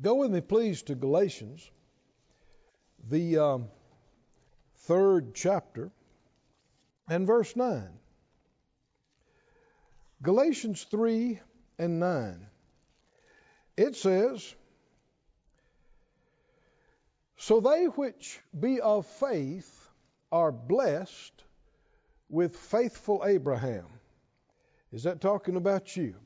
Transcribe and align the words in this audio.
Go 0.00 0.16
with 0.16 0.30
me, 0.30 0.42
please, 0.42 0.82
to 0.82 0.94
Galatians, 0.94 1.70
the 3.08 3.38
um, 3.38 3.68
third 4.80 5.34
chapter, 5.34 5.90
and 7.08 7.26
verse 7.26 7.56
9. 7.56 7.88
Galatians 10.22 10.86
3 10.90 11.40
and 11.78 11.98
9. 11.98 12.46
It 13.78 13.96
says, 13.96 14.54
So 17.38 17.60
they 17.60 17.84
which 17.84 18.40
be 18.58 18.80
of 18.80 19.06
faith 19.06 19.88
are 20.30 20.52
blessed 20.52 21.44
with 22.28 22.54
faithful 22.56 23.22
Abraham. 23.24 23.86
Is 24.92 25.04
that 25.04 25.20
talking 25.22 25.56
about 25.56 25.96
you? 25.96 26.16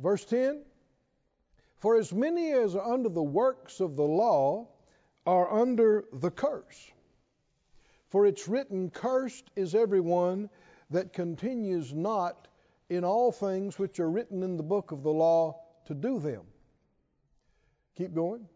Verse 0.00 0.24
10 0.24 0.64
For 1.82 1.96
as 1.96 2.12
many 2.12 2.52
as 2.52 2.76
are 2.76 2.92
under 2.92 3.08
the 3.08 3.24
works 3.24 3.80
of 3.80 3.96
the 3.96 4.04
law 4.04 4.68
are 5.26 5.52
under 5.52 6.04
the 6.12 6.30
curse. 6.30 6.92
For 8.06 8.24
it's 8.24 8.46
written, 8.46 8.88
Cursed 8.88 9.50
is 9.56 9.74
everyone 9.74 10.48
that 10.90 11.12
continues 11.12 11.92
not 11.92 12.46
in 12.88 13.02
all 13.02 13.32
things 13.32 13.80
which 13.80 13.98
are 13.98 14.08
written 14.08 14.44
in 14.44 14.56
the 14.56 14.62
book 14.62 14.92
of 14.92 15.02
the 15.02 15.12
law 15.12 15.60
to 15.86 15.92
do 15.92 16.20
them. 16.20 16.42
Keep 17.96 18.14
going. 18.14 18.46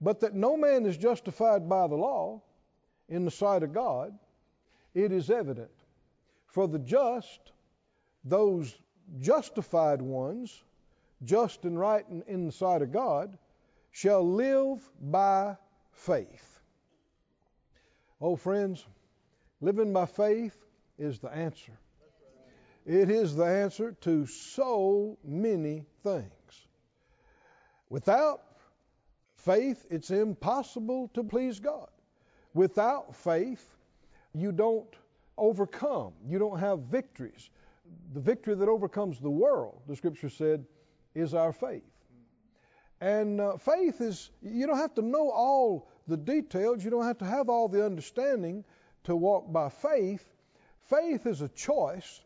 But 0.00 0.18
that 0.18 0.34
no 0.34 0.56
man 0.56 0.84
is 0.84 0.96
justified 0.96 1.68
by 1.68 1.86
the 1.86 1.94
law 1.94 2.42
in 3.08 3.24
the 3.24 3.30
sight 3.30 3.62
of 3.62 3.72
God, 3.72 4.18
it 4.94 5.12
is 5.12 5.30
evident. 5.30 5.70
For 6.48 6.66
the 6.66 6.80
just, 6.80 7.52
those 8.24 8.80
justified 9.20 10.02
ones, 10.02 10.64
just 11.24 11.64
and 11.64 11.78
right 11.78 12.04
in, 12.10 12.22
in 12.26 12.46
the 12.46 12.52
sight 12.52 12.82
of 12.82 12.92
God, 12.92 13.36
shall 13.90 14.26
live 14.28 14.88
by 15.00 15.56
faith. 15.92 16.60
Oh, 18.20 18.36
friends, 18.36 18.86
living 19.60 19.92
by 19.92 20.06
faith 20.06 20.56
is 20.98 21.18
the 21.18 21.30
answer. 21.30 21.72
It 22.86 23.10
is 23.10 23.36
the 23.36 23.44
answer 23.44 23.92
to 24.00 24.26
so 24.26 25.18
many 25.22 25.84
things. 26.02 26.24
Without 27.90 28.42
faith, 29.36 29.84
it's 29.90 30.10
impossible 30.10 31.10
to 31.14 31.22
please 31.22 31.60
God. 31.60 31.88
Without 32.54 33.14
faith, 33.14 33.76
you 34.34 34.52
don't 34.52 34.94
overcome, 35.36 36.12
you 36.26 36.38
don't 36.38 36.58
have 36.58 36.80
victories. 36.80 37.50
The 38.14 38.20
victory 38.20 38.54
that 38.54 38.68
overcomes 38.68 39.20
the 39.20 39.30
world, 39.30 39.80
the 39.86 39.96
scripture 39.96 40.28
said, 40.28 40.64
is 41.18 41.34
our 41.34 41.52
faith. 41.52 41.82
And 43.00 43.40
uh, 43.40 43.56
faith 43.58 44.00
is, 44.00 44.30
you 44.42 44.66
don't 44.66 44.78
have 44.78 44.94
to 44.94 45.02
know 45.02 45.30
all 45.30 45.88
the 46.06 46.16
details, 46.16 46.84
you 46.84 46.90
don't 46.90 47.06
have 47.06 47.18
to 47.18 47.24
have 47.24 47.48
all 47.48 47.68
the 47.68 47.84
understanding 47.84 48.64
to 49.04 49.14
walk 49.14 49.52
by 49.52 49.68
faith. 49.68 50.24
Faith 50.90 51.26
is 51.26 51.40
a 51.40 51.48
choice 51.48 52.20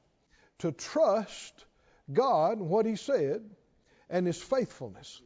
to 0.61 0.73
trust 0.73 1.65
God 2.13 2.59
and 2.59 2.69
what 2.69 2.87
He 2.87 2.97
said 2.97 3.43
and 4.09 4.27
His 4.27 4.41
faithfulness. 4.41 5.21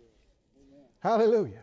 Hallelujah. 1.01 1.63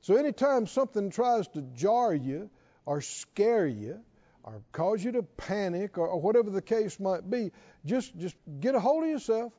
So 0.00 0.16
anytime 0.16 0.66
something 0.66 1.10
tries 1.10 1.46
to 1.48 1.62
jar 1.74 2.14
you 2.14 2.48
or 2.86 3.02
scare 3.02 3.66
you 3.66 4.00
or 4.42 4.62
cause 4.72 5.04
you 5.04 5.12
to 5.12 5.22
panic 5.22 5.98
or, 5.98 6.08
or 6.08 6.20
whatever 6.20 6.48
the 6.48 6.62
case 6.62 6.98
might 6.98 7.28
be, 7.28 7.52
just 7.84 8.16
just 8.16 8.36
get 8.60 8.74
a 8.74 8.80
hold 8.80 9.04
of 9.04 9.10
yourself 9.10 9.52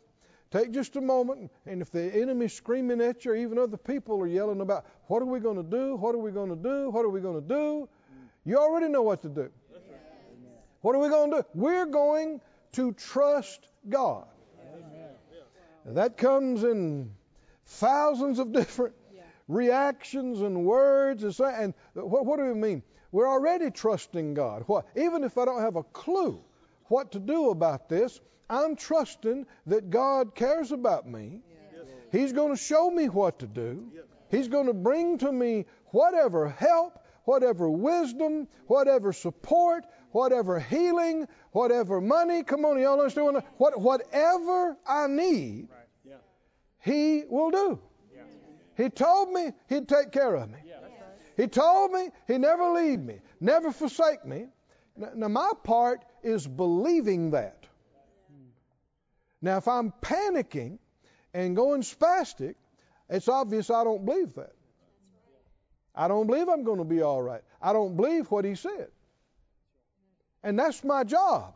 Take 0.51 0.71
just 0.71 0.97
a 0.97 1.01
moment, 1.01 1.49
and 1.65 1.81
if 1.81 1.91
the 1.91 2.13
enemy's 2.13 2.53
screaming 2.53 2.99
at 2.99 3.23
you, 3.23 3.31
or 3.31 3.35
even 3.35 3.57
other 3.57 3.77
people 3.77 4.19
are 4.19 4.27
yelling 4.27 4.59
about, 4.59 4.85
what 5.07 5.21
are 5.21 5.25
we 5.25 5.39
going 5.39 5.55
to 5.55 5.63
do? 5.63 5.95
What 5.95 6.13
are 6.13 6.17
we 6.17 6.31
going 6.31 6.49
to 6.49 6.57
do? 6.57 6.89
What 6.89 7.05
are 7.05 7.09
we 7.09 7.21
going 7.21 7.41
to 7.41 7.47
do? 7.47 7.87
You 8.43 8.57
already 8.57 8.89
know 8.89 9.01
what 9.01 9.21
to 9.21 9.29
do. 9.29 9.49
What 10.81 10.95
are 10.95 10.99
we 10.99 11.07
going 11.07 11.31
to 11.31 11.37
do? 11.37 11.43
We're 11.53 11.85
going 11.85 12.41
to 12.73 12.91
trust 12.93 13.67
God. 13.87 14.25
That 15.85 16.17
comes 16.17 16.63
in 16.63 17.11
thousands 17.65 18.39
of 18.39 18.51
different 18.53 18.93
reactions 19.47 20.41
and 20.41 20.65
words 20.65 21.23
and, 21.23 21.33
so, 21.33 21.45
and 21.45 21.73
what, 21.93 22.25
what, 22.25 22.37
do 22.37 22.45
we 22.45 22.53
mean? 22.53 22.83
We're 23.11 23.27
already 23.27 23.71
trusting 23.71 24.33
God. 24.33 24.63
What, 24.67 24.85
even 24.95 25.23
if 25.23 25.37
I 25.37 25.45
don't 25.45 25.61
have 25.61 25.75
a 25.75 25.83
clue 25.83 26.41
what 26.85 27.11
to 27.13 27.19
do 27.19 27.49
about 27.49 27.89
this, 27.89 28.19
I'm 28.51 28.75
trusting 28.75 29.47
that 29.67 29.89
God 29.89 30.35
cares 30.35 30.73
about 30.73 31.07
me. 31.07 31.39
He's 32.11 32.33
going 32.33 32.53
to 32.53 32.61
show 32.61 32.91
me 32.91 33.07
what 33.07 33.39
to 33.39 33.47
do. 33.47 33.89
He's 34.29 34.49
going 34.49 34.67
to 34.67 34.73
bring 34.73 35.17
to 35.19 35.31
me 35.31 35.65
whatever 35.87 36.49
help, 36.49 36.99
whatever 37.23 37.69
wisdom, 37.69 38.49
whatever 38.67 39.13
support, 39.13 39.85
whatever 40.11 40.59
healing, 40.59 41.27
whatever 41.51 42.01
money. 42.01 42.43
Come 42.43 42.65
on, 42.65 42.77
y'all 42.77 42.99
understand? 42.99 43.41
What, 43.57 43.79
whatever 43.79 44.77
I 44.85 45.07
need, 45.07 45.69
He 46.79 47.23
will 47.29 47.51
do. 47.51 47.79
He 48.75 48.89
told 48.89 49.31
me 49.31 49.51
He'd 49.69 49.87
take 49.87 50.11
care 50.11 50.35
of 50.35 50.49
me. 50.49 50.57
He 51.37 51.47
told 51.47 51.93
me 51.93 52.09
He'd 52.27 52.41
never 52.41 52.69
leave 52.71 52.99
me, 52.99 53.19
never 53.39 53.71
forsake 53.71 54.25
me. 54.25 54.47
Now, 55.15 55.29
my 55.29 55.51
part 55.63 56.03
is 56.21 56.45
believing 56.45 57.31
that. 57.31 57.60
Now, 59.41 59.57
if 59.57 59.67
I'm 59.67 59.91
panicking 60.01 60.77
and 61.33 61.55
going 61.55 61.81
spastic, 61.81 62.55
it's 63.09 63.27
obvious 63.27 63.69
I 63.69 63.83
don't 63.83 64.05
believe 64.05 64.33
that. 64.35 64.53
I 65.95 66.07
don't 66.07 66.27
believe 66.27 66.47
I'm 66.47 66.63
going 66.63 66.77
to 66.77 66.85
be 66.85 67.01
all 67.01 67.21
right. 67.21 67.41
I 67.61 67.73
don't 67.73 67.95
believe 67.97 68.27
what 68.31 68.45
he 68.45 68.55
said. 68.55 68.87
And 70.43 70.57
that's 70.57 70.83
my 70.83 71.03
job. 71.03 71.53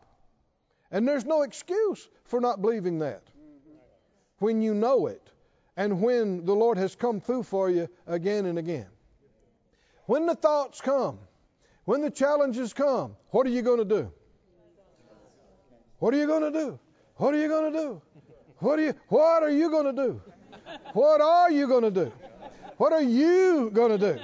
And 0.91 1.07
there's 1.07 1.25
no 1.25 1.43
excuse 1.43 2.07
for 2.25 2.41
not 2.41 2.61
believing 2.61 2.99
that 2.99 3.23
when 4.39 4.61
you 4.61 4.73
know 4.73 5.07
it 5.07 5.31
and 5.77 6.01
when 6.01 6.45
the 6.45 6.53
Lord 6.53 6.77
has 6.77 6.95
come 6.95 7.19
through 7.19 7.43
for 7.43 7.69
you 7.69 7.89
again 8.07 8.45
and 8.45 8.59
again. 8.59 8.87
When 10.05 10.25
the 10.25 10.35
thoughts 10.35 10.81
come, 10.81 11.19
when 11.85 12.01
the 12.01 12.11
challenges 12.11 12.73
come, 12.73 13.15
what 13.29 13.47
are 13.47 13.49
you 13.49 13.61
going 13.61 13.79
to 13.79 13.85
do? 13.85 14.11
What 15.99 16.13
are 16.13 16.17
you 16.17 16.27
going 16.27 16.51
to 16.51 16.59
do? 16.59 16.79
What 17.17 17.33
are 17.33 17.37
you 17.37 17.47
going 17.47 17.71
to 17.71 17.79
do? 17.79 18.01
What 18.57 18.79
are 18.79 18.83
you 18.83 18.93
What 19.07 19.43
are 19.43 19.49
you 19.49 19.69
going 19.69 19.85
to 19.85 19.93
do? 19.93 20.21
What 20.93 21.21
are 21.21 21.51
you 21.51 21.67
going 21.67 21.83
to 21.83 21.91
do? 21.91 22.11
What 22.77 22.91
are 22.93 23.01
you 23.01 23.69
going 23.71 23.97
to 23.97 23.97
do? 23.97 24.19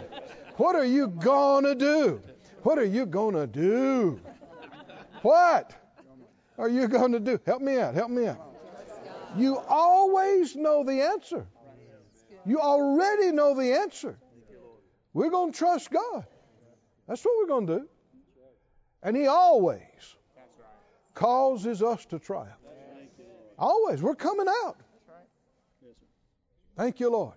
What 0.57 0.75
are 0.75 0.85
you 0.85 1.07
going 1.07 1.63
to 1.63 1.75
do? 1.75 2.21
What 2.63 2.77
are 2.77 2.85
you 2.85 3.05
going 3.05 3.35
to 3.35 3.47
do? 3.47 4.19
What 5.21 5.73
are 6.57 6.67
you 6.67 6.87
going 6.87 7.13
to 7.13 7.19
do? 7.19 7.39
Help 7.45 7.61
me 7.61 7.79
out. 7.79 7.93
Help 7.93 8.11
me 8.11 8.27
out. 8.27 8.39
You 9.37 9.57
always 9.57 10.55
know 10.55 10.83
the 10.83 11.01
answer. 11.01 11.47
You 12.45 12.59
already 12.59 13.31
know 13.31 13.55
the 13.55 13.73
answer. 13.73 14.17
We're 15.13 15.29
going 15.29 15.51
to 15.51 15.57
trust 15.57 15.91
God. 15.91 16.25
That's 17.07 17.23
what 17.23 17.35
we're 17.37 17.47
going 17.47 17.67
to 17.67 17.79
do. 17.79 17.89
And 19.03 19.15
He 19.15 19.27
always 19.27 19.79
causes 21.13 21.81
us 21.81 22.05
to 22.07 22.19
triumph. 22.19 22.60
Always. 23.61 24.01
We're 24.01 24.15
coming 24.15 24.47
out. 24.65 24.77
Thank 26.75 26.99
you, 26.99 27.11
Lord. 27.11 27.35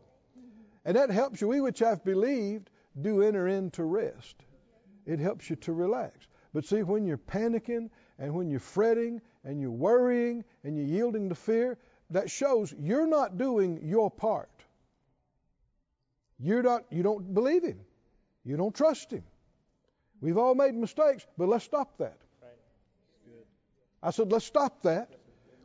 And 0.87 0.97
that 0.97 1.11
helps 1.11 1.41
you. 1.41 1.49
We 1.49 1.61
which 1.61 1.81
have 1.81 2.03
believed 2.03 2.71
do 3.01 3.23
enter 3.23 3.47
into 3.47 3.85
rest. 3.85 4.37
It 5.07 5.19
helps 5.19 5.51
you 5.51 5.57
to 5.57 5.73
relax. 5.73 6.27
But 6.55 6.65
see, 6.65 6.83
when 6.83 7.05
you're 7.05 7.19
panicking 7.19 7.91
and 8.19 8.35
when 8.35 8.49
you're 8.49 8.61
fretting 8.61 9.21
and 9.45 9.61
you're 9.61 9.71
worrying 9.71 10.45
and 10.63 10.77
you're 10.77 10.87
yielding 10.87 11.29
to 11.29 11.35
fear, 11.35 11.77
that 12.11 12.31
shows 12.31 12.75
you're 12.79 13.07
not 13.07 13.37
doing 13.37 13.81
your 13.83 14.11
part. 14.11 14.49
You're 16.39 16.63
not, 16.63 16.85
you 16.91 17.03
don't 17.03 17.35
believe 17.35 17.65
Him. 17.65 17.81
You 18.45 18.57
don't 18.57 18.75
trust 18.75 19.11
Him. 19.11 19.25
We've 20.21 20.39
all 20.39 20.55
made 20.55 20.75
mistakes, 20.75 21.27
but 21.37 21.49
let's 21.49 21.65
stop 21.65 21.99
that. 21.99 22.17
I 24.03 24.11
said, 24.11 24.33
let's 24.33 24.47
stop 24.47 24.83
that. 24.83 25.11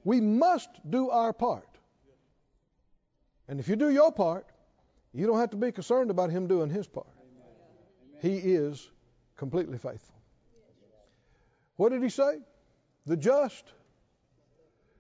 We 0.03 0.21
must 0.21 0.69
do 0.89 1.09
our 1.09 1.33
part. 1.33 1.67
And 3.47 3.59
if 3.59 3.67
you 3.67 3.75
do 3.75 3.89
your 3.89 4.11
part, 4.11 4.45
you 5.13 5.25
don't 5.25 5.39
have 5.39 5.49
to 5.51 5.57
be 5.57 5.71
concerned 5.71 6.11
about 6.11 6.29
him 6.29 6.47
doing 6.47 6.69
his 6.69 6.87
part. 6.87 7.07
He 8.21 8.37
is 8.37 8.89
completely 9.35 9.77
faithful. 9.77 10.15
What 11.77 11.89
did 11.89 12.03
he 12.03 12.09
say? 12.09 12.39
The 13.05 13.17
just 13.17 13.73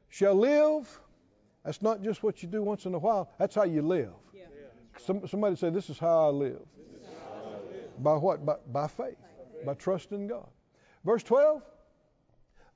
shall 0.07 0.35
live. 0.35 0.99
That's 1.63 1.81
not 1.81 2.01
just 2.01 2.23
what 2.23 2.41
you 2.41 2.49
do 2.49 2.63
once 2.63 2.85
in 2.85 2.93
a 2.93 2.99
while, 2.99 3.29
that's 3.37 3.53
how 3.53 3.65
you 3.65 3.81
live. 3.81 4.13
Some, 4.97 5.27
somebody 5.27 5.55
say, 5.55 5.69
This 5.69 5.89
is 5.89 5.99
how 5.99 6.27
I 6.27 6.31
live. 6.31 6.61
By 7.99 8.15
what? 8.15 8.45
By, 8.45 8.55
by 8.71 8.87
faith, 8.87 9.17
by 9.65 9.73
trusting 9.73 10.27
God. 10.27 10.47
Verse 11.05 11.23
12 11.23 11.61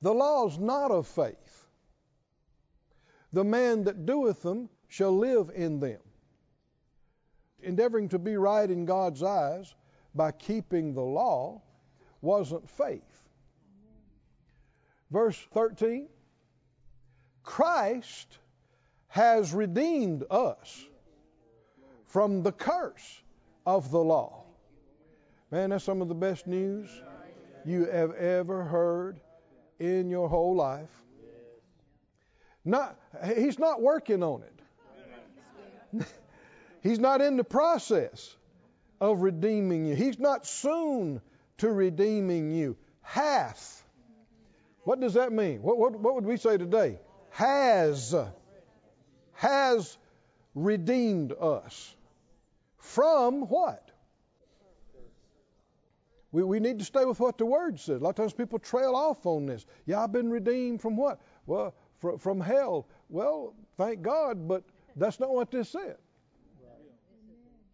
The 0.02 0.12
law 0.12 0.46
is 0.46 0.58
not 0.58 0.90
of 0.90 1.06
faith 1.06 1.43
the 3.34 3.44
man 3.44 3.82
that 3.82 4.06
doeth 4.06 4.42
them 4.42 4.68
shall 4.86 5.16
live 5.16 5.50
in 5.54 5.80
them. 5.80 5.98
endeavoring 7.62 8.08
to 8.10 8.18
be 8.18 8.36
right 8.36 8.70
in 8.70 8.84
God's 8.84 9.22
eyes 9.22 9.74
by 10.14 10.30
keeping 10.30 10.94
the 10.94 11.02
law 11.02 11.62
wasn't 12.20 12.68
faith. 12.68 13.28
Verse 15.10 15.38
13 15.52 16.08
Christ 17.42 18.38
has 19.08 19.52
redeemed 19.52 20.24
us 20.30 20.86
from 22.04 22.42
the 22.42 22.52
curse 22.52 23.22
of 23.66 23.90
the 23.90 23.98
law. 23.98 24.44
Man, 25.50 25.70
that's 25.70 25.84
some 25.84 26.00
of 26.02 26.08
the 26.08 26.14
best 26.14 26.46
news 26.46 26.88
you 27.64 27.86
have 27.86 28.12
ever 28.12 28.62
heard 28.62 29.20
in 29.80 30.08
your 30.08 30.28
whole 30.28 30.54
life. 30.54 31.03
Not, 32.64 32.96
he's 33.36 33.58
not 33.58 33.82
working 33.82 34.22
on 34.22 34.42
it. 34.42 36.06
he's 36.82 36.98
not 36.98 37.20
in 37.20 37.36
the 37.36 37.44
process 37.44 38.34
of 39.00 39.20
redeeming 39.20 39.84
you. 39.86 39.94
He's 39.94 40.18
not 40.18 40.46
soon 40.46 41.20
to 41.58 41.70
redeeming 41.70 42.50
you. 42.50 42.76
Hath. 43.02 43.84
What 44.84 45.00
does 45.00 45.14
that 45.14 45.32
mean? 45.32 45.62
What, 45.62 45.78
what, 45.78 45.98
what 45.98 46.14
would 46.14 46.26
we 46.26 46.36
say 46.36 46.56
today? 46.56 46.98
Has. 47.30 48.14
Has 49.34 49.98
redeemed 50.54 51.32
us. 51.38 51.94
From 52.78 53.42
what? 53.42 53.90
We, 56.32 56.42
we 56.42 56.60
need 56.60 56.80
to 56.80 56.84
stay 56.84 57.04
with 57.04 57.20
what 57.20 57.38
the 57.38 57.46
Word 57.46 57.78
says. 57.78 58.00
A 58.00 58.04
lot 58.04 58.10
of 58.10 58.16
times 58.16 58.32
people 58.32 58.58
trail 58.58 58.94
off 58.94 59.24
on 59.24 59.46
this. 59.46 59.64
Yeah, 59.86 60.02
I've 60.02 60.12
been 60.12 60.30
redeemed 60.30 60.80
from 60.82 60.96
what? 60.96 61.20
Well, 61.46 61.74
fr- 61.98 62.16
from 62.16 62.40
hell. 62.40 62.86
Well, 63.08 63.54
thank 63.76 64.02
God, 64.02 64.48
but 64.48 64.64
that's 64.96 65.20
not 65.20 65.30
what 65.30 65.50
this 65.50 65.68
said. 65.70 65.96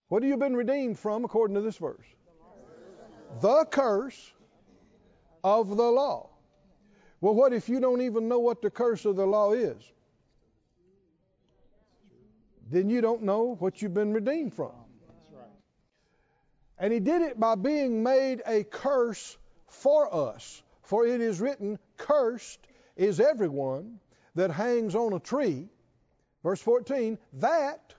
What 0.08 0.22
have 0.22 0.28
you 0.28 0.36
been 0.36 0.56
redeemed 0.56 0.98
from 0.98 1.24
according 1.24 1.54
to 1.54 1.60
this 1.60 1.76
verse? 1.76 2.06
The 3.40 3.64
curse 3.70 4.32
of 5.44 5.68
the 5.76 5.84
law. 5.84 6.30
Well, 7.20 7.34
what 7.34 7.52
if 7.52 7.68
you 7.68 7.80
don't 7.80 8.00
even 8.00 8.28
know 8.28 8.40
what 8.40 8.60
the 8.60 8.70
curse 8.70 9.04
of 9.04 9.16
the 9.16 9.26
law 9.26 9.52
is? 9.52 9.80
Then 12.70 12.88
you 12.88 13.00
don't 13.00 13.22
know 13.22 13.56
what 13.58 13.82
you've 13.82 13.94
been 13.94 14.12
redeemed 14.12 14.54
from. 14.54 14.72
And 16.78 16.92
he 16.92 16.98
did 16.98 17.20
it 17.22 17.38
by 17.38 17.56
being 17.56 18.02
made 18.02 18.42
a 18.46 18.64
curse 18.64 19.36
for 19.68 20.12
us. 20.32 20.62
For 20.82 21.06
it 21.06 21.20
is 21.20 21.40
written, 21.40 21.78
Cursed 21.98 22.66
is 22.96 23.20
everyone 23.20 24.00
that 24.34 24.50
hangs 24.50 24.94
on 24.94 25.12
a 25.12 25.20
tree. 25.20 25.68
Verse 26.42 26.60
14, 26.60 27.18
that 27.34 27.94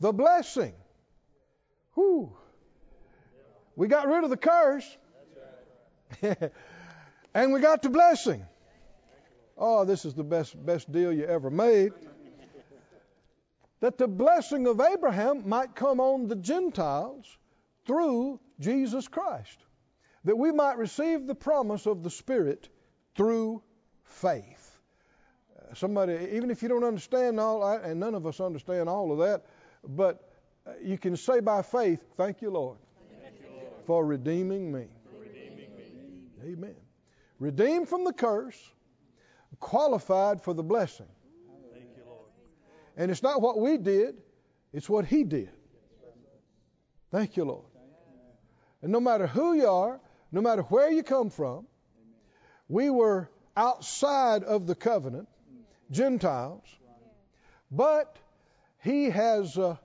the 0.00 0.12
blessing. 0.12 0.74
Whew. 1.94 2.36
We 3.76 3.88
got 3.88 4.08
rid 4.08 4.24
of 4.24 4.30
the 4.30 4.36
curse. 4.36 4.96
and 7.34 7.52
we 7.52 7.60
got 7.60 7.82
the 7.82 7.90
blessing. 7.90 8.44
Oh, 9.56 9.84
this 9.84 10.04
is 10.04 10.14
the 10.14 10.24
best 10.24 10.54
best 10.64 10.90
deal 10.90 11.12
you 11.12 11.24
ever 11.24 11.50
made. 11.50 11.92
That 13.80 13.98
the 13.98 14.08
blessing 14.08 14.66
of 14.66 14.80
Abraham 14.80 15.48
might 15.48 15.74
come 15.74 16.00
on 16.00 16.28
the 16.28 16.36
Gentiles 16.36 17.26
through 17.86 18.40
Jesus 18.58 19.06
Christ, 19.06 19.58
that 20.24 20.36
we 20.36 20.50
might 20.50 20.78
receive 20.78 21.26
the 21.26 21.34
promise 21.34 21.86
of 21.86 22.02
the 22.02 22.10
Spirit 22.10 22.68
through 23.16 23.62
faith. 24.02 24.57
Somebody, 25.74 26.30
even 26.32 26.50
if 26.50 26.62
you 26.62 26.68
don't 26.68 26.84
understand 26.84 27.38
all 27.38 27.60
that, 27.60 27.84
and 27.84 28.00
none 28.00 28.14
of 28.14 28.26
us 28.26 28.40
understand 28.40 28.88
all 28.88 29.12
of 29.12 29.18
that, 29.18 29.44
but 29.86 30.28
uh, 30.66 30.72
you 30.82 30.98
can 30.98 31.16
say 31.16 31.40
by 31.40 31.62
faith, 31.62 32.00
Thank 32.16 32.42
you, 32.42 32.50
Lord, 32.50 32.78
Thank 33.22 33.34
you, 33.40 33.48
Lord. 33.54 33.66
For, 33.86 34.04
redeeming 34.04 34.72
me. 34.72 34.86
for 35.04 35.20
redeeming 35.22 35.70
me. 35.76 36.52
Amen. 36.52 36.74
Redeemed 37.38 37.88
from 37.88 38.04
the 38.04 38.12
curse, 38.12 38.58
qualified 39.60 40.42
for 40.42 40.54
the 40.54 40.62
blessing. 40.62 41.06
Thank 41.72 41.86
you, 41.96 42.02
Lord. 42.06 42.26
And 42.96 43.10
it's 43.10 43.22
not 43.22 43.40
what 43.40 43.58
we 43.58 43.78
did, 43.78 44.16
it's 44.72 44.88
what 44.88 45.04
He 45.04 45.24
did. 45.24 45.50
Thank 47.10 47.36
you, 47.36 47.44
Lord. 47.44 47.64
And 48.82 48.92
no 48.92 49.00
matter 49.00 49.26
who 49.26 49.54
you 49.54 49.68
are, 49.68 50.00
no 50.30 50.40
matter 50.40 50.62
where 50.62 50.90
you 50.90 51.02
come 51.02 51.30
from, 51.30 51.66
we 52.68 52.90
were 52.90 53.30
outside 53.56 54.44
of 54.44 54.66
the 54.66 54.74
covenant, 54.74 55.28
Gentiles, 55.90 56.64
but 57.70 58.16
He 58.82 59.10
has 59.10 59.56
uh, 59.58 59.76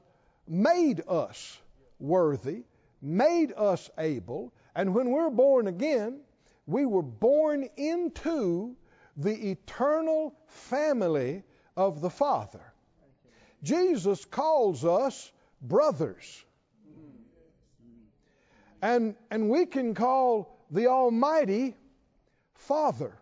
made 0.48 1.02
us 1.08 1.60
worthy, 2.00 2.64
made 3.02 3.54
us 3.56 3.90
able, 3.98 4.54
and 4.76 4.94
when 4.94 5.10
we're 5.12 5.30
born 5.30 5.68
again, 5.68 6.20
we 6.66 6.86
were 6.86 7.02
born 7.02 7.68
into 7.78 8.76
the 9.18 9.52
eternal 9.52 10.34
family 10.48 11.44
of 11.76 12.02
the 12.02 12.10
Father. 12.10 12.74
Jesus 13.62 14.26
calls 14.26 14.84
us 14.84 15.32
brothers. 15.62 16.44
And, 18.82 19.16
and 19.32 19.50
we 19.50 19.66
can 19.66 19.94
call 19.94 20.60
the 20.70 20.88
Almighty 20.88 21.76
Father, 22.56 23.14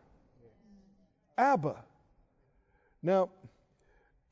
Abba. 1.38 1.76
Now, 3.04 3.30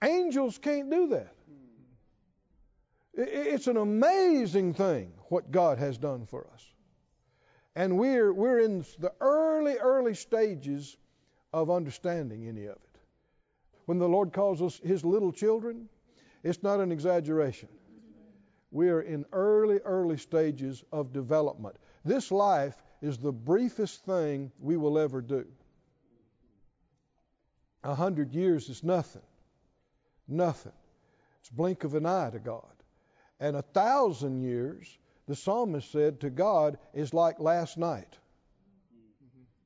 angels 0.03 0.57
can't 0.57 0.89
do 0.89 1.07
that. 1.09 1.35
It's 3.13 3.67
an 3.67 3.77
amazing 3.77 4.73
thing 4.73 5.11
what 5.29 5.51
God 5.51 5.77
has 5.77 5.97
done 5.97 6.25
for 6.25 6.47
us. 6.53 6.65
And 7.75 7.97
we're, 7.97 8.33
we're 8.33 8.59
in 8.59 8.85
the 8.99 9.13
early, 9.19 9.77
early 9.77 10.13
stages 10.13 10.97
of 11.53 11.69
understanding 11.69 12.47
any 12.47 12.65
of 12.65 12.75
it. 12.75 12.99
When 13.85 13.97
the 13.97 14.07
Lord 14.07 14.33
calls 14.33 14.61
us 14.61 14.79
His 14.83 15.03
little 15.03 15.31
children, 15.31 15.89
it's 16.43 16.63
not 16.63 16.79
an 16.79 16.91
exaggeration. 16.91 17.69
We 18.71 18.89
are 18.89 19.01
in 19.01 19.25
early, 19.33 19.79
early 19.79 20.17
stages 20.17 20.83
of 20.91 21.11
development. 21.11 21.75
This 22.05 22.31
life 22.31 22.81
is 23.01 23.17
the 23.17 23.31
briefest 23.31 24.05
thing 24.05 24.51
we 24.59 24.77
will 24.77 24.99
ever 24.99 25.21
do. 25.21 25.45
A 27.83 27.95
hundred 27.95 28.33
years 28.33 28.69
is 28.69 28.83
nothing. 28.83 29.21
Nothing. 30.27 30.73
It's 31.39 31.49
blink 31.49 31.83
of 31.83 31.95
an 31.95 32.05
eye 32.05 32.29
to 32.31 32.39
God. 32.39 32.63
And 33.39 33.55
a 33.55 33.61
thousand 33.61 34.43
years, 34.43 34.97
the 35.27 35.35
psalmist 35.35 35.91
said, 35.91 36.21
to 36.21 36.29
God 36.29 36.77
is 36.93 37.13
like 37.13 37.39
last 37.39 37.77
night, 37.77 38.17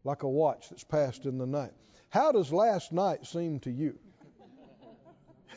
like 0.04 0.24
a 0.24 0.30
watch 0.30 0.70
that's 0.70 0.84
passed 0.84 1.26
in 1.26 1.38
the 1.38 1.48
night. 1.48 1.72
How 2.10 2.32
does 2.32 2.54
last 2.54 2.92
night 2.92 3.26
seem 3.26 3.60
to 3.62 3.72
you? 3.72 3.98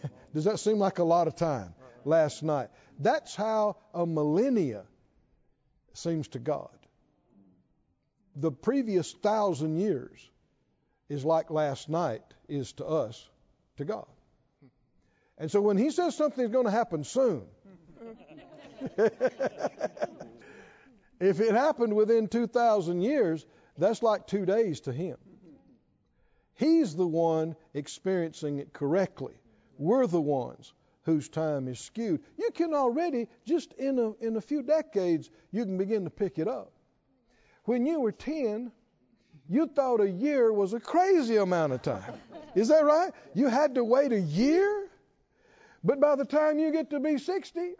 does 0.35 0.45
that 0.45 0.59
seem 0.59 0.79
like 0.79 0.99
a 0.99 1.05
lot 1.05 1.29
of 1.29 1.37
time? 1.37 1.75
Last 2.05 2.43
night. 2.43 2.69
That's 2.99 3.35
how 3.35 3.77
a 3.93 4.07
millennia 4.07 4.85
seems 5.93 6.29
to 6.29 6.39
God. 6.39 6.71
The 8.37 8.53
previous 8.53 9.13
thousand 9.13 9.79
years 9.79 10.31
is 11.09 11.25
like 11.25 11.51
last 11.51 11.89
night 11.89 12.23
is 12.49 12.73
to 12.75 12.87
us, 12.87 13.29
to 13.77 13.85
God. 13.85 14.07
And 15.39 15.51
so 15.51 15.61
when 15.61 15.77
he 15.77 15.91
says 15.91 16.17
something's 16.17 16.51
going 16.51 16.65
to 16.65 16.71
happen 16.71 17.05
soon, 17.05 17.43
if 21.21 21.41
it 21.41 21.55
happened 21.55 21.95
within 21.95 22.29
2,000 22.29 23.01
years, 23.01 23.45
that's 23.77 24.03
like 24.03 24.27
two 24.27 24.47
days 24.47 24.81
to 24.81 24.93
him. 24.93 25.17
He's 26.55 26.97
the 26.97 27.07
one 27.07 27.55
experiencing 27.75 28.59
it 28.59 28.73
correctly. 28.73 29.35
We're 29.79 30.07
the 30.07 30.21
ones 30.21 30.73
whose 31.03 31.29
time 31.29 31.69
is 31.69 31.79
skewed. 31.79 32.23
You 32.39 32.51
can 32.53 32.75
already, 32.75 33.29
just 33.45 33.75
in 33.75 33.99
a, 33.99 34.13
in 34.25 34.37
a 34.37 34.41
few 34.41 34.63
decades, 34.63 35.31
you 35.53 35.65
can 35.65 35.77
begin 35.77 36.05
to 36.05 36.11
pick 36.11 36.39
it 36.39 36.49
up. 36.49 36.73
When 37.65 37.85
you 37.85 38.01
were 38.01 38.13
10, 38.13 38.73
you 39.49 39.67
thought 39.69 40.00
a 40.00 40.11
year 40.11 40.53
was 40.53 40.73
a 40.73 40.81
crazy 40.81 41.37
amount 41.37 41.73
of 41.73 41.83
time. 41.83 42.15
Is 42.55 42.69
that 42.69 42.85
right? 42.85 43.12
You 43.35 43.49
had 43.49 43.75
to 43.76 43.85
wait 43.85 44.12
a 44.12 44.21
year? 44.21 44.88
But 45.85 46.00
by 46.00 46.17
the 46.17 46.25
time 46.25 46.59
you 46.59 46.73
get 46.73 46.91
to 46.91 47.00
be 47.00 47.19
60, 47.19 47.75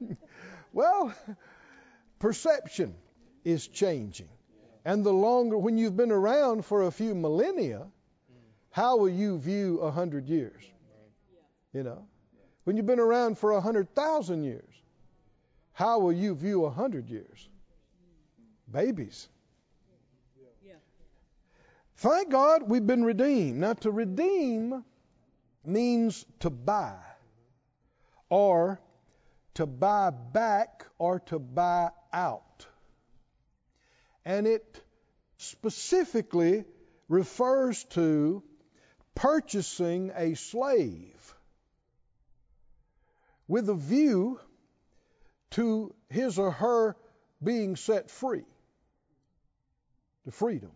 well, 0.72 1.14
perception 2.18 2.94
is 3.44 3.66
changing. 3.66 4.28
And 4.84 5.04
the 5.04 5.12
longer, 5.12 5.56
when 5.56 5.78
you've 5.78 5.96
been 5.96 6.12
around 6.12 6.66
for 6.66 6.82
a 6.82 6.90
few 6.90 7.14
millennia, 7.14 7.86
how 8.70 8.98
will 8.98 9.08
you 9.08 9.38
view 9.38 9.80
a 9.80 9.90
hundred 9.90 10.28
years? 10.28 10.62
You 11.72 11.84
know, 11.84 12.06
when 12.64 12.76
you've 12.76 12.86
been 12.86 13.00
around 13.00 13.38
for 13.38 13.52
a 13.52 13.60
hundred 13.60 13.94
thousand 13.94 14.44
years, 14.44 14.74
how 15.72 16.00
will 16.00 16.12
you 16.12 16.34
view 16.34 16.66
a 16.66 16.70
hundred 16.70 17.08
years? 17.08 17.48
Babies. 18.70 19.28
Thank 22.04 22.28
God 22.28 22.68
we've 22.68 22.86
been 22.86 23.02
redeemed. 23.02 23.60
Now, 23.60 23.72
to 23.72 23.90
redeem 23.90 24.84
means 25.64 26.26
to 26.40 26.50
buy 26.50 26.98
or 28.28 28.78
to 29.54 29.64
buy 29.64 30.10
back 30.10 30.84
or 30.98 31.20
to 31.20 31.38
buy 31.38 31.88
out. 32.12 32.66
And 34.22 34.46
it 34.46 34.84
specifically 35.38 36.66
refers 37.08 37.82
to 37.84 38.42
purchasing 39.14 40.12
a 40.14 40.34
slave 40.34 41.34
with 43.48 43.70
a 43.70 43.74
view 43.74 44.38
to 45.52 45.94
his 46.10 46.38
or 46.38 46.50
her 46.50 46.96
being 47.42 47.76
set 47.76 48.10
free, 48.10 48.44
to 50.26 50.30
freedom. 50.30 50.70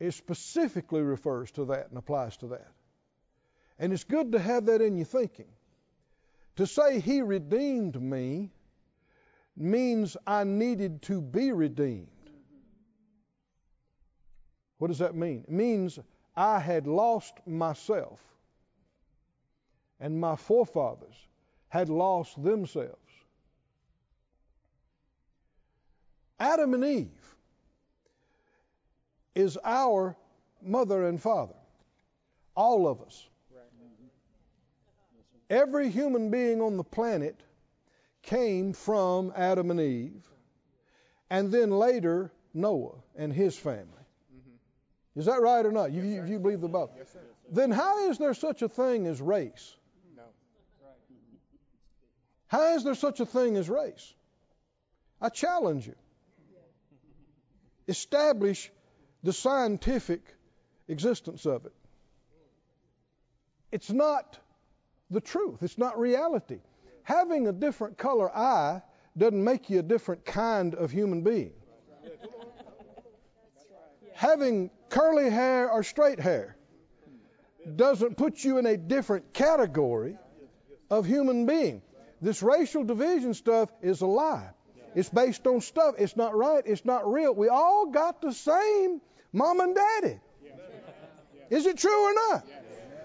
It 0.00 0.12
specifically 0.12 1.02
refers 1.02 1.50
to 1.52 1.66
that 1.66 1.88
and 1.88 1.98
applies 1.98 2.36
to 2.38 2.48
that. 2.48 2.70
And 3.78 3.92
it's 3.92 4.04
good 4.04 4.32
to 4.32 4.38
have 4.38 4.66
that 4.66 4.80
in 4.80 4.96
your 4.96 5.06
thinking. 5.06 5.48
To 6.56 6.66
say 6.66 7.00
he 7.00 7.22
redeemed 7.22 8.00
me 8.00 8.50
means 9.56 10.16
I 10.26 10.44
needed 10.44 11.02
to 11.02 11.20
be 11.20 11.52
redeemed. 11.52 12.08
What 14.78 14.88
does 14.88 14.98
that 14.98 15.14
mean? 15.14 15.44
It 15.46 15.52
means 15.52 15.98
I 16.36 16.60
had 16.60 16.86
lost 16.86 17.34
myself, 17.46 18.20
and 19.98 20.20
my 20.20 20.36
forefathers 20.36 21.16
had 21.68 21.88
lost 21.88 22.40
themselves. 22.42 22.94
Adam 26.38 26.74
and 26.74 26.84
Eve 26.84 27.36
is 29.38 29.56
our 29.64 30.16
mother 30.60 31.06
and 31.06 31.22
father, 31.22 31.54
all 32.56 32.88
of 32.88 33.00
us. 33.00 33.28
Every 35.48 35.88
human 35.88 36.30
being 36.30 36.60
on 36.60 36.76
the 36.76 36.84
planet 36.84 37.40
came 38.22 38.72
from 38.72 39.32
Adam 39.34 39.70
and 39.70 39.80
Eve, 39.80 40.28
and 41.30 41.52
then 41.52 41.70
later 41.70 42.32
Noah 42.52 42.96
and 43.16 43.32
his 43.32 43.56
family. 43.56 43.86
Is 45.16 45.26
that 45.26 45.40
right 45.40 45.64
or 45.64 45.72
not? 45.72 45.92
You, 45.92 46.02
you, 46.02 46.24
you 46.24 46.38
believe 46.38 46.60
the 46.60 46.68
Bible? 46.68 46.92
Yes. 46.98 47.16
Then 47.50 47.70
how 47.70 48.10
is 48.10 48.18
there 48.18 48.34
such 48.34 48.62
a 48.62 48.68
thing 48.68 49.06
as 49.06 49.20
race? 49.20 49.74
No. 50.16 50.22
How 52.48 52.74
is 52.74 52.84
there 52.84 52.94
such 52.94 53.20
a 53.20 53.26
thing 53.26 53.56
as 53.56 53.70
race? 53.70 54.14
I 55.20 55.28
challenge 55.28 55.86
you. 55.86 55.94
Establish 57.88 58.70
the 59.22 59.32
scientific 59.32 60.22
existence 60.88 61.46
of 61.46 61.66
it. 61.66 61.72
It's 63.70 63.90
not 63.90 64.38
the 65.10 65.20
truth, 65.20 65.62
it's 65.62 65.78
not 65.78 65.98
reality. 65.98 66.60
Having 67.02 67.48
a 67.48 67.52
different 67.52 67.98
color 67.98 68.34
eye 68.34 68.82
doesn't 69.16 69.42
make 69.42 69.70
you 69.70 69.80
a 69.80 69.82
different 69.82 70.24
kind 70.24 70.74
of 70.74 70.90
human 70.90 71.22
being. 71.22 71.52
Having 74.14 74.70
curly 74.88 75.30
hair 75.30 75.70
or 75.70 75.82
straight 75.82 76.20
hair 76.20 76.56
doesn't 77.76 78.16
put 78.16 78.42
you 78.42 78.58
in 78.58 78.66
a 78.66 78.76
different 78.76 79.32
category 79.32 80.16
of 80.90 81.06
human 81.06 81.46
being. 81.46 81.82
This 82.20 82.42
racial 82.42 82.84
division 82.84 83.34
stuff 83.34 83.70
is 83.80 84.00
a 84.00 84.06
lie. 84.06 84.50
It's 84.94 85.08
based 85.08 85.46
on 85.46 85.60
stuff. 85.60 85.94
It's 85.98 86.16
not 86.16 86.34
right. 86.34 86.62
It's 86.66 86.84
not 86.84 87.10
real. 87.10 87.34
We 87.34 87.48
all 87.48 87.86
got 87.86 88.20
the 88.20 88.32
same 88.32 89.00
mom 89.32 89.60
and 89.60 89.74
daddy. 89.74 90.20
Is 91.50 91.66
it 91.66 91.78
true 91.78 92.10
or 92.10 92.14
not? 92.14 92.46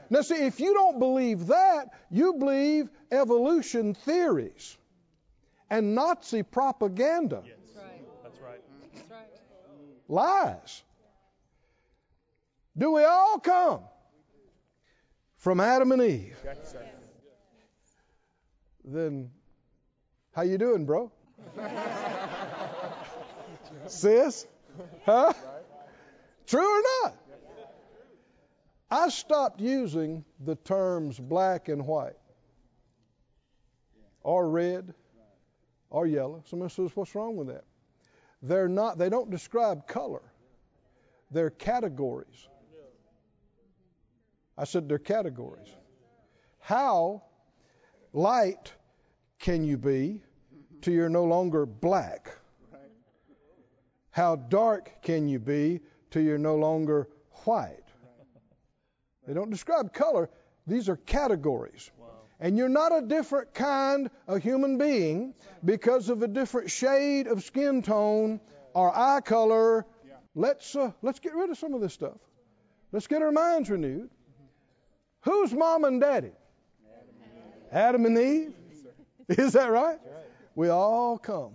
Now, 0.10 0.22
see, 0.22 0.36
if 0.36 0.60
you 0.60 0.74
don't 0.74 1.00
believe 1.00 1.48
that, 1.48 1.90
you 2.12 2.34
believe 2.34 2.90
evolution 3.12 3.94
theories 3.94 4.78
and 5.70 5.96
Nazi 5.96 6.44
propaganda. 6.44 7.42
That's 7.44 7.75
right. 7.75 8.24
That's 8.24 8.40
right. 8.40 8.62
That's 8.94 9.12
right. 9.12 9.28
Lies. 10.08 10.84
Do 12.78 12.92
we 12.92 13.04
all 13.04 13.40
come 13.40 13.82
from 15.38 15.60
Adam 15.60 15.92
and 15.92 16.02
Eve? 16.02 16.38
Yes. 16.44 16.75
Then 18.86 19.32
how 20.36 20.42
you 20.42 20.58
doing, 20.58 20.86
bro? 20.86 21.12
Sis? 23.88 24.47
Huh? 25.05 25.33
True 26.47 26.79
or 26.79 26.83
not? 27.03 27.15
I 28.89 29.09
stopped 29.09 29.59
using 29.59 30.23
the 30.39 30.55
terms 30.55 31.19
black 31.19 31.67
and 31.67 31.88
white 31.88 32.13
or 34.21 34.50
red 34.50 34.93
or 35.89 36.05
yellow. 36.05 36.43
Somebody 36.45 36.73
says, 36.73 36.91
What's 36.93 37.15
wrong 37.15 37.35
with 37.35 37.47
that? 37.47 37.63
They're 38.41 38.67
not, 38.67 38.97
they 38.97 39.09
don't 39.09 39.31
describe 39.31 39.88
color. 39.88 40.21
They're 41.31 41.50
categories. 41.50 42.47
I 44.57 44.65
said 44.65 44.88
they're 44.88 45.00
categories. 45.00 45.67
How 46.59 47.23
light 48.12 48.71
can 49.39 49.63
you 49.63 49.77
be 49.77 50.21
till 50.84 50.94
you're 50.94 51.10
no 51.10 51.24
longer 51.24 51.66
black? 51.66 52.30
How 54.12 54.36
dark 54.36 55.02
can 55.02 55.28
you 55.28 55.40
be 55.40 55.80
till 56.12 56.22
you're 56.22 56.38
no 56.38 56.56
longer 56.56 57.08
white? 57.46 57.80
They 59.25 59.34
don't 59.34 59.50
describe 59.50 59.94
color, 59.94 60.30
these 60.68 60.90
are 60.90 60.98
categories. 60.98 61.90
And 62.40 62.58
you're 62.58 62.70
not 62.70 62.96
a 62.96 63.02
different 63.02 63.54
kind 63.54 64.10
of 64.28 64.44
human 64.44 64.78
being 64.78 65.34
because 65.63 66.10
of 66.10 66.22
a 66.22 66.28
different 66.28 66.70
shade 66.70 67.28
of 67.28 67.44
skin 67.44 67.82
tone 67.82 68.42
or 68.74 68.96
eye 68.96 69.22
color. 69.22 69.86
Let's 70.36 70.75
uh, 70.75 70.92
let's 71.02 71.20
get 71.20 71.34
rid 71.36 71.52
of 71.52 71.58
some 71.58 71.74
of 71.74 71.80
this 71.80 71.94
stuff. 71.94 72.18
Let's 72.92 73.08
get 73.08 73.22
our 73.22 73.32
minds 73.32 73.70
renewed. 73.70 74.10
Who's 75.22 75.54
mom 75.54 75.86
and 75.86 76.02
daddy? 76.02 76.32
Adam 77.72 78.06
and 78.06 78.18
Eve. 78.18 78.54
Is 79.30 79.54
that 79.54 79.72
right? 79.72 80.00
We 80.55 80.69
all 80.69 81.17
come 81.17 81.53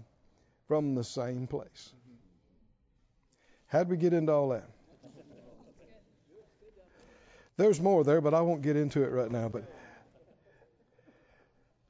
from 0.66 0.94
the 0.94 1.04
same 1.04 1.46
place. 1.46 1.92
How'd 3.66 3.88
we 3.88 3.96
get 3.96 4.12
into 4.12 4.32
all 4.32 4.48
that? 4.50 4.68
There's 7.56 7.80
more 7.80 8.04
there, 8.04 8.20
but 8.20 8.34
I 8.34 8.40
won't 8.40 8.62
get 8.62 8.76
into 8.76 9.02
it 9.02 9.10
right 9.10 9.30
now. 9.30 9.48
But 9.48 9.64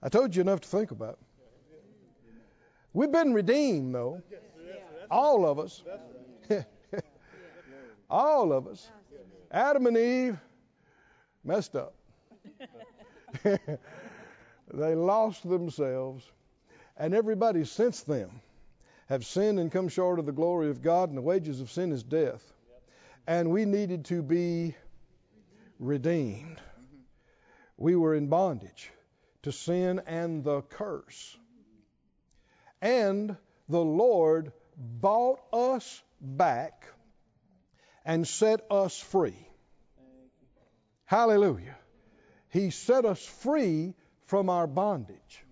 I 0.02 0.08
told 0.08 0.34
you 0.34 0.40
enough 0.40 0.60
to 0.60 0.68
think 0.68 0.90
about. 0.90 1.18
We've 2.94 3.12
been 3.12 3.32
redeemed, 3.34 3.94
though. 3.94 4.22
All 5.10 5.46
of 5.46 5.58
us. 5.58 5.82
all 8.10 8.52
of 8.52 8.66
us. 8.66 8.90
Adam 9.50 9.86
and 9.86 9.96
Eve 9.96 10.38
messed 11.44 11.76
up. 11.76 11.94
they 13.42 14.94
lost 14.94 15.48
themselves, 15.48 16.30
and 16.98 17.14
everybody 17.14 17.64
since 17.64 18.02
them 18.02 18.30
have 19.08 19.24
sinned 19.24 19.58
and 19.58 19.72
come 19.72 19.88
short 19.88 20.18
of 20.18 20.26
the 20.26 20.32
glory 20.32 20.68
of 20.68 20.82
God, 20.82 21.08
and 21.08 21.16
the 21.16 21.22
wages 21.22 21.60
of 21.60 21.70
sin 21.70 21.92
is 21.92 22.02
death. 22.02 22.42
And 23.26 23.50
we 23.50 23.64
needed 23.64 24.06
to 24.06 24.22
be 24.22 24.74
redeemed. 25.78 26.60
We 27.76 27.94
were 27.94 28.14
in 28.14 28.26
bondage 28.26 28.90
to 29.44 29.52
sin 29.52 30.02
and 30.06 30.44
the 30.44 30.62
curse. 30.62 31.36
And 32.82 33.36
the 33.68 33.84
Lord 33.84 34.52
bought 34.76 35.40
us 35.52 36.02
back 36.20 36.84
and 38.04 38.26
set 38.26 38.60
us 38.70 38.98
free. 38.98 39.48
Hallelujah. 41.04 41.76
He 42.50 42.70
set 42.70 43.04
us 43.04 43.24
free 43.24 43.94
from 44.26 44.50
our 44.50 44.66
bondage. 44.66 45.44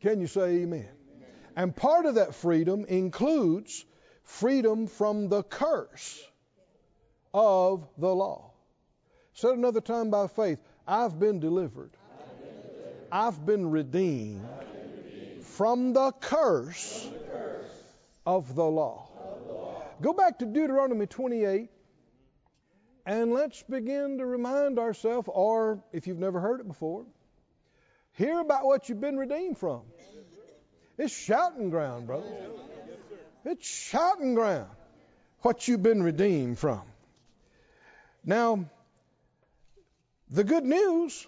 Can 0.00 0.20
you 0.20 0.26
say 0.26 0.62
amen? 0.62 0.88
And 1.56 1.74
part 1.74 2.06
of 2.06 2.14
that 2.16 2.34
freedom 2.34 2.84
includes 2.84 3.84
freedom 4.22 4.86
from 4.86 5.28
the 5.28 5.42
curse 5.42 6.22
of 7.34 7.88
the 7.98 8.14
law. 8.14 8.52
Said 9.32 9.52
another 9.52 9.80
time 9.80 10.10
by 10.10 10.28
faith, 10.28 10.58
I've 10.86 11.18
been 11.18 11.40
delivered. 11.40 11.90
I've 13.10 13.44
been 13.44 13.70
redeemed 13.70 14.46
from 15.42 15.92
the 15.92 16.12
curse 16.12 17.08
of 18.26 18.54
the 18.54 18.64
law. 18.64 19.08
Go 20.00 20.12
back 20.12 20.38
to 20.38 20.46
Deuteronomy 20.46 21.06
28 21.06 21.70
and 23.06 23.32
let's 23.32 23.62
begin 23.62 24.18
to 24.18 24.26
remind 24.26 24.78
ourselves, 24.78 25.28
or 25.32 25.82
if 25.92 26.06
you've 26.06 26.18
never 26.18 26.40
heard 26.40 26.60
it 26.60 26.68
before, 26.68 27.06
hear 28.18 28.40
about 28.40 28.64
what 28.64 28.88
you've 28.88 29.00
been 29.00 29.16
redeemed 29.16 29.56
from. 29.56 29.82
It's 30.98 31.16
shouting 31.16 31.70
ground, 31.70 32.08
brother. 32.08 32.26
It's 33.44 33.66
shouting 33.66 34.34
ground 34.34 34.68
what 35.40 35.68
you've 35.68 35.82
been 35.82 36.02
redeemed 36.02 36.58
from. 36.58 36.82
Now, 38.24 38.64
the 40.28 40.42
good 40.42 40.64
news 40.64 41.26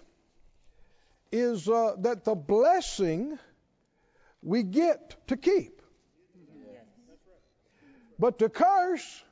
is 1.31 1.69
uh, 1.69 1.95
that 1.99 2.25
the 2.25 2.35
blessing 2.35 3.39
we 4.43 4.63
get 4.63 5.15
to 5.27 5.37
keep. 5.37 5.81
But 8.19 8.37
the 8.37 8.49
curse 8.49 9.23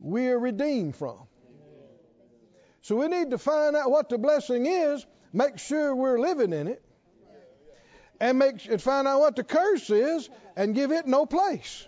we 0.00 0.28
are 0.28 0.38
redeemed 0.38 0.96
from. 0.96 1.20
So 2.82 2.96
we 2.96 3.06
need 3.06 3.30
to 3.30 3.38
find 3.38 3.76
out 3.76 3.90
what 3.90 4.08
the 4.08 4.18
blessing 4.18 4.66
is, 4.66 5.06
make 5.32 5.58
sure 5.58 5.94
we're 5.94 6.18
living 6.18 6.52
in 6.52 6.68
it, 6.68 6.82
and 8.20 8.38
make 8.38 8.66
and 8.66 8.82
find 8.82 9.06
out 9.06 9.20
what 9.20 9.36
the 9.36 9.44
curse 9.44 9.90
is 9.90 10.28
and 10.56 10.74
give 10.74 10.90
it 10.90 11.06
no 11.06 11.26
place. 11.26 11.86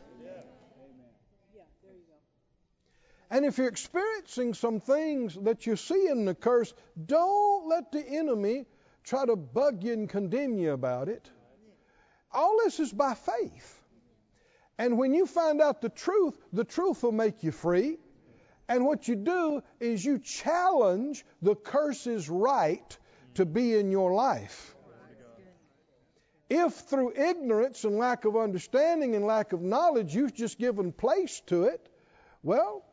And 3.32 3.44
if 3.44 3.59
you're 3.59 3.68
experiencing 3.68 4.54
some 4.54 4.80
things 4.80 5.37
that 5.42 5.64
you 5.64 5.76
see 5.76 6.09
in 6.09 6.25
the 6.25 6.35
curse, 6.35 6.75
don't 7.06 7.68
let 7.68 7.92
the 7.92 8.04
enemy 8.04 8.66
try 9.04 9.25
to 9.25 9.37
bug 9.37 9.85
you 9.85 9.92
and 9.92 10.09
condemn 10.09 10.59
you 10.59 10.73
about 10.73 11.09
it. 11.09 11.30
All 12.32 12.59
this 12.64 12.80
is 12.80 12.92
by 12.92 13.14
faith. 13.14 13.76
And 14.78 14.99
when 14.99 15.14
you 15.14 15.26
find 15.26 15.61
out 15.61 15.80
the 15.80 15.88
truth, 15.88 16.37
the 16.52 16.64
truth 16.64 17.02
will 17.02 17.12
make 17.12 17.44
you 17.44 17.52
free. 17.52 17.99
And 18.68 18.85
what 18.85 19.06
you 19.06 19.14
do 19.14 19.62
is 19.78 20.04
you 20.04 20.18
challenge 20.18 21.25
the 21.42 21.54
curse's 21.54 22.28
right 22.28 22.99
to 23.35 23.47
be 23.47 23.75
in 23.75 23.91
your 23.91 24.13
life. 24.13 24.75
If 26.49 26.75
through 26.75 27.13
ignorance 27.15 27.85
and 27.85 27.97
lack 27.97 28.25
of 28.25 28.37
understanding 28.37 29.15
and 29.15 29.25
lack 29.25 29.53
of 29.53 29.63
knowledge 29.63 30.15
you've 30.15 30.35
just 30.35 30.59
given 30.59 30.93
place 30.93 31.41
to 31.47 31.65
it, 31.65 31.89
well, 32.43 32.85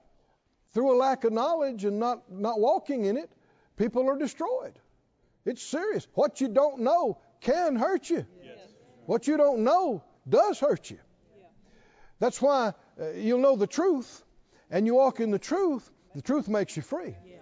through 0.73 0.95
a 0.95 0.97
lack 0.97 1.23
of 1.23 1.33
knowledge 1.33 1.83
and 1.83 1.99
not, 1.99 2.31
not 2.31 2.59
walking 2.59 3.05
in 3.05 3.17
it, 3.17 3.31
people 3.75 4.07
are 4.09 4.17
destroyed. 4.17 4.73
It's 5.43 5.63
serious. 5.63 6.07
What 6.13 6.39
you 6.39 6.49
don't 6.49 6.81
know 6.81 7.19
can 7.41 7.75
hurt 7.75 8.09
you. 8.09 8.27
Yes. 8.43 8.57
What 9.05 9.27
you 9.27 9.37
don't 9.37 9.63
know 9.63 10.03
does 10.29 10.59
hurt 10.59 10.91
you. 10.91 10.99
Yeah. 11.39 11.47
That's 12.19 12.39
why 12.39 12.73
uh, 13.01 13.09
you'll 13.11 13.39
know 13.39 13.55
the 13.55 13.65
truth 13.65 14.23
and 14.69 14.85
you 14.85 14.95
walk 14.95 15.19
in 15.19 15.31
the 15.31 15.39
truth, 15.39 15.89
the 16.13 16.21
truth 16.21 16.47
makes 16.47 16.75
you 16.75 16.83
free. 16.83 17.15
Yeah. 17.25 17.37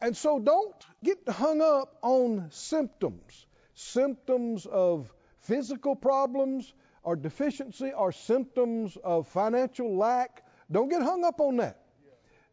And 0.00 0.16
so 0.16 0.38
don't 0.38 0.86
get 1.02 1.18
hung 1.28 1.60
up 1.60 1.98
on 2.02 2.48
symptoms. 2.50 3.46
Symptoms 3.74 4.66
of 4.66 5.12
physical 5.40 5.96
problems 5.96 6.72
or 7.02 7.16
deficiency 7.16 7.92
or 7.92 8.12
symptoms 8.12 8.96
of 9.02 9.26
financial 9.28 9.96
lack 9.96 10.44
don't 10.70 10.88
get 10.88 11.02
hung 11.02 11.24
up 11.24 11.40
on 11.40 11.56
that. 11.56 11.80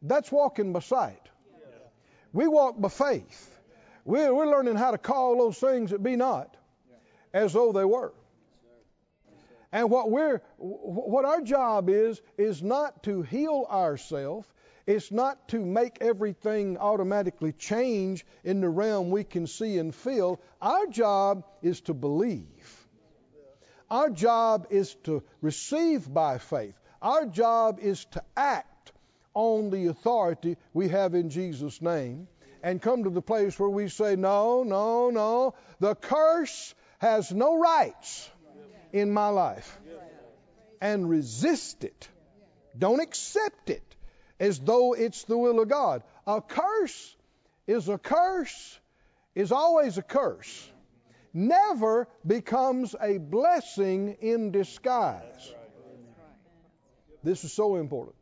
That's 0.01 0.31
walking 0.31 0.73
by 0.73 0.79
sight. 0.79 1.21
We 2.31 2.47
walk 2.47 2.79
by 2.79 2.89
faith. 2.89 3.59
We're, 4.05 4.33
we're 4.33 4.49
learning 4.49 4.75
how 4.75 4.91
to 4.91 4.97
call 4.97 5.37
those 5.37 5.57
things 5.57 5.91
that 5.91 6.03
be 6.03 6.15
not 6.15 6.55
as 7.33 7.53
though 7.53 7.71
they 7.71 7.85
were. 7.85 8.13
And 9.71 9.89
what 9.89 10.09
we're 10.09 10.41
what 10.57 11.25
our 11.25 11.41
job 11.41 11.89
is 11.89 12.21
is 12.37 12.63
not 12.63 13.03
to 13.03 13.23
heal 13.23 13.67
ourselves. 13.69 14.47
It's 14.87 15.11
not 15.11 15.47
to 15.49 15.59
make 15.59 15.97
everything 16.01 16.77
automatically 16.77 17.53
change 17.53 18.23
in 18.43 18.61
the 18.61 18.69
realm 18.69 19.09
we 19.09 19.23
can 19.23 19.47
see 19.47 19.79
and 19.79 19.93
feel. 19.93 20.39
Our 20.61 20.85
job 20.87 21.43
is 21.63 21.81
to 21.81 21.93
believe. 21.95 22.87
Our 23.89 24.11
job 24.11 24.67
is 24.69 24.93
to 25.05 25.23
receive 25.41 26.11
by 26.11 26.37
faith. 26.37 26.75
Our 27.01 27.25
job 27.25 27.79
is 27.81 28.05
to 28.11 28.23
act 28.37 28.91
on 29.33 29.71
the 29.71 29.87
authority 29.87 30.57
we 30.73 30.89
have 30.89 31.15
in 31.15 31.29
Jesus' 31.29 31.81
name 31.81 32.27
and 32.61 32.81
come 32.81 33.03
to 33.03 33.09
the 33.09 33.21
place 33.21 33.59
where 33.59 33.69
we 33.69 33.89
say, 33.89 34.15
No, 34.15 34.63
no, 34.63 35.09
no, 35.09 35.55
the 35.79 35.95
curse 35.95 36.75
has 36.99 37.31
no 37.31 37.57
rights 37.59 38.29
in 38.93 39.11
my 39.11 39.29
life. 39.29 39.79
And 40.79 41.09
resist 41.09 41.83
it. 41.83 42.09
Don't 42.77 42.99
accept 42.99 43.69
it 43.69 43.94
as 44.39 44.59
though 44.59 44.93
it's 44.93 45.23
the 45.23 45.37
will 45.37 45.59
of 45.59 45.69
God. 45.69 46.03
A 46.27 46.41
curse 46.41 47.15
is 47.67 47.89
a 47.89 47.97
curse, 47.97 48.79
is 49.33 49.51
always 49.51 49.97
a 49.97 50.01
curse. 50.01 50.71
Never 51.33 52.07
becomes 52.25 52.95
a 52.99 53.17
blessing 53.17 54.17
in 54.21 54.51
disguise. 54.51 55.53
This 57.23 57.43
is 57.43 57.51
so 57.51 57.75
important. 57.75 58.15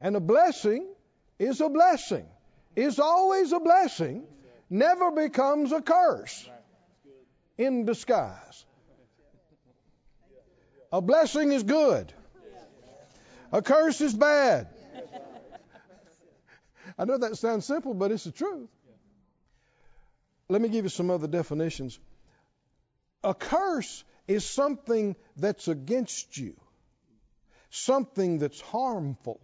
And 0.00 0.16
a 0.16 0.20
blessing 0.20 0.86
is 1.38 1.60
a 1.60 1.68
blessing, 1.68 2.26
is 2.76 2.98
always 2.98 3.52
a 3.52 3.60
blessing, 3.60 4.24
never 4.68 5.10
becomes 5.10 5.72
a 5.72 5.80
curse 5.80 6.48
in 7.56 7.84
disguise. 7.84 8.66
A 10.92 11.00
blessing 11.00 11.52
is 11.52 11.62
good, 11.62 12.12
a 13.52 13.62
curse 13.62 14.00
is 14.00 14.14
bad. 14.14 14.68
I 16.98 17.04
know 17.04 17.18
that 17.18 17.36
sounds 17.36 17.64
simple, 17.64 17.94
but 17.94 18.10
it's 18.10 18.24
the 18.24 18.32
truth. 18.32 18.68
Let 20.48 20.60
me 20.60 20.68
give 20.68 20.84
you 20.84 20.90
some 20.90 21.10
other 21.10 21.28
definitions. 21.28 21.98
A 23.24 23.34
curse 23.34 24.04
is 24.26 24.44
something 24.44 25.16
that's 25.36 25.68
against 25.68 26.36
you 26.36 26.56
something 27.72 28.38
that's 28.38 28.60
harmful, 28.60 29.40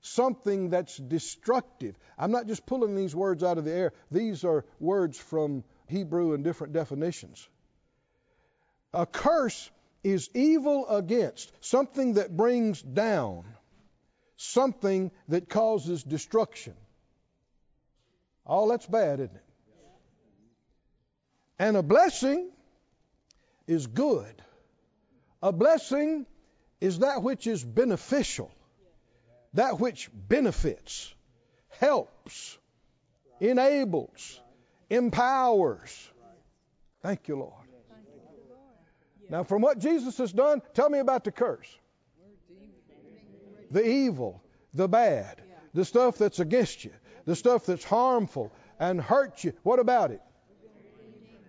something 0.00 0.70
that's 0.70 0.96
destructive. 0.96 1.96
I'm 2.18 2.32
not 2.32 2.48
just 2.48 2.66
pulling 2.66 2.96
these 2.96 3.14
words 3.14 3.44
out 3.44 3.56
of 3.56 3.64
the 3.64 3.72
air, 3.72 3.92
these 4.10 4.44
are 4.44 4.64
words 4.80 5.16
from 5.16 5.62
Hebrew 5.86 6.34
and 6.34 6.42
different 6.42 6.72
definitions. 6.72 7.48
A 8.92 9.06
curse 9.06 9.70
is 10.06 10.30
evil 10.34 10.86
against, 10.88 11.50
something 11.60 12.14
that 12.14 12.36
brings 12.36 12.80
down, 12.80 13.44
something 14.36 15.10
that 15.26 15.48
causes 15.48 16.04
destruction. 16.04 16.74
All 18.46 18.68
that's 18.68 18.86
bad, 18.86 19.18
isn't 19.18 19.34
it? 19.34 19.42
And 21.58 21.76
a 21.76 21.82
blessing 21.82 22.50
is 23.66 23.88
good. 23.88 24.42
A 25.42 25.50
blessing 25.50 26.24
is 26.80 27.00
that 27.00 27.24
which 27.24 27.48
is 27.48 27.64
beneficial, 27.64 28.52
that 29.54 29.80
which 29.80 30.08
benefits, 30.14 31.12
helps, 31.80 32.56
enables, 33.40 34.40
empowers. 34.88 36.10
Thank 37.02 37.26
you, 37.26 37.38
Lord. 37.38 37.65
Now, 39.28 39.44
from 39.44 39.62
what 39.62 39.78
Jesus 39.78 40.18
has 40.18 40.32
done, 40.32 40.62
tell 40.74 40.88
me 40.88 40.98
about 40.98 41.24
the 41.24 41.32
curse. 41.32 41.68
The 43.70 43.86
evil, 43.86 44.42
the 44.74 44.88
bad, 44.88 45.42
the 45.74 45.84
stuff 45.84 46.18
that's 46.18 46.38
against 46.38 46.84
you, 46.84 46.92
the 47.24 47.34
stuff 47.34 47.66
that's 47.66 47.84
harmful 47.84 48.52
and 48.78 49.00
hurts 49.00 49.42
you. 49.42 49.52
What 49.64 49.80
about 49.80 50.12
it? 50.12 50.20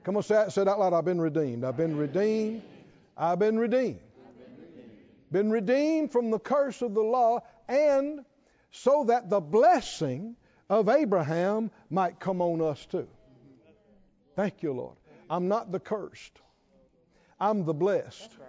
Come 0.04 0.18
on, 0.18 0.24
say, 0.24 0.46
say 0.50 0.64
it 0.64 0.68
out 0.68 0.80
loud. 0.80 0.94
I've 0.94 1.06
been 1.06 1.22
redeemed. 1.22 1.64
I've 1.64 1.78
been 1.78 1.98
redeemed. 1.98 2.64
I've 3.16 3.40
been 3.40 3.60
redeemed 3.60 4.00
been 5.32 5.52
redeemed 5.52 6.12
from 6.12 6.32
the 6.32 6.40
curse 6.40 6.82
of 6.82 6.94
the 6.94 7.02
law, 7.02 7.42
and 7.68 8.24
so 8.72 9.06
that 9.06 9.30
the 9.30 9.40
blessing 9.40 10.36
of 10.70 10.90
Abraham 10.90 11.72
might 11.90 12.20
come 12.20 12.42
on 12.42 12.62
us 12.62 12.86
too. 12.86 13.08
Thank 14.36 14.64
you, 14.64 14.74
Lord. 14.74 14.96
I'm 15.30 15.48
not 15.48 15.72
the 15.72 15.80
cursed. 15.80 16.40
I'm 17.40 17.66
the 17.66 17.74
blessed. 17.74 18.20
That's 18.20 18.38
right. 18.40 18.48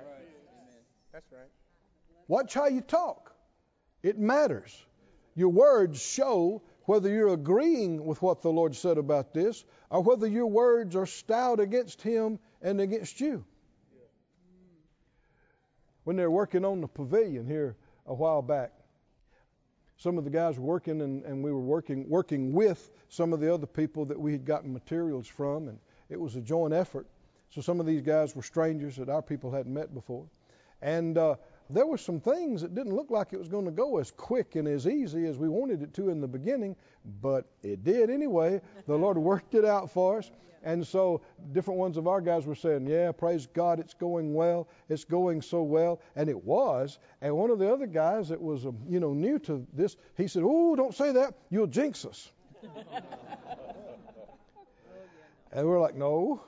That's 1.12 1.33
right. 1.33 1.51
Watch 2.27 2.55
how 2.55 2.66
you 2.66 2.81
talk. 2.81 3.35
It 4.03 4.18
matters. 4.18 4.77
Your 5.35 5.51
words 5.51 6.01
show 6.01 6.62
whether 6.85 7.09
you're 7.09 7.33
agreeing 7.33 8.05
with 8.05 8.20
what 8.22 8.42
the 8.42 8.51
Lord 8.51 8.74
said 8.74 8.98
about 8.98 9.35
this 9.35 9.64
or 9.90 10.03
whether 10.03 10.27
your 10.27 10.46
words 10.46 10.96
are 10.96 11.07
stout 11.07 11.61
against 11.61 12.03
Him 12.03 12.38
and 12.62 12.81
against 12.81 13.20
you 13.20 13.44
when 16.09 16.16
they 16.16 16.22
were 16.22 16.31
working 16.31 16.64
on 16.64 16.81
the 16.81 16.88
pavilion 16.88 17.46
here 17.46 17.77
a 18.07 18.14
while 18.14 18.40
back. 18.40 18.72
Some 19.98 20.16
of 20.16 20.24
the 20.24 20.31
guys 20.31 20.59
were 20.59 20.64
working, 20.64 21.03
and, 21.03 21.22
and 21.27 21.44
we 21.44 21.53
were 21.53 21.61
working 21.61 22.09
working 22.09 22.55
with 22.55 22.90
some 23.11 23.35
of 23.35 23.40
the 23.40 23.53
other 23.53 23.66
people 23.66 24.07
that 24.07 24.18
we 24.18 24.33
had 24.33 24.46
gotten 24.46 24.72
materials 24.72 25.27
from, 25.27 25.68
and 25.68 25.79
it 26.09 26.18
was 26.18 26.35
a 26.35 26.40
joint 26.40 26.72
effort. 26.72 27.07
So 27.50 27.61
some 27.61 27.80
of 27.80 27.87
these 27.87 28.02
guys 28.02 28.37
were 28.37 28.42
strangers 28.42 28.96
that 28.96 29.08
our 29.08 29.22
people 29.22 29.50
hadn't 29.50 29.72
met 29.72 29.94
before, 29.94 30.26
and 30.82 31.16
uh, 31.16 31.37
there 31.70 31.87
were 31.87 31.98
some 31.98 32.20
things 32.20 32.62
that 32.62 32.74
didn't 32.74 32.94
look 32.94 33.11
like 33.11 33.32
it 33.32 33.38
was 33.38 33.48
going 33.48 33.64
to 33.64 33.70
go 33.70 33.98
as 33.98 34.11
quick 34.11 34.56
and 34.56 34.66
as 34.68 34.87
easy 34.87 35.26
as 35.26 35.37
we 35.37 35.48
wanted 35.48 35.82
it 35.82 35.94
to 35.94 36.08
in 36.11 36.20
the 36.20 36.28
beginning, 36.28 36.76
but 37.20 37.46
it 37.62 37.84
did 37.84 38.11
anyway. 38.11 38.61
The 38.87 38.96
Lord 38.96 39.18
worked 39.32 39.54
it 39.54 39.64
out 39.64 39.90
for 39.90 40.18
us. 40.18 40.30
And 40.64 40.84
so 40.87 41.20
different 41.52 41.78
ones 41.78 41.96
of 41.96 42.08
our 42.08 42.20
guys 42.20 42.44
were 42.44 42.56
saying, 42.56 42.88
Yeah, 42.88 43.12
praise 43.12 43.46
God, 43.46 43.78
it's 43.78 43.94
going 43.94 44.34
well. 44.34 44.66
It's 44.88 45.04
going 45.04 45.40
so 45.42 45.62
well. 45.62 46.00
And 46.16 46.28
it 46.28 46.44
was. 46.44 46.98
And 47.20 47.37
one 47.37 47.50
of 47.50 47.61
the 47.61 47.72
other 47.72 47.87
guys 47.87 48.30
that 48.30 48.42
was, 48.42 48.66
um, 48.66 48.76
you 48.88 48.98
know, 48.98 49.12
new 49.12 49.38
to 49.40 49.64
this, 49.72 49.96
he 50.16 50.26
said, 50.26 50.42
Oh, 50.44 50.74
don't 50.74 50.94
say 50.94 51.12
that. 51.12 51.34
You'll 51.48 51.68
jinx 51.68 52.04
us. 52.04 52.30
And 55.52 55.66
we're 55.66 55.80
like, 55.80 55.94
no, 55.94 56.42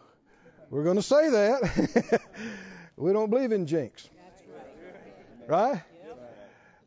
we're 0.70 0.84
going 0.84 0.96
to 0.96 1.02
say 1.02 1.28
that. 1.30 2.22
we 2.96 3.12
don't 3.12 3.28
believe 3.28 3.52
in 3.52 3.66
jinx. 3.66 4.08
Right? 5.48 5.82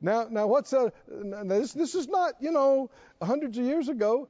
Now, 0.02 0.28
now 0.30 0.48
what's 0.48 0.72
a, 0.74 0.92
this? 1.08 1.74
This 1.74 1.96
is 1.96 2.08
not, 2.08 2.36
you 2.40 2.52
know, 2.52 2.90
hundreds 3.22 3.58
of 3.58 3.66
years 3.66 3.90
ago. 3.90 4.30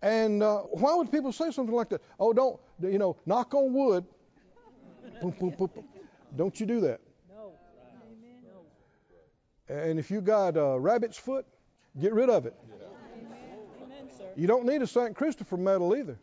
And 0.00 0.42
uh, 0.42 0.58
why 0.58 0.94
would 0.94 1.10
people 1.10 1.32
say 1.32 1.50
something 1.50 1.74
like 1.74 1.88
that? 1.88 2.02
Oh, 2.20 2.32
don't, 2.32 2.58
you 2.80 2.98
know, 2.98 3.16
knock 3.26 3.52
on 3.54 3.72
wood. 3.72 4.04
boom, 5.20 5.34
boom, 5.40 5.54
boom. 5.56 5.70
Don't 6.36 6.58
you 6.60 6.66
do 6.66 6.80
that. 6.82 7.00
No. 7.28 7.52
And 9.68 9.98
if 9.98 10.10
you 10.10 10.20
got 10.20 10.56
a 10.56 10.78
rabbit's 10.78 11.18
foot, 11.18 11.46
get 12.00 12.12
rid 12.12 12.30
of 12.30 12.46
it. 12.46 12.54
You 14.36 14.46
don't 14.46 14.66
need 14.66 14.82
a 14.82 14.86
St. 14.86 15.16
Christopher 15.16 15.56
medal 15.56 15.96
either. 15.96 16.16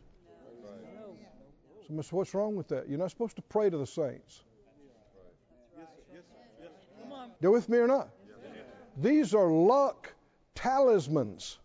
So 1.88 2.16
what's 2.16 2.34
wrong 2.34 2.56
with 2.56 2.68
that? 2.68 2.88
You're 2.88 2.98
not 2.98 3.10
supposed 3.10 3.36
to 3.36 3.42
pray 3.42 3.70
to 3.70 3.78
the 3.78 3.86
saints. 3.86 4.42
Go 7.40 7.52
with 7.52 7.68
me 7.68 7.78
or 7.78 7.86
not? 7.86 8.08
These 8.96 9.34
are 9.34 9.50
luck 9.50 10.12
talismans. 10.54 11.58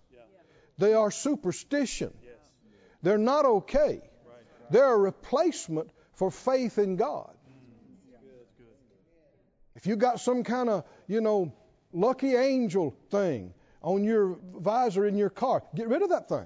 They 0.77 0.93
are 0.93 1.12
superstition. 1.12 2.13
They're 3.01 3.17
not 3.17 3.45
okay. 3.45 4.01
They're 4.69 4.93
a 4.93 4.97
replacement 4.97 5.89
for 6.13 6.31
faith 6.31 6.77
in 6.77 6.97
God. 6.97 7.34
If 9.75 9.88
you 9.88 9.95
got 9.95 10.19
some 10.19 10.43
kind 10.43 10.69
of, 10.69 10.84
you 11.07 11.21
know, 11.21 11.53
lucky 11.93 12.36
angel 12.36 12.95
thing 13.10 13.53
on 13.81 14.03
your 14.03 14.38
visor 14.53 15.07
in 15.07 15.17
your 15.17 15.29
car, 15.29 15.63
get 15.73 15.88
rid 15.88 16.01
of 16.03 16.10
that 16.10 16.29
thing. 16.29 16.45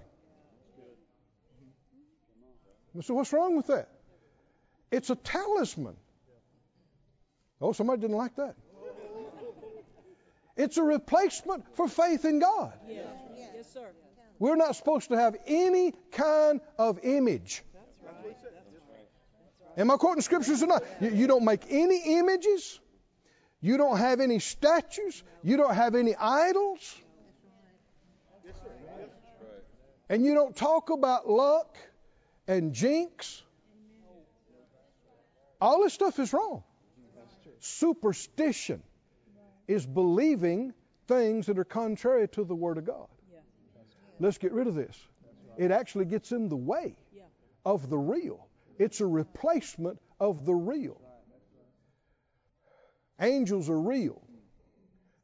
So 3.01 3.13
what's 3.13 3.34
wrong 3.34 3.58
with 3.58 3.67
that? 3.67 3.89
It's 4.91 5.10
a 5.10 5.15
talisman. 5.15 5.95
Oh, 7.62 7.73
somebody 7.73 8.01
didn't 8.01 8.17
like 8.17 8.36
that. 8.36 8.55
It's 10.58 10.77
a 10.77 10.84
replacement 10.84 11.75
for 11.75 11.88
faith 11.88 12.23
in 12.23 12.39
God. 12.39 12.73
Yes, 12.88 13.08
yes 13.55 13.73
sir. 13.73 13.88
We're 14.39 14.55
not 14.55 14.75
supposed 14.75 15.10
to 15.10 15.17
have 15.17 15.36
any 15.45 15.93
kind 16.12 16.62
of 16.77 16.99
image. 17.03 17.63
That's 17.73 17.99
right. 18.03 18.36
Am 19.77 19.91
I 19.91 19.97
quoting 19.97 20.21
scriptures 20.21 20.63
or 20.63 20.67
not? 20.67 20.84
You, 21.01 21.10
you 21.10 21.27
don't 21.27 21.43
make 21.43 21.62
any 21.69 22.19
images. 22.19 22.79
You 23.60 23.77
don't 23.77 23.97
have 23.97 24.19
any 24.21 24.39
statues. 24.39 25.23
You 25.43 25.58
don't 25.58 25.73
have 25.73 25.95
any 25.95 26.15
idols. 26.15 26.95
And 30.08 30.23
you 30.23 30.36
don't 30.36 30.55
talk 30.55 30.91
about 30.91 31.27
luck 31.27 31.75
and 32.47 32.73
jinx. 32.73 33.43
All 35.62 35.84
this 35.84 35.93
stuff 35.93 36.19
is 36.19 36.34
wrong. 36.34 36.63
Superstition 37.60 38.84
is 39.67 39.86
believing 39.86 40.73
things 41.08 41.47
that 41.47 41.58
are 41.58 41.65
contrary 41.65 42.27
to 42.29 42.43
the 42.43 42.55
Word 42.55 42.77
of 42.77 42.86
God. 42.86 43.08
Let's 44.19 44.38
get 44.38 44.51
rid 44.51 44.67
of 44.67 44.75
this. 44.75 44.97
It 45.58 45.71
actually 45.71 46.05
gets 46.05 46.31
in 46.31 46.49
the 46.49 46.55
way 46.55 46.95
of 47.65 47.89
the 47.89 47.97
real, 47.97 48.47
it's 48.77 49.01
a 49.01 49.05
replacement 49.05 49.99
of 50.19 50.45
the 50.45 50.53
real. 50.53 51.01
Angels 53.19 53.69
are 53.69 53.79
real, 53.79 54.21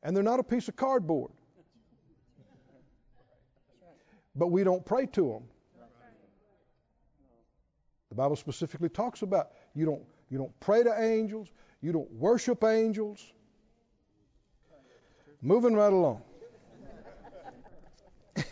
and 0.01 0.15
they're 0.15 0.23
not 0.23 0.39
a 0.39 0.43
piece 0.43 0.67
of 0.69 0.75
cardboard. 0.75 1.31
But 4.34 4.47
we 4.47 4.63
don't 4.63 4.86
pray 4.86 5.07
to 5.07 5.21
them. 5.21 5.43
The 8.12 8.15
Bible 8.15 8.36
specifically 8.36 8.89
talks 8.89 9.21
about 9.21 9.52
you 9.74 9.86
don't 9.86 10.04
you 10.30 10.38
don't 10.38 10.60
pray 10.60 10.84
to 10.84 11.02
angels, 11.02 11.47
you 11.82 11.93
don't 11.93 12.12
worship 12.12 12.62
angels. 12.63 13.26
Moving 15.41 15.74
right 15.74 15.93
along. 15.93 16.21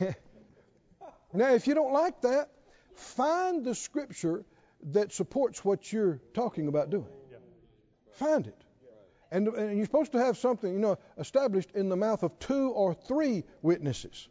now, 1.34 1.54
if 1.54 1.67
you 1.67 1.76
don't 1.76 1.91
like 1.91 2.22
that, 2.22 2.50
find 2.95 3.65
the 3.65 3.76
scripture 3.76 4.45
that 4.91 5.12
supports 5.12 5.63
what 5.63 5.91
you're 5.91 6.22
talking 6.34 6.69
about 6.69 6.89
doing. 6.89 7.12
Find 8.13 8.48
it. 8.48 8.63
And, 9.30 9.50
and, 9.50 9.76
you're 9.76 9.86
supposed 9.86 10.13
to 10.13 10.19
have 10.19 10.38
something, 10.38 10.72
you 10.72 10.80
know, 10.80 10.98
established 11.17 11.72
in 11.76 11.89
the 11.89 11.98
mouth 11.98 12.24
of 12.24 12.39
two 12.39 12.69
or 12.72 12.93
three 12.93 13.43
witnesses 13.62 14.28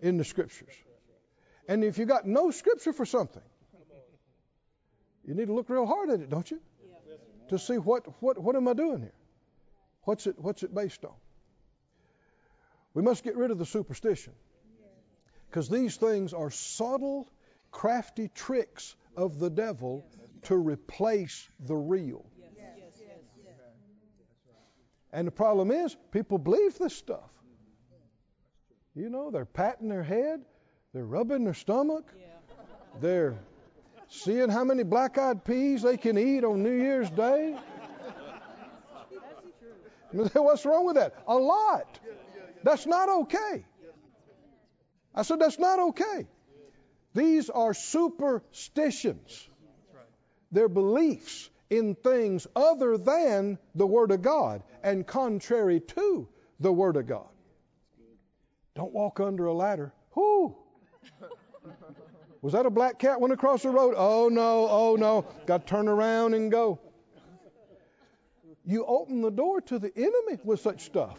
in 0.00 0.16
the 0.16 0.24
scriptures. 0.24 0.72
And 1.68 1.84
if 1.84 1.98
you 1.98 2.06
got 2.06 2.26
no 2.26 2.50
scripture 2.50 2.94
for 2.94 3.04
something, 3.04 3.42
you 5.30 5.36
need 5.36 5.46
to 5.46 5.52
look 5.52 5.68
real 5.68 5.86
hard 5.86 6.10
at 6.10 6.20
it, 6.20 6.28
don't 6.28 6.50
you? 6.50 6.60
To 7.50 7.58
see 7.58 7.78
what 7.78 8.04
what 8.20 8.36
what 8.36 8.56
am 8.56 8.66
I 8.66 8.72
doing 8.72 9.00
here? 9.00 9.14
What's 10.02 10.26
it 10.26 10.34
what's 10.38 10.64
it 10.64 10.74
based 10.74 11.04
on? 11.04 11.14
We 12.94 13.02
must 13.02 13.22
get 13.22 13.36
rid 13.36 13.52
of 13.52 13.58
the 13.58 13.64
superstition. 13.64 14.32
Because 15.48 15.68
these 15.68 15.96
things 15.96 16.34
are 16.34 16.50
subtle, 16.50 17.28
crafty 17.70 18.28
tricks 18.34 18.96
of 19.16 19.38
the 19.38 19.50
devil 19.50 20.04
to 20.42 20.56
replace 20.56 21.48
the 21.60 21.76
real. 21.76 22.24
And 25.12 25.28
the 25.28 25.32
problem 25.32 25.70
is, 25.70 25.96
people 26.10 26.38
believe 26.38 26.76
this 26.76 26.96
stuff. 26.96 27.30
You 28.96 29.10
know, 29.10 29.30
they're 29.30 29.44
patting 29.44 29.88
their 29.88 30.02
head, 30.02 30.40
they're 30.92 31.04
rubbing 31.04 31.44
their 31.44 31.54
stomach, 31.54 32.12
they're 33.00 33.38
seeing 34.10 34.50
how 34.50 34.64
many 34.64 34.82
black 34.82 35.16
eyed 35.16 35.44
peas 35.44 35.82
they 35.82 35.96
can 35.96 36.18
eat 36.18 36.44
on 36.44 36.62
New 36.62 36.72
Year's 36.72 37.08
Day. 37.10 37.56
What's 40.32 40.66
wrong 40.66 40.84
with 40.84 40.96
that? 40.96 41.14
A 41.26 41.34
lot. 41.34 41.98
That's 42.62 42.86
not 42.86 43.08
okay. 43.08 43.64
I 45.14 45.22
said, 45.22 45.38
that's 45.38 45.58
not 45.58 45.78
okay. 45.90 46.26
These 47.14 47.50
are 47.50 47.72
superstitions. 47.72 49.48
They're 50.52 50.68
beliefs 50.68 51.48
in 51.68 51.94
things 51.94 52.46
other 52.54 52.98
than 52.98 53.58
the 53.74 53.86
Word 53.86 54.10
of 54.10 54.22
God 54.22 54.62
and 54.82 55.06
contrary 55.06 55.80
to 55.80 56.28
the 56.58 56.72
Word 56.72 56.96
of 56.96 57.06
God. 57.06 57.28
Don't 58.74 58.92
walk 58.92 59.20
under 59.20 59.46
a 59.46 59.54
ladder. 59.54 59.92
Whoo! 60.14 60.56
Was 62.42 62.54
that 62.54 62.66
a 62.66 62.70
black 62.70 62.98
cat 62.98 63.20
went 63.20 63.32
across 63.32 63.62
the 63.62 63.70
road? 63.70 63.94
Oh 63.96 64.28
no, 64.28 64.66
oh 64.70 64.96
no. 64.96 65.26
Got 65.46 65.66
to 65.66 65.70
turn 65.70 65.88
around 65.88 66.34
and 66.34 66.50
go. 66.50 66.78
You 68.64 68.84
open 68.86 69.20
the 69.20 69.30
door 69.30 69.60
to 69.62 69.78
the 69.78 69.92
enemy 69.96 70.38
with 70.44 70.60
such 70.60 70.84
stuff 70.84 71.18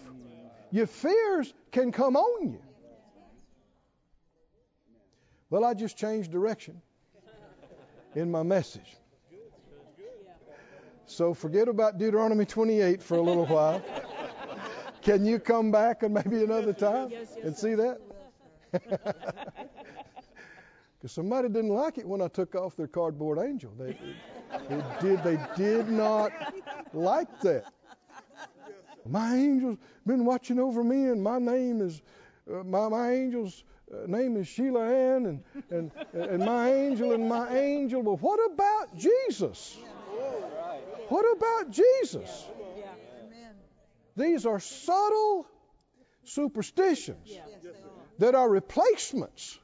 your 0.72 0.88
fears 0.88 1.54
can 1.72 1.92
come 1.92 2.16
on 2.16 2.54
you. 2.54 2.62
Well, 5.50 5.66
I 5.66 5.74
just 5.74 5.98
changed 5.98 6.32
direction 6.32 6.82
in 8.16 8.32
my 8.32 8.44
message. 8.44 8.96
So 11.06 11.34
forget 11.34 11.68
about 11.68 11.98
Deuteronomy 11.98 12.46
28 12.46 13.04
for 13.04 13.18
a 13.18 13.22
little 13.22 13.46
while. 13.46 13.84
Can 15.02 15.26
you 15.26 15.40
come 15.40 15.72
back 15.72 16.04
and 16.04 16.14
maybe 16.14 16.42
another 16.42 16.72
time 16.72 17.12
and 17.44 17.56
see 17.56 17.76
that? 17.76 18.00
Because 21.02 21.14
somebody 21.14 21.50
didn't 21.50 21.72
like 21.72 21.98
it 21.98 22.08
when 22.08 22.22
I 22.22 22.28
took 22.28 22.54
off 22.54 22.76
their 22.76 22.86
cardboard 22.86 23.40
angel. 23.40 23.74
They, 23.76 23.98
they 24.70 24.84
did. 25.02 25.24
They 25.24 25.40
did 25.58 25.90
not 25.90 26.32
like 26.94 27.42
that. 27.42 27.66
My 29.08 29.34
angel's 29.34 29.80
been 30.06 30.26
watching 30.26 30.60
over 30.60 30.84
me, 30.84 31.06
and 31.06 31.24
my 31.24 31.40
name 31.40 31.82
is 31.82 32.00
uh, 32.48 32.64
my 32.64 32.88
my 32.88 33.14
angel's 33.14 33.64
uh, 33.92 34.06
name 34.06 34.38
is 34.38 34.48
Sheila 34.48 34.86
Ann, 34.86 35.26
and 35.26 35.44
and 35.72 35.92
and 36.14 36.46
my 36.46 36.72
angel 36.72 37.14
and 37.14 37.28
my 37.28 37.58
angel. 37.58 38.04
Well, 38.04 38.18
what 38.18 38.40
about 38.52 38.96
Jesus? 38.96 39.76
What 41.08 41.26
about 41.36 41.72
Jesus? 41.72 42.46
These 44.16 44.46
are 44.46 44.60
subtle 44.60 45.48
superstitions 46.26 47.28
that 48.20 48.36
are 48.36 48.48
replacements 48.48 49.58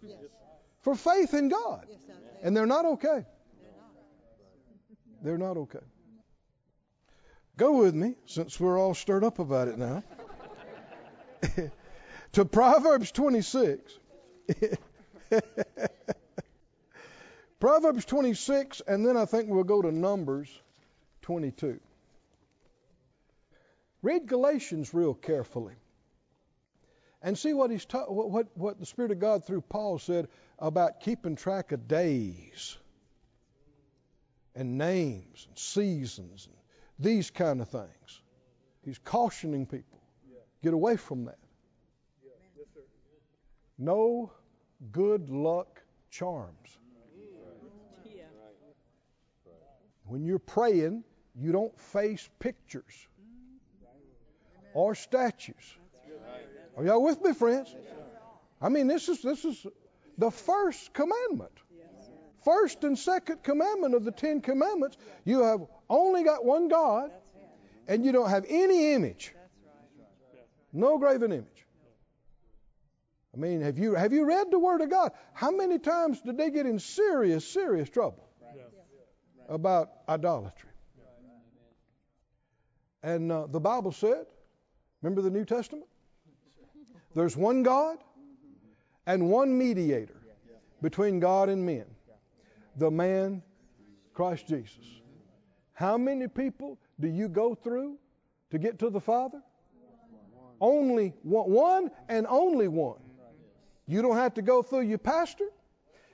for 0.88 0.96
faith 0.96 1.34
in 1.34 1.50
God, 1.50 1.86
and 2.42 2.56
they're 2.56 2.66
not 2.66 2.86
okay. 2.86 3.26
They're 5.22 5.38
not 5.38 5.58
okay. 5.58 5.84
Go 7.58 7.80
with 7.80 7.94
me, 7.94 8.16
since 8.26 8.58
we're 8.58 8.80
all 8.80 8.94
stirred 8.94 9.26
up 9.26 9.40
about 9.40 9.68
it 9.68 9.78
now, 9.78 10.02
to 12.32 12.46
Proverbs 12.46 13.12
26. 13.12 14.00
Proverbs 17.60 18.06
26, 18.06 18.82
and 18.88 19.06
then 19.06 19.18
I 19.18 19.26
think 19.26 19.50
we'll 19.50 19.66
go 19.66 19.82
to 19.82 19.92
Numbers 19.92 20.48
22. 21.24 21.82
Read 24.04 24.26
Galatians 24.26 24.94
real 24.94 25.16
carefully 25.16 25.74
and 27.22 27.38
see 27.38 27.54
what 27.54 27.72
he's 27.72 27.86
ta- 27.86 28.06
what, 28.06 28.30
what, 28.30 28.48
what 28.56 28.80
the 28.80 28.86
Spirit 28.86 29.12
of 29.12 29.20
God 29.20 29.46
through 29.46 29.62
Paul 29.62 30.00
said 30.00 30.28
about 30.60 31.00
keeping 31.02 31.36
track 31.36 31.72
of 31.72 31.88
days. 31.88 32.78
and 34.56 34.78
names 34.78 35.46
and 35.48 35.58
seasons 35.58 36.48
and 36.48 36.56
these 37.00 37.30
kind 37.30 37.62
of 37.62 37.70
things. 37.70 38.22
He's 38.84 38.98
cautioning 38.98 39.66
people 39.68 40.00
get 40.64 40.74
away 40.74 40.98
from 40.98 41.26
that. 41.26 41.38
No 43.78 44.32
good 44.92 45.30
luck 45.30 45.82
charms. 46.10 46.78
When 50.06 50.26
you're 50.26 50.40
praying, 50.40 51.04
you 51.36 51.52
don't 51.52 51.80
face 51.80 52.28
pictures 52.40 53.08
or 54.74 54.96
statues. 54.96 55.78
Are 56.78 56.86
y'all 56.86 57.04
with 57.04 57.24
me, 57.24 57.34
friends? 57.34 57.76
I 58.62 58.70
mean, 58.70 58.86
this 58.88 59.10
is 59.10 59.22
this 59.24 59.44
is 59.44 59.66
the 60.18 60.30
first 60.30 60.94
commandment. 60.94 61.52
First 62.46 62.84
and 62.84 62.98
second 62.98 63.44
commandment 63.44 63.96
of 63.96 64.06
the 64.06 64.12
Ten 64.12 64.42
Commandments. 64.42 64.96
You 65.26 65.42
have 65.44 65.62
only 65.90 66.24
got 66.24 66.46
one 66.46 66.68
God, 66.68 67.12
and 67.88 68.06
you 68.06 68.12
don't 68.12 68.30
have 68.30 68.46
any 68.48 68.94
image. 68.94 69.34
No 70.72 71.00
graven 71.00 71.32
image. 71.32 71.66
I 73.34 73.38
mean, 73.38 73.62
have 73.62 73.80
you 73.80 73.96
have 73.96 74.14
you 74.14 74.26
read 74.26 74.52
the 74.52 74.60
Word 74.60 74.82
of 74.82 74.92
God? 74.92 75.12
How 75.34 75.52
many 75.52 75.80
times 75.80 76.22
did 76.22 76.38
they 76.38 76.52
get 76.52 76.68
in 76.68 76.78
serious, 76.78 77.46
serious 77.46 77.90
trouble 77.90 78.24
about 79.50 79.90
idolatry? 80.08 80.70
And 83.02 83.32
uh, 83.32 83.48
the 83.48 83.60
Bible 83.60 83.92
said, 83.92 84.26
remember 85.02 85.22
the 85.22 85.30
New 85.30 85.46
Testament? 85.46 85.88
There's 87.18 87.36
one 87.36 87.64
God 87.64 87.98
and 89.08 89.32
one 89.32 89.58
mediator 89.58 90.22
between 90.84 91.20
God 91.20 91.50
and 91.50 91.66
men, 91.66 91.86
the 92.76 92.92
man 92.92 93.42
Christ 94.14 94.48
Jesus. 94.48 94.86
How 95.74 95.98
many 95.98 96.28
people 96.28 96.78
do 97.00 97.08
you 97.08 97.28
go 97.28 97.56
through 97.56 97.98
to 98.52 98.60
get 98.60 98.78
to 98.80 98.92
the 98.92 99.00
Father? 99.00 99.42
Only 100.62 101.16
one, 101.24 101.50
one 101.50 101.92
and 102.08 102.28
only 102.30 102.68
one. 102.68 103.00
You 103.88 104.04
don't 104.04 104.18
have 104.18 104.36
to 104.36 104.44
go 104.44 104.62
through 104.62 104.82
your 104.82 105.00
pastor. 105.00 105.50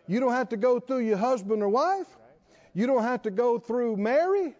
You 0.08 0.22
don't 0.22 0.32
have 0.32 0.48
to 0.50 0.58
go 0.58 0.80
through 0.80 1.00
your 1.00 1.18
husband 1.18 1.64
or 1.64 1.68
wife. 1.68 2.08
You 2.74 2.88
don't 2.88 3.04
have 3.04 3.24
to 3.24 3.30
go 3.30 3.60
through 3.60 3.98
Mary. 3.98 4.56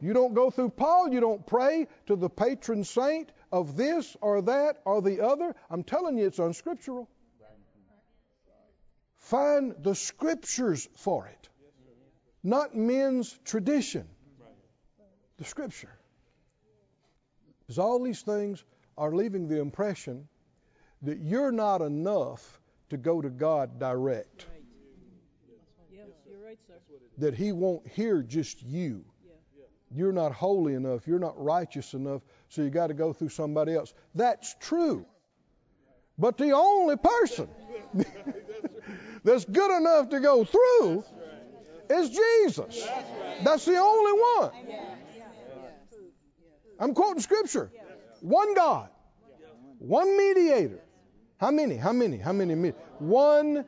You 0.00 0.14
don't 0.14 0.34
go 0.34 0.50
through 0.50 0.70
Paul. 0.70 1.12
You 1.12 1.20
don't 1.20 1.46
pray 1.46 1.86
to 2.06 2.16
the 2.16 2.28
patron 2.28 2.82
saint 2.82 3.30
of 3.52 3.76
this 3.76 4.16
or 4.20 4.42
that 4.42 4.78
or 4.84 5.02
the 5.02 5.20
other. 5.20 5.54
I'm 5.70 5.84
telling 5.84 6.18
you, 6.18 6.26
it's 6.26 6.38
unscriptural. 6.38 7.08
Find 9.18 9.74
the 9.82 9.94
scriptures 9.94 10.88
for 10.96 11.26
it, 11.26 11.48
not 12.42 12.74
men's 12.76 13.38
tradition. 13.44 14.08
The 15.38 15.44
scripture. 15.44 15.96
Because 17.60 17.78
all 17.78 18.02
these 18.02 18.22
things 18.22 18.64
are 18.98 19.12
leaving 19.12 19.48
the 19.48 19.60
impression 19.60 20.28
that 21.02 21.18
you're 21.18 21.52
not 21.52 21.80
enough 21.80 22.60
to 22.90 22.96
go 22.96 23.22
to 23.22 23.30
God 23.30 23.78
direct. 23.78 24.46
That 27.18 27.34
He 27.34 27.52
won't 27.52 27.86
hear 27.86 28.22
just 28.22 28.62
you. 28.62 29.04
You're 29.94 30.12
not 30.12 30.32
holy 30.32 30.74
enough. 30.74 31.06
You're 31.06 31.18
not 31.18 31.42
righteous 31.42 31.94
enough. 31.94 32.22
So 32.52 32.60
you 32.60 32.68
got 32.68 32.88
to 32.88 32.94
go 32.94 33.14
through 33.14 33.30
somebody 33.30 33.74
else. 33.74 33.94
That's 34.14 34.54
true. 34.60 35.06
But 36.18 36.36
the 36.36 36.52
only 36.52 36.96
person 36.98 37.48
that's 39.24 39.46
good 39.46 39.74
enough 39.78 40.10
to 40.10 40.20
go 40.20 40.44
through 40.44 41.02
is 41.88 42.10
Jesus. 42.10 42.86
That's 43.42 43.64
the 43.64 43.78
only 43.78 44.12
one. 44.12 44.50
I'm 46.78 46.92
quoting 46.92 47.22
scripture. 47.22 47.72
One 48.20 48.54
God, 48.54 48.90
one 49.78 50.14
mediator. 50.18 50.80
How 51.38 51.52
many? 51.52 51.76
How 51.76 51.92
many? 51.92 52.18
How 52.18 52.34
many? 52.34 52.74
One, 52.98 53.64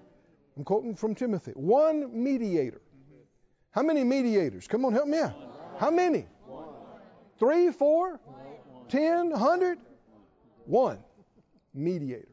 I'm 0.59 0.65
quoting 0.65 0.95
from 0.95 1.15
Timothy. 1.15 1.53
One 1.53 2.23
mediator. 2.23 2.83
How 3.71 3.83
many 3.83 4.05
mediators? 4.05 4.69
Come 4.69 4.85
on, 4.85 4.93
help 4.93 5.09
me 5.09 5.21
out. 5.21 5.33
How 5.79 5.91
many? 5.91 6.27
Three, 7.39 7.73
four, 7.73 8.21
ten, 8.89 9.31
hundred? 9.31 9.79
One 10.67 10.99
mediator 11.75 12.29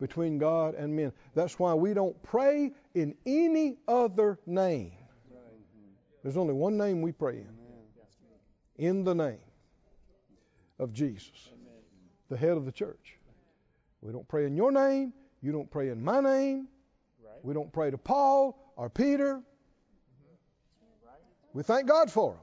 between 0.00 0.38
God 0.38 0.74
and 0.74 0.94
men. 0.94 1.12
That's 1.34 1.58
why 1.58 1.74
we 1.74 1.92
don't 1.92 2.20
pray 2.22 2.72
in 2.94 3.14
any 3.26 3.76
other 3.86 4.38
name. 4.46 4.92
There's 6.22 6.36
only 6.36 6.54
one 6.54 6.76
name 6.76 7.02
we 7.02 7.12
pray 7.12 7.36
in. 7.36 7.56
In 8.76 9.04
the 9.04 9.14
name 9.14 9.40
of 10.78 10.92
Jesus, 10.92 11.50
the 12.30 12.36
head 12.36 12.56
of 12.56 12.64
the 12.64 12.72
church. 12.72 13.18
We 14.00 14.12
don't 14.12 14.26
pray 14.26 14.46
in 14.46 14.56
your 14.56 14.72
name. 14.72 15.12
You 15.42 15.52
don't 15.52 15.70
pray 15.70 15.90
in 15.90 16.02
my 16.02 16.20
name. 16.20 16.68
We 17.42 17.52
don't 17.52 17.72
pray 17.72 17.90
to 17.90 17.98
Paul 17.98 18.72
or 18.76 18.88
Peter. 18.88 19.42
We 21.52 21.62
thank 21.62 21.86
God 21.86 22.10
for 22.10 22.32
them. 22.32 22.40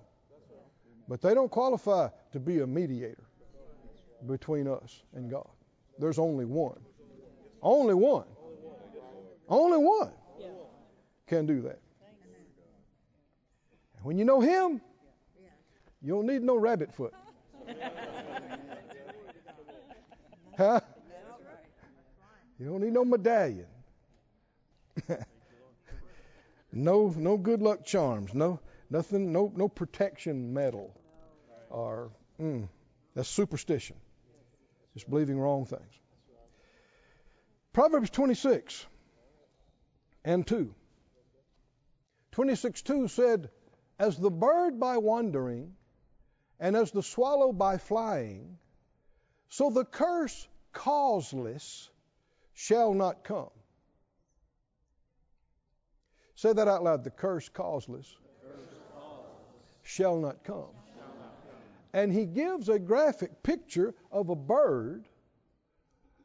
But 1.07 1.21
they 1.21 1.33
don't 1.33 1.49
qualify 1.49 2.09
to 2.33 2.39
be 2.39 2.59
a 2.59 2.67
mediator 2.67 3.26
between 4.25 4.67
us 4.67 5.03
and 5.13 5.29
God. 5.29 5.47
There's 5.99 6.19
only 6.19 6.45
one. 6.45 6.79
Only 7.61 7.93
one. 7.93 8.25
Only 9.49 9.77
one 9.77 10.11
can 11.27 11.45
do 11.45 11.61
that. 11.61 11.79
And 13.97 14.05
when 14.05 14.17
you 14.17 14.25
know 14.25 14.39
Him, 14.39 14.81
you 16.01 16.13
don't 16.13 16.25
need 16.25 16.41
no 16.41 16.55
rabbit 16.55 16.93
foot. 16.93 17.13
huh? 20.57 20.79
You 22.59 22.65
don't 22.67 22.81
need 22.81 22.93
no 22.93 23.05
medallion. 23.05 23.67
no, 26.71 27.13
no 27.15 27.37
good 27.37 27.61
luck 27.61 27.85
charms. 27.85 28.33
No, 28.33 28.59
nothing. 28.89 29.31
No, 29.31 29.51
no 29.55 29.67
protection 29.67 30.53
medal. 30.53 30.91
Or 31.69 32.09
mm, 32.41 32.67
that's 33.13 33.29
superstition. 33.29 33.95
Just 34.97 35.11
believing 35.11 35.37
wrong 35.39 35.63
things. 35.63 35.93
Proverbs 37.71 38.09
26 38.09 38.83
and 40.25 40.47
2. 40.47 40.73
26 42.31 42.81
2 42.81 43.07
said, 43.07 43.51
As 43.99 44.17
the 44.17 44.31
bird 44.31 44.79
by 44.79 44.97
wandering, 44.97 45.75
and 46.59 46.75
as 46.75 46.89
the 46.89 47.03
swallow 47.03 47.53
by 47.53 47.77
flying, 47.77 48.57
so 49.49 49.69
the 49.69 49.85
curse 49.85 50.47
causeless 50.73 51.91
shall 52.55 52.95
not 52.95 53.23
come. 53.23 53.51
Say 56.33 56.53
that 56.53 56.67
out 56.67 56.83
loud. 56.83 57.03
The 57.03 57.11
curse 57.11 57.49
causeless, 57.49 58.11
shall 59.83 60.17
not 60.17 60.43
come. 60.43 60.73
And 61.93 62.11
he 62.11 62.25
gives 62.25 62.69
a 62.69 62.79
graphic 62.79 63.43
picture 63.43 63.95
of 64.11 64.29
a 64.29 64.35
bird 64.35 65.05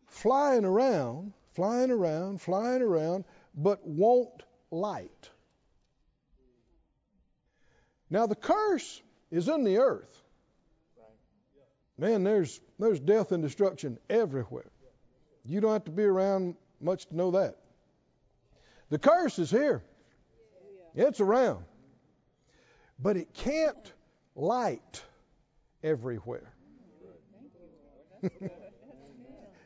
flying 0.07 0.65
around, 0.65 1.33
flying 1.55 1.91
around, 1.91 2.41
flying 2.41 2.83
around, 2.83 3.25
but 3.55 3.87
won't 3.87 4.43
light. 4.71 5.31
Now 8.11 8.27
the 8.27 8.35
curse 8.35 9.01
is 9.31 9.49
in 9.49 9.65
the 9.65 9.79
earth. 9.79 10.23
Man, 11.97 12.25
there's 12.25 12.61
there's 12.79 13.01
death 13.01 13.33
and 13.33 13.43
destruction 13.43 13.99
everywhere. 14.11 14.71
You 15.45 15.61
don't 15.61 15.73
have 15.73 15.85
to 15.85 15.91
be 15.91 16.05
around 16.05 16.57
much 16.81 17.07
to 17.07 17.17
know 17.17 17.31
that. 17.33 17.57
The 18.91 18.99
curse 18.99 19.39
is 19.39 19.51
here. 19.51 19.83
It's 20.95 21.21
around. 21.21 21.65
But 22.99 23.17
it 23.17 23.33
can't 23.33 23.93
light 24.35 25.03
everywhere. 25.83 26.53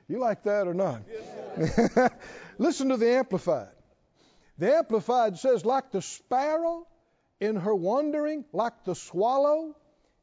you 0.08 0.18
like 0.18 0.42
that 0.44 0.66
or 0.66 0.74
not? 0.74 1.02
Listen 2.58 2.88
to 2.88 2.96
the 2.96 3.10
Amplified. 3.10 3.68
The 4.58 4.74
Amplified 4.76 5.38
says, 5.38 5.64
like 5.64 5.90
the 5.90 6.02
sparrow 6.02 6.86
in 7.40 7.56
her 7.56 7.74
wandering, 7.74 8.44
like 8.52 8.84
the 8.84 8.94
swallow 8.94 9.76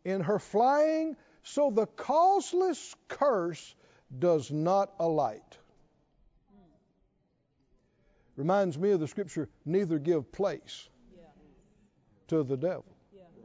in 0.04 0.22
her 0.22 0.40
flying, 0.40 1.16
so 1.44 1.70
the 1.70 1.86
causeless 1.86 2.96
curse 3.08 3.76
does 4.18 4.52
not 4.52 4.92
alight. 5.00 5.58
Reminds 8.36 8.78
me 8.80 8.92
of 8.92 9.00
the 9.00 9.08
scripture, 9.08 9.48
neither 9.66 10.00
give 10.00 10.32
place 10.32 10.90
to 12.30 12.44
the 12.44 12.58
devil 12.58 12.86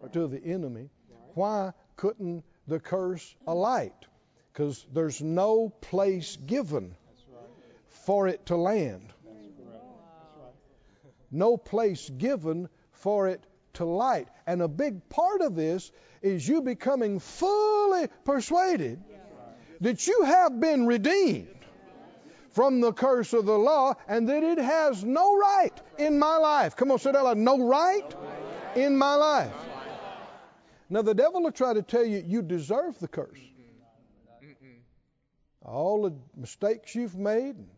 or 0.01 0.09
to 0.09 0.27
the 0.27 0.43
enemy. 0.43 0.89
Why 1.35 1.73
couldn't 1.99 2.45
the 2.67 2.81
curse 2.81 3.35
alight? 3.47 4.07
Because 4.53 4.87
there's 4.95 5.21
no 5.21 5.69
place 5.69 6.37
given 6.47 6.95
for 7.89 8.29
it 8.29 8.47
to 8.47 8.57
land. 8.57 9.13
No 11.31 11.59
place 11.59 12.09
given 12.09 12.71
for 12.93 13.29
it 13.29 13.45
to 13.75 13.85
light. 13.85 14.29
And 14.47 14.63
a 14.63 14.69
big 14.69 15.09
part 15.11 15.43
of 15.43 15.55
this 15.55 15.93
is 16.23 16.49
you 16.49 16.63
becoming 16.63 17.19
fully 17.19 18.09
persuaded 18.25 19.03
that 19.81 20.07
you 20.07 20.23
have 20.25 20.59
been 20.59 20.87
redeemed 20.87 21.49
from 22.53 22.81
the 22.81 22.93
curse 22.93 23.33
of 23.33 23.45
the 23.45 23.59
law 23.59 23.95
and 24.09 24.29
that 24.29 24.43
it 24.43 24.59
has 24.59 25.05
no 25.05 25.37
right 25.37 25.75
in 25.99 26.19
my 26.19 26.37
life. 26.39 26.77
Come 26.77 26.91
on, 26.91 26.99
say. 26.99 27.13
No 27.13 27.67
right 27.67 28.15
in 28.75 28.97
my 28.97 29.15
life. 29.15 29.53
Now, 30.91 31.03
the 31.03 31.15
devil 31.15 31.43
will 31.43 31.53
try 31.53 31.75
to 31.75 31.83
tell 31.83 32.05
you 32.05 32.23
you 32.27 32.43
deserve 32.43 32.99
the 32.99 33.09
curse. 33.09 33.39
All 35.63 36.03
the 36.03 36.15
mistakes 36.35 36.95
you've 36.95 37.17
made, 37.17 37.57
and 37.57 37.69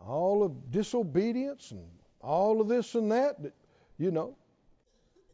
all 0.00 0.42
of 0.42 0.70
disobedience, 0.70 1.70
and 1.70 1.84
all 2.20 2.62
of 2.62 2.68
this 2.68 2.94
and 2.94 3.12
that, 3.12 3.42
that, 3.42 3.52
you 3.98 4.10
know, 4.10 4.36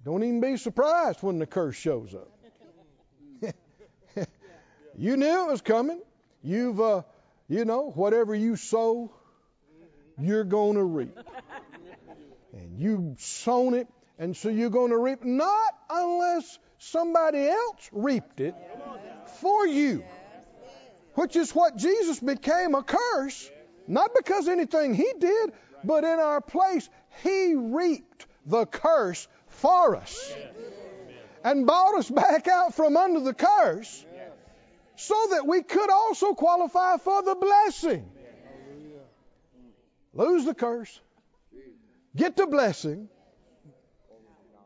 don't 0.04 0.24
even 0.24 0.40
be 0.40 0.56
surprised 0.56 1.22
when 1.22 1.38
the 1.38 1.46
curse 1.46 1.76
shows 1.76 2.14
up. 2.14 2.28
you 4.96 5.16
knew 5.16 5.44
it 5.46 5.50
was 5.50 5.60
coming. 5.60 6.00
You've, 6.42 6.80
uh, 6.80 7.02
you 7.48 7.64
know, 7.64 7.90
whatever 7.90 8.34
you 8.34 8.56
sow, 8.56 9.12
you're 10.18 10.44
going 10.44 10.74
to 10.74 10.84
reap. 10.84 11.16
And 12.52 12.80
you 12.80 13.14
sown 13.18 13.74
it, 13.74 13.86
and 14.18 14.36
so 14.36 14.48
you're 14.48 14.70
going 14.70 14.90
to 14.90 14.98
reap. 14.98 15.22
Not 15.24 15.74
unless 15.88 16.58
somebody 16.80 17.46
else 17.46 17.88
reaped 17.92 18.40
it 18.40 18.54
for 19.40 19.66
you, 19.66 20.02
which 21.14 21.36
is 21.36 21.54
what 21.54 21.76
Jesus 21.76 22.18
became 22.18 22.74
a 22.74 22.82
curse, 22.82 23.50
not 23.86 24.10
because 24.16 24.48
anything 24.48 24.94
he 24.94 25.12
did, 25.18 25.52
but 25.84 26.04
in 26.04 26.18
our 26.18 26.40
place, 26.40 26.88
he 27.22 27.54
reaped 27.54 28.26
the 28.46 28.66
curse 28.66 29.28
for 29.48 29.96
us 29.96 30.34
and 31.44 31.66
bought 31.66 31.98
us 31.98 32.10
back 32.10 32.48
out 32.48 32.74
from 32.74 32.96
under 32.96 33.20
the 33.20 33.34
curse 33.34 34.04
so 34.96 35.14
that 35.32 35.46
we 35.46 35.62
could 35.62 35.90
also 35.90 36.32
qualify 36.32 36.96
for 36.96 37.22
the 37.22 37.34
blessing. 37.34 38.10
Lose 40.14 40.44
the 40.44 40.54
curse, 40.54 40.98
get 42.16 42.36
the 42.36 42.46
blessing. 42.46 43.08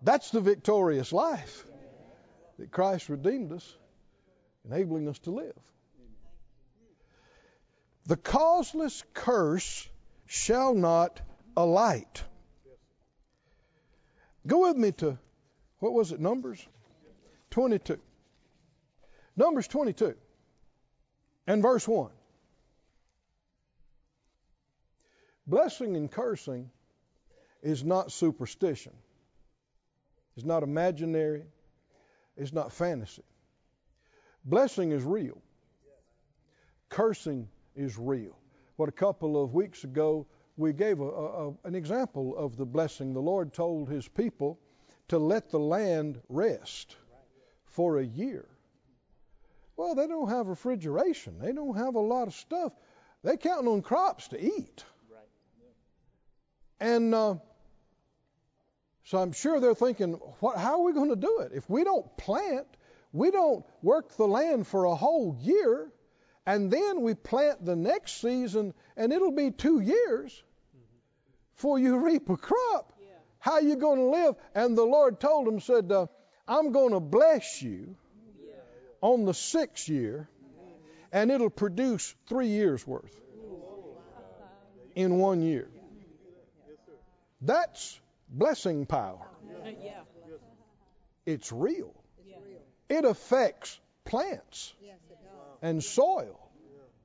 That's 0.03 0.31
the 0.31 0.41
victorious 0.41 1.13
life 1.13 1.65
that 2.59 2.71
Christ 2.71 3.09
redeemed 3.09 3.53
us, 3.53 3.77
enabling 4.65 5.09
us 5.09 5.19
to 5.21 5.31
live. 5.31 5.59
The 8.07 8.17
causeless 8.17 9.03
curse 9.15 9.89
shall 10.27 10.75
not 10.75 11.21
alight. 11.57 12.23
Go 14.47 14.69
with 14.69 14.77
me 14.77 14.93
to, 14.93 15.19
what 15.79 15.93
was 15.93 16.13
it, 16.13 16.21
Numbers? 16.21 16.65
22. 17.51 17.99
Numbers 19.37 19.69
22 19.69 20.15
and 21.47 21.63
verse 21.63 21.87
1. 21.89 22.11
Blessing 25.47 25.97
and 25.97 26.11
cursing 26.11 26.71
is 27.63 27.85
not 27.85 28.13
superstition. 28.13 28.93
It's 30.37 30.45
not 30.45 30.63
imaginary. 30.63 31.45
It's 32.37 32.53
not 32.53 32.73
fantasy. 32.73 33.23
Blessing 34.45 34.93
is 34.93 35.03
real. 35.03 35.41
Cursing 36.89 37.49
is 37.75 37.99
real. 37.99 38.37
What 38.77 38.89
a 38.89 38.93
couple 38.93 39.43
of 39.43 39.55
weeks 39.55 39.85
ago 39.85 40.27
we 40.57 40.73
gave 40.73 41.01
a, 41.01 41.05
a, 41.05 41.49
an 41.65 41.75
example 41.75 42.37
of 42.37 42.57
the 42.57 42.67
blessing. 42.67 43.13
The 43.13 43.21
Lord 43.21 43.53
told 43.53 43.89
his 43.89 44.07
people 44.07 44.59
to 45.09 45.19
let 45.19 45.51
the 45.51 45.59
land 45.59 46.21
rest 46.29 46.97
for 47.67 47.99
a 47.99 48.05
year. 48.05 48.47
Well, 49.77 49.95
they 49.95 50.07
don't 50.07 50.29
have 50.29 50.47
refrigeration. 50.47 51.39
They 51.41 51.53
don't 51.53 51.77
have 51.77 51.97
a 51.97 52.01
lot 52.01 52.29
of 52.29 52.35
stuff. 52.35 52.73
They're 53.23 53.37
counting 53.37 53.69
on 53.69 53.83
crops 53.83 54.29
to 54.29 54.41
eat. 54.41 54.85
And 56.79 57.15
uh, 57.15 57.37
so 59.05 59.19
I'm 59.19 59.33
sure 59.33 59.61
they're 59.61 59.75
thinking, 59.75 60.15
what, 60.41 60.57
how 60.57 60.81
are 60.81 60.85
we 60.85 60.93
going 60.93 61.11
to 61.11 61.17
do 61.17 61.41
it? 61.41 61.53
If 61.55 61.69
we 61.69 61.85
don't 61.85 62.17
plant, 62.17 62.67
we 63.13 63.31
don't 63.31 63.65
work 63.83 64.17
the 64.17 64.27
land 64.27 64.67
for 64.67 64.87
a 64.87 64.95
whole 64.95 65.37
year, 65.41 65.93
and 66.47 66.71
then 66.71 67.03
we 67.03 67.15
plant 67.15 67.65
the 67.65 67.77
next 67.77 68.21
season, 68.21 68.73
and 68.97 69.13
it'll 69.13 69.31
be 69.31 69.51
two 69.51 69.81
years 69.81 70.43
before 71.55 71.79
you 71.79 71.99
reap 71.99 72.29
a 72.31 72.37
crop. 72.37 72.95
Yeah. 72.99 73.07
How 73.39 73.53
are 73.53 73.63
you 73.63 73.77
going 73.77 73.99
to 73.99 74.07
live? 74.07 74.37
And 74.55 74.77
the 74.77 74.85
Lord 74.85 75.21
told 75.21 75.49
him, 75.49 75.61
said, 75.61 75.93
uh, 75.93 76.07
I'm 76.49 76.73
going 76.73 76.93
to 76.93 77.01
bless 77.01 77.61
you 77.61 77.97
yeah. 78.43 78.55
on 79.03 79.27
the 79.27 79.35
sixth 79.35 79.89
year, 79.89 80.29
and 81.13 81.31
it'll 81.31 81.51
produce 81.51 82.15
three 82.27 82.49
years 82.49 82.87
worth 82.87 83.15
in 84.95 85.19
one 85.19 85.43
year. 85.43 85.69
That's 87.43 88.01
blessing 88.39 88.87
power. 88.87 89.27
Yeah. 89.83 90.01
It's 91.27 91.51
real. 91.53 91.95
It 92.89 93.05
affects 93.05 93.79
plants 94.05 94.75
and 95.63 95.83
soil 95.83 96.39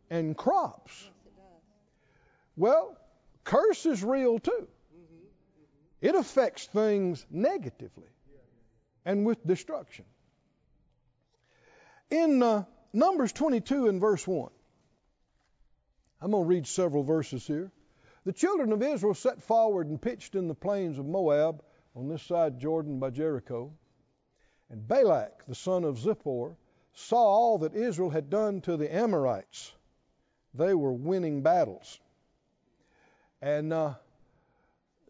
and 0.10 0.36
crops. 0.36 1.10
Well, 2.58 2.98
curse 3.46 3.86
is 3.86 4.04
real 4.04 4.39
too. 4.39 4.68
It 6.02 6.15
affects 6.15 6.65
things 6.65 7.26
negatively 7.30 8.08
and 9.06 9.26
with 9.26 9.46
destruction. 9.46 10.06
In 12.10 12.42
uh, 12.42 12.63
Numbers 12.94 13.32
22 13.34 13.88
and 13.88 14.02
verse 14.02 14.26
1, 14.28 14.50
I'm 16.22 16.32
going 16.32 16.44
to 16.44 16.48
read 16.48 16.68
several 16.68 17.04
verses 17.04 17.46
here. 17.46 17.72
The 18.25 18.34
children 18.34 18.71
of 18.71 18.84
Israel 18.84 19.13
set 19.13 19.41
forward 19.41 19.88
and 19.88 20.01
pitched 20.01 20.36
in 20.36 20.47
the 20.47 20.55
plains 20.55 20.99
of 20.99 21.05
Moab 21.05 21.63
on 21.95 22.08
this 22.08 22.23
side 22.23 22.60
Jordan 22.60 22.99
by 22.99 23.10
Jericho. 23.10 23.71
And 24.69 24.88
Balak, 24.88 25.45
the 25.47 25.55
son 25.55 25.84
of 25.84 25.97
Zippor, 25.97 26.55
saw 26.93 27.17
all 27.17 27.58
that 27.60 27.75
Israel 27.75 28.10
had 28.10 28.29
done 28.29 28.62
to 28.62 28.77
the 28.77 28.93
Amorites. 28.93 29.73
They 30.53 30.73
were 30.73 30.91
winning 30.91 31.41
battles. 31.41 31.99
And 33.41 33.71
uh, 33.71 33.93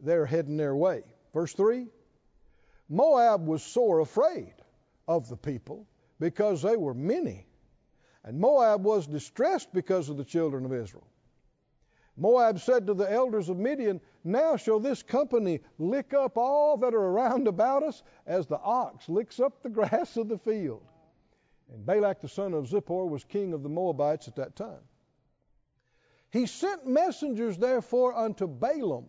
they're 0.02 0.26
heading 0.26 0.58
their 0.58 0.76
way. 0.76 1.04
Verse 1.34 1.54
3 1.54 1.88
Moab 2.90 3.46
was 3.46 3.62
sore 3.64 4.00
afraid 4.00 4.54
of 5.08 5.30
the 5.30 5.38
people 5.38 5.88
because 6.20 6.62
they 6.62 6.76
were 6.76 6.94
many. 6.94 7.46
And 8.24 8.40
Moab 8.40 8.84
was 8.84 9.08
distressed 9.08 9.74
because 9.74 10.10
of 10.10 10.18
the 10.18 10.26
children 10.26 10.66
of 10.66 10.74
Israel. 10.74 11.08
Moab 12.20 12.60
said 12.60 12.86
to 12.88 12.94
the 12.94 13.10
elders 13.10 13.48
of 13.48 13.58
Midian, 13.58 14.02
Now 14.26 14.58
shall 14.58 14.80
this 14.80 15.02
company 15.02 15.62
lick 15.78 16.14
up 16.14 16.38
all 16.38 16.76
that 16.78 16.94
are 16.94 16.98
around 16.98 17.48
about 17.48 17.82
us 17.84 18.04
as 18.28 18.46
the 18.46 18.60
ox 18.60 19.08
licks 19.08 19.40
up 19.40 19.64
the 19.64 19.70
grass 19.80 20.18
of 20.18 20.28
the 20.28 20.38
field. 20.38 20.84
And 21.72 21.86
Balak 21.86 22.20
the 22.20 22.28
son 22.28 22.54
of 22.54 22.66
Zippor 22.66 23.08
was 23.08 23.24
king 23.24 23.54
of 23.54 23.64
the 23.64 23.70
Moabites 23.70 24.28
at 24.28 24.36
that 24.36 24.56
time. 24.56 24.82
He 26.32 26.46
sent 26.46 26.86
messengers 26.86 27.58
therefore 27.58 28.14
unto 28.14 28.48
Balaam, 28.48 29.06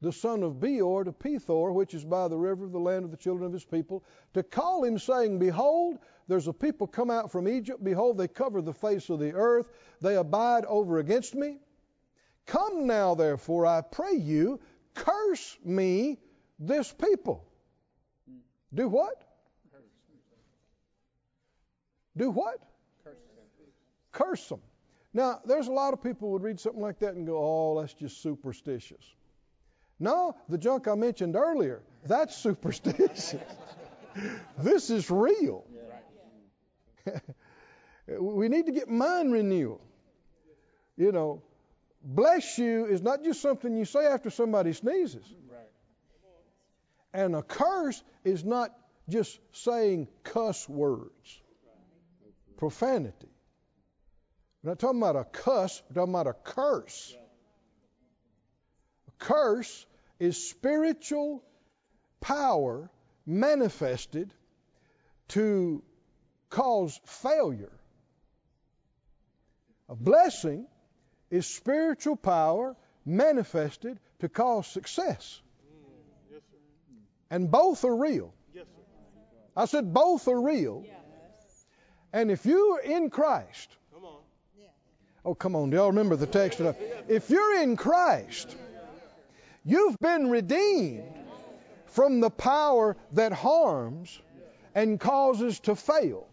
the 0.00 0.12
son 0.12 0.42
of 0.42 0.58
Beor, 0.58 1.04
to 1.04 1.12
Pethor, 1.12 1.72
which 1.72 1.94
is 1.94 2.04
by 2.04 2.28
the 2.28 2.38
river 2.38 2.64
of 2.64 2.72
the 2.72 2.80
land 2.80 3.04
of 3.04 3.10
the 3.10 3.16
children 3.16 3.46
of 3.46 3.52
his 3.52 3.64
people, 3.64 4.04
to 4.34 4.42
call 4.42 4.84
him, 4.84 4.98
saying, 4.98 5.38
Behold, 5.38 5.98
there's 6.28 6.48
a 6.48 6.52
people 6.52 6.86
come 6.86 7.10
out 7.10 7.30
from 7.30 7.46
Egypt. 7.46 7.82
Behold, 7.82 8.18
they 8.18 8.28
cover 8.28 8.60
the 8.60 8.74
face 8.74 9.08
of 9.10 9.20
the 9.20 9.32
earth. 9.32 9.68
They 10.00 10.16
abide 10.16 10.64
over 10.64 10.98
against 10.98 11.34
me. 11.34 11.58
Come 12.46 12.86
now, 12.86 13.14
therefore, 13.14 13.66
I 13.66 13.80
pray 13.80 14.14
you, 14.14 14.60
curse 14.94 15.58
me 15.64 16.18
this 16.58 16.92
people. 16.92 17.44
Do 18.72 18.88
what? 18.88 19.22
Do 22.16 22.30
what? 22.30 22.58
Curse 24.12 24.48
them. 24.48 24.60
Now, 25.12 25.40
there's 25.44 25.66
a 25.66 25.72
lot 25.72 25.92
of 25.92 26.02
people 26.02 26.30
would 26.32 26.42
read 26.42 26.60
something 26.60 26.80
like 26.80 27.00
that 27.00 27.14
and 27.14 27.26
go, 27.26 27.36
oh, 27.38 27.80
that's 27.80 27.92
just 27.94 28.22
superstitious. 28.22 29.04
No, 29.98 30.36
the 30.48 30.58
junk 30.58 30.88
I 30.88 30.94
mentioned 30.94 31.36
earlier, 31.36 31.82
that's 32.04 32.36
superstitious. 32.42 33.34
this 34.58 34.90
is 34.90 35.10
real. 35.10 35.64
we 38.18 38.48
need 38.48 38.66
to 38.66 38.72
get 38.72 38.88
mind 38.88 39.32
renewal. 39.32 39.80
You 40.96 41.12
know, 41.12 41.42
bless 42.06 42.56
you 42.56 42.86
is 42.86 43.02
not 43.02 43.24
just 43.24 43.42
something 43.42 43.76
you 43.76 43.84
say 43.84 44.06
after 44.06 44.30
somebody 44.30 44.72
sneezes. 44.72 45.26
And 47.12 47.34
a 47.34 47.42
curse 47.42 48.02
is 48.24 48.44
not 48.44 48.70
just 49.08 49.38
saying 49.52 50.08
cuss 50.22 50.68
words, 50.68 51.42
profanity. 52.56 53.28
We're 54.62 54.70
not 54.70 54.78
talking 54.78 55.00
about 55.00 55.16
a 55.16 55.24
cuss, 55.24 55.82
we're 55.88 55.94
talking 55.94 56.12
about 56.12 56.26
a 56.26 56.34
curse. 56.34 57.16
A 59.08 59.24
curse 59.24 59.86
is 60.20 60.48
spiritual 60.48 61.42
power 62.20 62.90
manifested 63.24 64.32
to 65.28 65.82
cause 66.50 67.00
failure. 67.04 67.72
A 69.88 69.94
blessing 69.94 70.66
is 71.30 71.46
spiritual 71.46 72.16
power 72.16 72.76
manifested 73.04 73.98
to 74.20 74.28
cause 74.28 74.66
success. 74.66 75.40
And 77.30 77.50
both 77.50 77.84
are 77.84 77.96
real. 77.96 78.32
I 79.56 79.64
said 79.64 79.92
both 79.92 80.28
are 80.28 80.40
real. 80.40 80.84
And 82.12 82.30
if 82.30 82.46
you're 82.46 82.80
in 82.80 83.10
Christ, 83.10 83.68
oh, 85.24 85.34
come 85.34 85.56
on, 85.56 85.70
do 85.70 85.76
y'all 85.76 85.88
remember 85.88 86.16
the 86.16 86.26
text? 86.26 86.60
If 87.08 87.30
you're 87.30 87.60
in 87.62 87.76
Christ, 87.76 88.54
you've 89.64 89.98
been 89.98 90.30
redeemed 90.30 91.12
from 91.86 92.20
the 92.20 92.30
power 92.30 92.96
that 93.12 93.32
harms 93.32 94.20
and 94.74 95.00
causes 95.00 95.58
to 95.60 95.74
fail. 95.74 96.28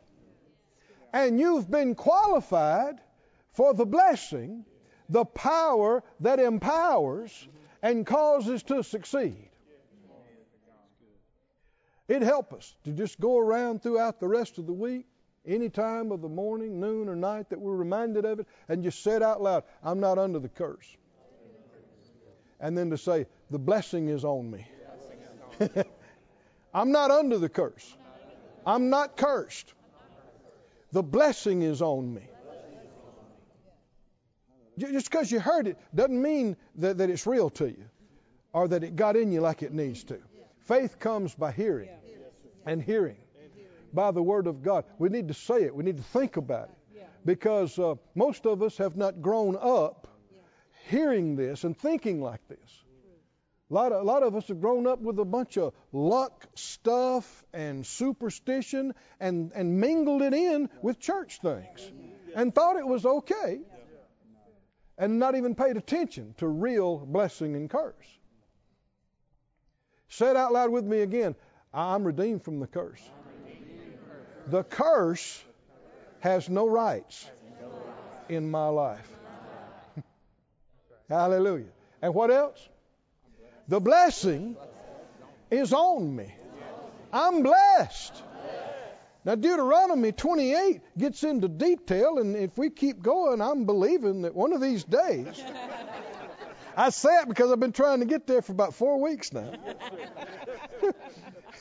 And 1.13 1.39
you've 1.39 1.69
been 1.69 1.95
qualified 1.95 2.95
for 3.53 3.73
the 3.73 3.85
blessing, 3.85 4.65
the 5.13 5.25
power 5.25 6.03
that 6.21 6.39
empowers 6.39 7.47
and 7.83 8.03
causes 8.03 8.63
to 8.63 8.81
succeed. 8.83 9.47
It'd 12.07 12.23
help 12.23 12.51
us 12.51 12.75
to 12.83 12.91
just 12.91 13.19
go 13.19 13.37
around 13.37 13.83
throughout 13.83 14.19
the 14.19 14.27
rest 14.27 14.57
of 14.57 14.65
the 14.65 14.73
week, 14.73 15.05
any 15.45 15.69
time 15.69 16.11
of 16.11 16.21
the 16.21 16.29
morning, 16.29 16.79
noon, 16.79 17.07
or 17.07 17.15
night 17.15 17.47
that 17.51 17.61
we're 17.61 17.75
reminded 17.75 18.25
of 18.25 18.39
it, 18.39 18.47
and 18.67 18.83
just 18.83 19.03
say 19.03 19.15
it 19.15 19.21
out 19.21 19.39
loud 19.39 19.63
I'm 19.83 19.99
not 19.99 20.17
under 20.17 20.39
the 20.39 20.49
curse. 20.49 20.97
And 22.59 22.75
then 22.75 22.89
to 22.89 22.97
say, 22.97 23.27
the 23.51 23.59
blessing 23.59 24.09
is 24.09 24.25
on 24.25 24.49
me. 24.49 24.65
I'm 26.73 26.91
not 26.91 27.11
under 27.11 27.37
the 27.37 27.49
curse. 27.49 27.95
I'm 28.65 28.89
not 28.89 29.15
cursed. 29.15 29.73
The 30.91 31.03
blessing 31.03 31.61
is 31.61 31.83
on 31.83 32.15
me. 32.15 32.23
Just 34.77 35.09
because 35.09 35.31
you 35.31 35.39
heard 35.39 35.67
it 35.67 35.77
doesn't 35.93 36.21
mean 36.21 36.57
that, 36.75 36.97
that 36.97 37.09
it's 37.09 37.27
real 37.27 37.49
to 37.51 37.67
you 37.67 37.85
or 38.53 38.67
that 38.67 38.83
it 38.83 38.95
got 38.95 39.15
in 39.15 39.31
you 39.31 39.41
like 39.41 39.63
it 39.63 39.73
needs 39.73 40.03
to. 40.05 40.19
Faith 40.61 40.99
comes 40.99 41.35
by 41.35 41.51
hearing, 41.51 41.89
and 42.65 42.81
hearing 42.81 43.17
by 43.93 44.11
the 44.11 44.23
Word 44.23 44.47
of 44.47 44.63
God. 44.63 44.85
We 44.97 45.09
need 45.09 45.27
to 45.27 45.33
say 45.33 45.63
it, 45.63 45.75
we 45.75 45.83
need 45.83 45.97
to 45.97 46.03
think 46.03 46.37
about 46.37 46.69
it. 46.69 46.77
Because 47.25 47.79
uh, 47.79 47.95
most 48.15 48.45
of 48.45 48.61
us 48.61 48.77
have 48.77 48.97
not 48.97 49.21
grown 49.21 49.57
up 49.59 50.07
hearing 50.89 51.35
this 51.35 51.63
and 51.63 51.77
thinking 51.77 52.21
like 52.21 52.45
this. 52.47 52.83
A 53.71 53.73
lot, 53.73 53.91
of, 53.91 54.01
a 54.01 54.05
lot 54.05 54.23
of 54.23 54.35
us 54.35 54.49
have 54.49 54.61
grown 54.61 54.85
up 54.85 54.99
with 54.99 55.17
a 55.19 55.25
bunch 55.25 55.57
of 55.57 55.73
luck 55.91 56.45
stuff 56.53 57.43
and 57.53 57.85
superstition 57.85 58.93
and, 59.19 59.51
and 59.55 59.79
mingled 59.79 60.21
it 60.21 60.33
in 60.33 60.69
with 60.81 60.99
church 60.99 61.39
things 61.41 61.91
and 62.35 62.53
thought 62.53 62.75
it 62.75 62.85
was 62.85 63.05
okay 63.05 63.61
and 64.97 65.19
not 65.19 65.35
even 65.35 65.55
paid 65.55 65.77
attention 65.77 66.35
to 66.37 66.47
real 66.47 66.97
blessing 66.97 67.55
and 67.55 67.69
curse. 67.69 68.17
Say 70.09 70.29
it 70.29 70.35
out 70.35 70.53
loud 70.53 70.69
with 70.69 70.85
me 70.85 70.99
again. 70.99 71.35
I'm 71.73 72.03
redeemed 72.03 72.43
from 72.43 72.59
the 72.59 72.67
curse. 72.67 73.01
The 74.47 74.63
curse 74.63 75.43
has 76.19 76.49
no 76.49 76.67
rights 76.67 77.27
in 78.29 78.51
my 78.51 78.67
life. 78.67 79.09
Hallelujah. 81.09 81.71
And 82.01 82.13
what 82.13 82.29
else? 82.29 82.69
The 83.67 83.79
blessing 83.79 84.55
is 85.49 85.73
on 85.73 86.15
me. 86.15 86.33
I'm 87.11 87.43
blessed. 87.43 88.21
Now, 89.25 89.35
Deuteronomy 89.35 90.11
28 90.11 90.81
gets 90.97 91.23
into 91.23 91.47
detail, 91.47 92.17
and 92.17 92.35
if 92.35 92.57
we 92.57 92.69
keep 92.69 93.01
going, 93.01 93.41
I'm 93.41 93.65
believing 93.65 94.23
that 94.23 94.35
one 94.35 94.51
of 94.51 94.59
these 94.59 94.83
days 94.83 95.41
I 96.75 96.89
say 96.89 97.09
it 97.19 97.29
because 97.29 97.51
I've 97.51 97.59
been 97.59 97.71
trying 97.71 97.99
to 97.99 98.05
get 98.05 98.25
there 98.27 98.41
for 98.41 98.51
about 98.51 98.73
four 98.73 98.99
weeks 98.99 99.31
now. 99.31 99.53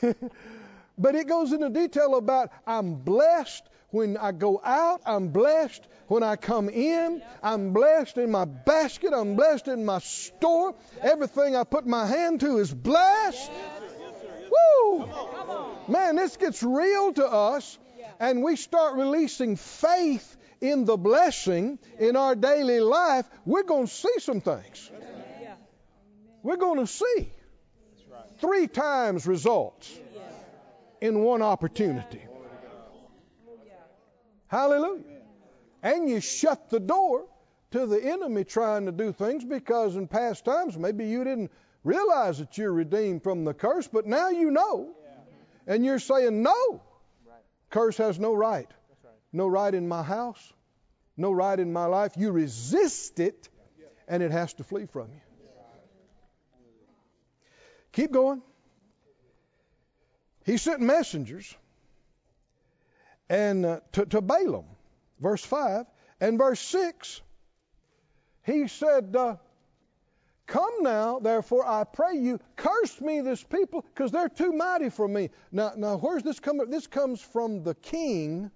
but 0.97 1.15
it 1.15 1.27
goes 1.27 1.53
into 1.53 1.69
detail 1.69 2.15
about 2.15 2.49
I'm 2.65 2.95
blessed 2.95 3.63
when 3.91 4.17
I 4.17 4.31
go 4.31 4.59
out, 4.63 5.01
I'm 5.05 5.27
blessed 5.27 5.87
when 6.07 6.23
I 6.23 6.35
come 6.35 6.67
in, 6.67 7.21
I'm 7.43 7.73
blessed 7.73 8.17
in 8.17 8.31
my 8.31 8.45
basket, 8.45 9.13
I'm 9.13 9.35
blessed 9.35 9.67
in 9.67 9.85
my 9.85 9.99
store. 9.99 10.73
Everything 11.01 11.55
I 11.55 11.63
put 11.63 11.85
my 11.85 12.07
hand 12.07 12.39
to 12.39 12.57
is 12.57 12.73
blessed. 12.73 13.51
Woo! 14.49 15.07
Man, 15.87 16.15
this 16.15 16.37
gets 16.37 16.63
real 16.63 17.13
to 17.13 17.25
us, 17.25 17.77
and 18.19 18.43
we 18.43 18.55
start 18.55 18.95
releasing 18.95 19.55
faith 19.55 20.37
in 20.63 20.85
the 20.85 20.95
blessing 20.95 21.77
in 21.99 22.15
our 22.15 22.35
daily 22.35 22.79
life, 22.79 23.29
we're 23.45 23.63
going 23.63 23.85
to 23.85 23.93
see 23.93 24.19
some 24.19 24.39
things. 24.39 24.89
We're 26.41 26.55
going 26.57 26.79
to 26.79 26.87
see 26.87 27.29
three 28.39 28.67
times 28.67 29.27
results 29.27 29.91
in 31.01 31.19
one 31.19 31.41
opportunity. 31.41 32.21
Hallelujah. 34.47 35.03
And 35.81 36.09
you 36.09 36.21
shut 36.21 36.69
the 36.69 36.79
door 36.79 37.25
to 37.71 37.85
the 37.85 38.01
enemy 38.01 38.45
trying 38.45 38.85
to 38.85 38.93
do 38.93 39.11
things 39.11 39.43
because 39.43 39.97
in 39.97 40.07
past 40.07 40.45
times 40.45 40.77
maybe 40.77 41.07
you 41.07 41.25
didn't 41.25 41.51
realize 41.83 42.37
that 42.37 42.57
you're 42.57 42.71
redeemed 42.71 43.21
from 43.21 43.43
the 43.43 43.53
curse, 43.53 43.87
but 43.87 44.05
now 44.05 44.29
you 44.29 44.49
know. 44.51 44.95
And 45.67 45.85
you're 45.85 45.99
saying, 45.99 46.43
no, 46.43 46.81
curse 47.69 47.97
has 47.97 48.19
no 48.19 48.33
right. 48.33 48.69
No 49.31 49.47
right 49.47 49.73
in 49.73 49.87
my 49.87 50.03
house, 50.03 50.53
no 51.17 51.31
right 51.31 51.59
in 51.59 51.73
my 51.73 51.85
life. 51.85 52.13
You 52.15 52.31
resist 52.31 53.19
it, 53.19 53.49
and 54.07 54.21
it 54.21 54.31
has 54.31 54.53
to 54.55 54.63
flee 54.63 54.85
from 54.85 55.07
you. 55.11 55.21
Keep 57.93 58.11
going. 58.11 58.41
He 60.45 60.57
sent 60.57 60.81
messengers 60.81 61.55
and 63.29 63.65
uh, 63.65 63.79
to, 63.93 64.05
to 64.07 64.21
Balaam, 64.21 64.65
verse 65.19 65.43
5. 65.43 65.85
And 66.19 66.37
verse 66.37 66.59
6, 66.59 67.21
he 68.43 68.67
said, 68.67 69.15
uh, 69.15 69.35
Come 70.45 70.83
now, 70.83 71.19
therefore, 71.19 71.65
I 71.65 71.85
pray 71.85 72.17
you, 72.17 72.39
curse 72.57 72.99
me 72.99 73.21
this 73.21 73.43
people, 73.43 73.81
because 73.81 74.11
they're 74.11 74.27
too 74.27 74.51
mighty 74.51 74.89
for 74.89 75.07
me. 75.07 75.29
Now, 75.51 75.71
now, 75.77 75.97
where's 75.97 76.23
this 76.23 76.39
coming? 76.39 76.69
This 76.69 76.85
comes 76.85 77.21
from 77.21 77.63
the 77.63 77.75
king 77.75 78.51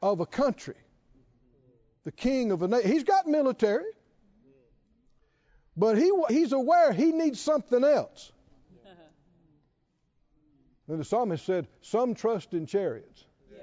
of 0.00 0.20
a 0.20 0.26
country, 0.26 0.76
the 2.04 2.12
king 2.12 2.52
of 2.52 2.62
a 2.62 2.68
nation. 2.68 2.90
He's 2.90 3.02
got 3.02 3.26
military, 3.26 3.90
but 5.76 5.98
he, 5.98 6.12
he's 6.28 6.52
aware 6.52 6.92
he 6.92 7.10
needs 7.12 7.40
something 7.40 7.82
else. 7.84 8.32
And 10.88 10.98
the 10.98 11.04
psalmist 11.04 11.44
said, 11.44 11.68
Some 11.82 12.14
trust 12.14 12.54
in 12.54 12.64
chariots, 12.64 13.24
yeah. 13.52 13.58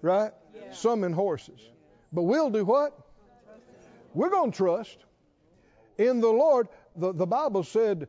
right? 0.00 0.32
Yeah. 0.54 0.72
Some 0.72 1.04
in 1.04 1.12
horses. 1.12 1.60
But 2.12 2.22
we'll 2.22 2.48
do 2.48 2.64
what? 2.64 2.98
We're 4.14 4.30
going 4.30 4.50
to 4.50 4.56
trust 4.56 4.96
in 6.08 6.20
the 6.20 6.28
Lord. 6.28 6.68
The, 6.96 7.12
the 7.12 7.26
Bible 7.26 7.62
said, 7.62 8.08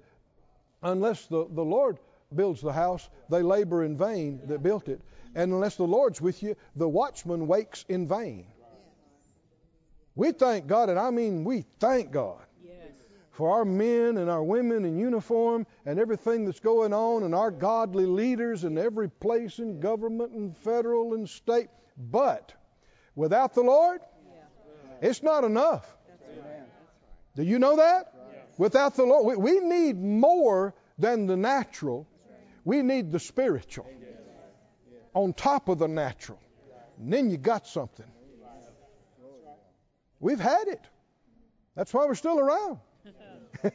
unless 0.82 1.26
the, 1.26 1.48
the 1.50 1.64
Lord 1.64 2.00
builds 2.34 2.62
the 2.62 2.74
house, 2.74 3.10
they 3.30 3.42
labor 3.42 3.84
in 3.84 3.98
vain 3.98 4.42
that 4.46 4.64
built 4.64 4.88
it. 4.88 5.02
And 5.36 5.52
unless 5.52 5.76
the 5.76 5.84
Lord's 5.84 6.22
with 6.22 6.42
you, 6.42 6.56
the 6.76 6.88
watchman 6.88 7.48
wakes 7.48 7.86
in 7.88 8.08
vain. 8.08 8.46
We 10.16 10.32
thank 10.32 10.68
God, 10.68 10.90
and 10.90 11.00
I 11.00 11.10
mean 11.10 11.44
we 11.44 11.66
thank 11.80 12.12
God 12.12 12.40
for 13.32 13.50
our 13.50 13.64
men 13.64 14.18
and 14.18 14.30
our 14.30 14.44
women 14.44 14.84
in 14.84 14.98
uniform 14.98 15.66
and 15.86 16.00
everything 16.00 16.46
that's 16.46 16.60
going 16.60 16.94
on 16.94 17.24
and 17.24 17.34
our 17.34 17.50
godly 17.50 18.06
leaders 18.06 18.66
in 18.66 18.78
every 18.78 19.10
place 19.10 19.60
in 19.60 19.80
government 19.80 20.34
and 20.34 20.56
federal 20.58 21.14
and 21.14 21.28
state. 21.28 21.70
But 21.98 22.54
without 23.16 23.54
the 23.54 23.62
Lord, 23.62 24.02
it's 25.02 25.24
not 25.24 25.46
enough. 25.46 25.98
Do 27.36 27.44
you 27.44 27.60
know 27.60 27.78
that? 27.78 28.14
Without 28.58 28.96
the 28.96 29.04
Lord, 29.04 29.38
we, 29.38 29.60
need 29.60 29.98
more 29.98 30.76
than 30.98 31.26
the 31.26 31.38
natural. 31.38 32.08
We 32.64 32.82
need 32.82 33.12
the 33.12 33.20
spiritual 33.20 33.88
on 35.14 35.34
top 35.34 35.70
of 35.70 35.80
the 35.80 35.88
natural. 35.88 36.40
And 37.00 37.12
then 37.12 37.30
you 37.30 37.38
got 37.38 37.66
something. 37.68 38.06
We've 40.20 40.40
had 40.40 40.68
it. 40.68 40.82
That's 41.76 41.94
why 41.94 42.06
we're 42.06 42.16
still 42.16 42.40
around. 42.40 42.80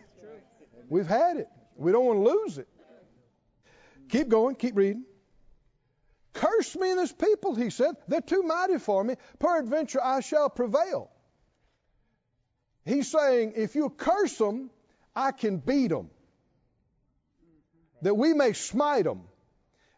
We've 0.88 1.06
had 1.06 1.38
it. 1.38 1.48
We 1.76 1.90
don't 1.92 2.04
want 2.04 2.24
to 2.24 2.30
lose 2.30 2.58
it. 2.58 2.68
Keep 4.08 4.28
going, 4.28 4.54
keep 4.54 4.76
reading. 4.76 5.04
Curse 6.32 6.76
me 6.76 6.90
and 6.90 6.98
this 7.00 7.12
people, 7.12 7.54
he 7.54 7.70
said. 7.70 7.96
They're 8.06 8.20
too 8.20 8.42
mighty 8.42 8.78
for 8.78 9.02
me. 9.02 9.16
Peradventure 9.38 10.00
I 10.02 10.20
shall 10.20 10.50
prevail. 10.50 11.10
He's 12.86 13.10
saying, 13.10 13.54
if 13.56 13.74
you 13.74 13.90
curse 13.90 14.38
them, 14.38 14.70
I 15.14 15.32
can 15.32 15.58
beat 15.58 15.88
them. 15.88 16.08
that 18.02 18.14
we 18.14 18.32
may 18.34 18.52
smite 18.52 19.04
them, 19.04 19.22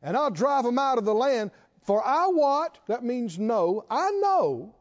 and 0.02 0.16
I'll 0.16 0.30
drive 0.30 0.64
them 0.64 0.78
out 0.78 0.98
of 0.98 1.04
the 1.04 1.14
land. 1.14 1.50
For 1.82 2.02
I 2.04 2.28
what? 2.28 2.78
That 2.86 3.04
means 3.04 3.38
know. 3.38 3.84
I 3.90 4.10
know 4.10 4.74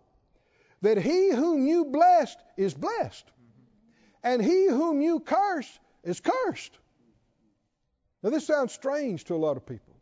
that 0.82 0.98
he 0.98 1.32
whom 1.32 1.66
you 1.66 1.86
blessed 1.86 2.38
is 2.56 2.74
blessed, 2.74 3.26
and 4.24 4.42
he 4.42 4.68
whom 4.68 5.02
you 5.02 5.20
curse 5.20 5.80
is 6.04 6.20
cursed. 6.20 6.78
Now, 8.24 8.30
this 8.30 8.48
sounds 8.48 8.74
strange 8.74 9.26
to 9.26 9.36
a 9.36 9.38
lot 9.38 9.58
of 9.58 9.66
people. 9.66 9.96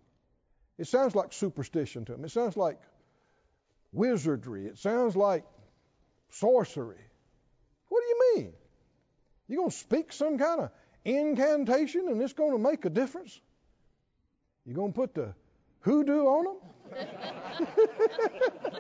It 0.77 0.87
sounds 0.87 1.15
like 1.15 1.33
superstition 1.33 2.05
to 2.05 2.11
them. 2.11 2.25
It 2.25 2.31
sounds 2.31 2.57
like 2.57 2.79
wizardry. 3.91 4.67
It 4.67 4.77
sounds 4.77 5.15
like 5.15 5.45
sorcery. 6.29 6.99
What 7.95 8.03
do 8.03 8.07
you 8.09 8.35
mean? 8.35 8.53
You're 9.47 9.59
going 9.59 9.69
to 9.69 9.77
speak 9.77 10.11
some 10.11 10.37
kind 10.37 10.59
of 10.59 10.71
incantation 11.05 12.09
and 12.09 12.21
it's 12.21 12.33
going 12.33 12.51
to 12.51 12.57
make 12.57 12.83
a 12.83 12.89
difference? 12.89 13.39
You're 14.65 14.75
going 14.75 14.91
to 14.91 14.95
put 14.95 15.15
the 15.15 15.33
hoodoo 15.79 16.25
on 16.25 16.57
them? 16.91 17.05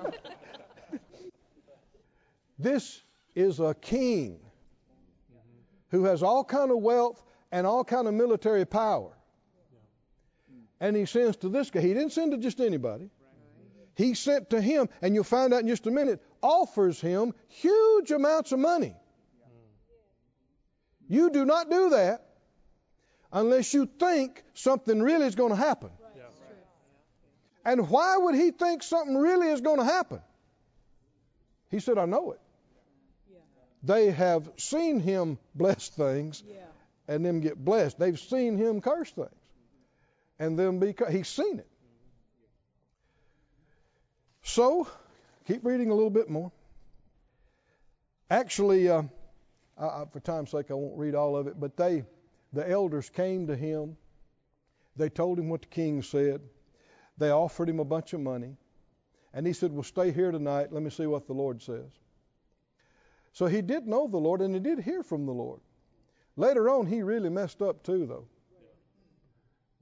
this 2.59 3.01
is 3.35 3.61
a 3.61 3.73
king 3.73 4.37
who 5.91 6.03
has 6.03 6.21
all 6.21 6.43
kind 6.43 6.69
of 6.71 6.79
wealth 6.79 7.23
and 7.53 7.65
all 7.65 7.85
kind 7.85 8.05
of 8.09 8.13
military 8.13 8.65
power. 8.65 9.13
And 10.81 10.93
he 10.93 11.05
sends 11.05 11.37
to 11.37 11.47
this 11.47 11.69
guy. 11.71 11.79
He 11.79 11.93
didn't 11.93 12.11
send 12.11 12.33
to 12.33 12.37
just 12.37 12.59
anybody. 12.59 13.09
He 13.95 14.13
sent 14.13 14.49
to 14.49 14.59
him, 14.59 14.89
and 15.01 15.15
you'll 15.15 15.23
find 15.23 15.53
out 15.53 15.61
in 15.61 15.69
just 15.69 15.87
a 15.87 15.91
minute, 15.91 16.21
offers 16.43 16.99
him 16.99 17.33
huge 17.47 18.11
amounts 18.11 18.51
of 18.51 18.59
money. 18.59 18.93
You 21.07 21.29
do 21.29 21.45
not 21.45 21.69
do 21.69 21.89
that 21.91 22.25
unless 23.31 23.73
you 23.73 23.85
think 23.85 24.43
something 24.53 25.01
really 25.01 25.27
is 25.27 25.35
going 25.35 25.51
to 25.51 25.55
happen. 25.57 25.89
And 27.63 27.89
why 27.89 28.17
would 28.17 28.35
he 28.35 28.51
think 28.51 28.83
something 28.83 29.17
really 29.17 29.47
is 29.47 29.61
going 29.61 29.79
to 29.79 29.85
happen? 29.85 30.21
He 31.71 31.79
said, 31.79 31.97
I 31.97 32.05
know 32.05 32.31
it. 32.31 32.39
They 33.83 34.11
have 34.11 34.49
seen 34.57 34.99
him 34.99 35.37
bless 35.53 35.89
things 35.89 36.43
and 37.07 37.25
them 37.25 37.41
get 37.41 37.63
blessed. 37.63 37.99
They've 37.99 38.19
seen 38.19 38.57
him 38.57 38.81
curse 38.81 39.11
things 39.11 39.29
and 40.39 40.57
them 40.57 40.79
be 40.79 40.95
he's 41.11 41.27
seen 41.27 41.59
it. 41.59 41.67
So, 44.43 44.87
keep 45.47 45.65
reading 45.65 45.89
a 45.89 45.93
little 45.93 46.09
bit 46.09 46.29
more. 46.29 46.51
Actually, 48.29 48.89
uh, 48.89 49.03
I, 49.77 50.03
for 50.11 50.19
time's 50.19 50.51
sake, 50.51 50.71
I 50.71 50.73
won't 50.73 50.97
read 50.97 51.15
all 51.15 51.35
of 51.35 51.47
it, 51.47 51.59
but 51.59 51.75
they, 51.75 52.03
the 52.53 52.69
elders 52.69 53.09
came 53.09 53.47
to 53.47 53.55
him. 53.55 53.97
They 54.95 55.09
told 55.09 55.37
him 55.37 55.49
what 55.49 55.63
the 55.63 55.67
king 55.67 56.01
said. 56.01 56.41
They 57.17 57.29
offered 57.29 57.69
him 57.69 57.79
a 57.79 57.85
bunch 57.85 58.13
of 58.13 58.21
money. 58.21 58.55
And 59.33 59.45
he 59.45 59.51
said, 59.51 59.73
Well, 59.73 59.83
stay 59.83 60.11
here 60.11 60.31
tonight. 60.31 60.71
Let 60.71 60.81
me 60.81 60.89
see 60.89 61.05
what 61.05 61.27
the 61.27 61.33
Lord 61.33 61.61
says. 61.61 61.91
So 63.33 63.47
he 63.47 63.61
did 63.61 63.85
know 63.85 64.07
the 64.07 64.17
Lord 64.17 64.41
and 64.41 64.53
he 64.53 64.61
did 64.61 64.79
hear 64.79 65.03
from 65.03 65.25
the 65.25 65.33
Lord. 65.33 65.59
Later 66.37 66.69
on, 66.69 66.85
he 66.85 67.01
really 67.01 67.29
messed 67.29 67.61
up 67.61 67.83
too, 67.83 68.05
though. 68.05 68.27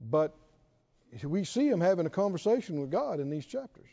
But 0.00 0.34
we 1.22 1.44
see 1.44 1.68
him 1.68 1.80
having 1.80 2.06
a 2.06 2.10
conversation 2.10 2.80
with 2.80 2.90
God 2.90 3.20
in 3.20 3.30
these 3.30 3.46
chapters. 3.46 3.88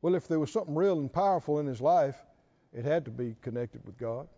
Well, 0.00 0.14
if 0.14 0.26
there 0.26 0.38
was 0.38 0.50
something 0.50 0.74
real 0.74 0.98
and 0.98 1.12
powerful 1.12 1.58
in 1.58 1.66
his 1.66 1.80
life, 1.80 2.16
it 2.72 2.84
had 2.84 3.04
to 3.06 3.10
be 3.10 3.36
connected 3.42 3.84
with 3.84 3.98
God, 3.98 4.28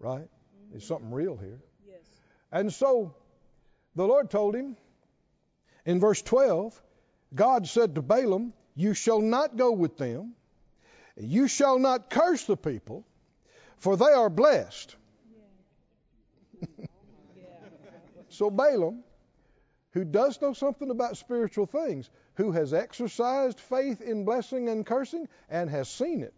right? 0.00 0.20
Mm-hmm. 0.20 0.70
There's 0.70 0.86
something 0.86 1.10
real 1.10 1.36
here. 1.36 1.58
Yes. 1.86 2.00
And 2.52 2.72
so 2.72 3.14
the 3.94 4.06
Lord 4.06 4.30
told 4.30 4.54
him 4.54 4.76
in 5.84 6.00
verse 6.00 6.22
12, 6.22 6.80
God 7.34 7.66
said 7.66 7.94
to 7.94 8.02
Balaam, 8.02 8.52
You 8.74 8.94
shall 8.94 9.20
not 9.20 9.56
go 9.56 9.72
with 9.72 9.96
them, 9.96 10.34
you 11.16 11.48
shall 11.48 11.78
not 11.78 12.10
curse 12.10 12.44
the 12.44 12.56
people, 12.56 13.04
for 13.78 13.96
they 13.96 14.12
are 14.12 14.30
blessed. 14.30 14.96
Yeah. 17.36 17.44
so 18.30 18.50
Balaam, 18.50 19.04
who 19.92 20.04
does 20.04 20.40
know 20.40 20.52
something 20.52 20.90
about 20.90 21.16
spiritual 21.16 21.66
things, 21.66 22.10
who 22.34 22.52
has 22.52 22.74
exercised 22.74 23.60
faith 23.60 24.00
in 24.00 24.24
blessing 24.24 24.68
and 24.68 24.84
cursing 24.84 25.28
and 25.48 25.70
has 25.70 25.88
seen 25.88 26.22
it. 26.22 26.34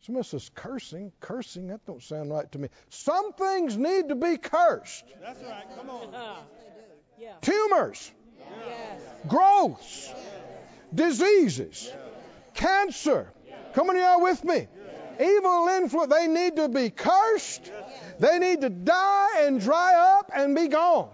Somebody 0.00 0.26
says 0.26 0.50
cursing, 0.54 1.12
cursing, 1.20 1.68
that 1.68 1.84
don't 1.84 2.02
sound 2.02 2.30
right 2.30 2.50
to 2.52 2.58
me. 2.58 2.68
Some 2.88 3.34
things 3.34 3.76
need 3.76 4.08
to 4.08 4.14
be 4.14 4.38
cursed. 4.38 5.04
That's 5.20 5.42
right, 5.42 5.64
come 5.76 5.90
on. 5.90 6.14
Yeah. 7.18 7.34
Tumors, 7.42 8.10
yes. 8.38 9.02
growths, 9.28 10.14
diseases, 10.94 11.92
cancer. 12.54 13.30
Come 13.74 13.90
on, 13.90 13.96
y'all 13.96 14.22
with 14.22 14.42
me? 14.42 14.68
Evil 15.20 15.68
influence, 15.68 16.10
they 16.10 16.28
need 16.28 16.56
to 16.56 16.70
be 16.70 16.88
cursed. 16.88 17.70
They 18.18 18.38
need 18.38 18.62
to 18.62 18.70
die 18.70 19.44
and 19.46 19.60
dry 19.60 20.16
up 20.18 20.30
and 20.34 20.56
be 20.56 20.68
gone. 20.68 21.10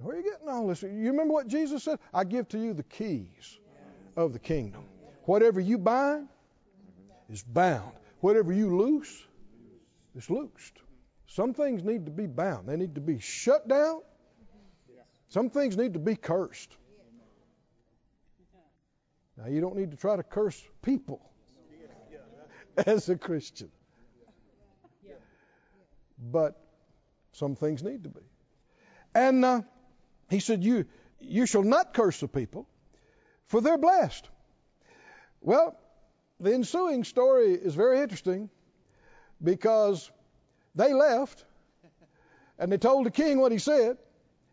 Where 0.00 0.16
are 0.16 0.20
you 0.20 0.30
getting 0.30 0.48
all 0.48 0.66
this? 0.68 0.82
You 0.82 0.88
remember 0.88 1.34
what 1.34 1.46
Jesus 1.46 1.84
said? 1.84 1.98
I 2.14 2.24
give 2.24 2.48
to 2.48 2.58
you 2.58 2.72
the 2.72 2.84
keys 2.84 3.58
of 4.16 4.32
the 4.32 4.38
kingdom. 4.38 4.84
Whatever 5.28 5.60
you 5.60 5.76
bind 5.76 6.26
is 7.28 7.42
bound. 7.42 7.92
Whatever 8.20 8.50
you 8.50 8.74
loose 8.78 9.26
is 10.16 10.30
loosed. 10.30 10.72
Some 11.26 11.52
things 11.52 11.84
need 11.84 12.06
to 12.06 12.10
be 12.10 12.26
bound. 12.26 12.66
They 12.66 12.76
need 12.76 12.94
to 12.94 13.02
be 13.02 13.18
shut 13.18 13.68
down. 13.68 14.00
Some 15.28 15.50
things 15.50 15.76
need 15.76 15.92
to 15.92 15.98
be 15.98 16.16
cursed. 16.16 16.74
Now, 19.36 19.48
you 19.48 19.60
don't 19.60 19.76
need 19.76 19.90
to 19.90 19.98
try 19.98 20.16
to 20.16 20.22
curse 20.22 20.58
people 20.80 21.20
as 22.86 23.10
a 23.10 23.16
Christian. 23.18 23.70
But 26.18 26.58
some 27.32 27.54
things 27.54 27.82
need 27.82 28.04
to 28.04 28.08
be. 28.08 28.22
And 29.14 29.44
uh, 29.44 29.60
he 30.30 30.40
said, 30.40 30.64
you, 30.64 30.86
you 31.20 31.44
shall 31.44 31.64
not 31.64 31.92
curse 31.92 32.18
the 32.18 32.28
people, 32.28 32.66
for 33.48 33.60
they're 33.60 33.76
blessed. 33.76 34.26
Well, 35.40 35.76
the 36.40 36.54
ensuing 36.54 37.04
story 37.04 37.52
is 37.52 37.74
very 37.74 38.00
interesting 38.00 38.50
because 39.42 40.10
they 40.74 40.92
left 40.92 41.44
and 42.58 42.72
they 42.72 42.78
told 42.78 43.06
the 43.06 43.10
king 43.10 43.38
what 43.40 43.52
he 43.52 43.58
said. 43.58 43.98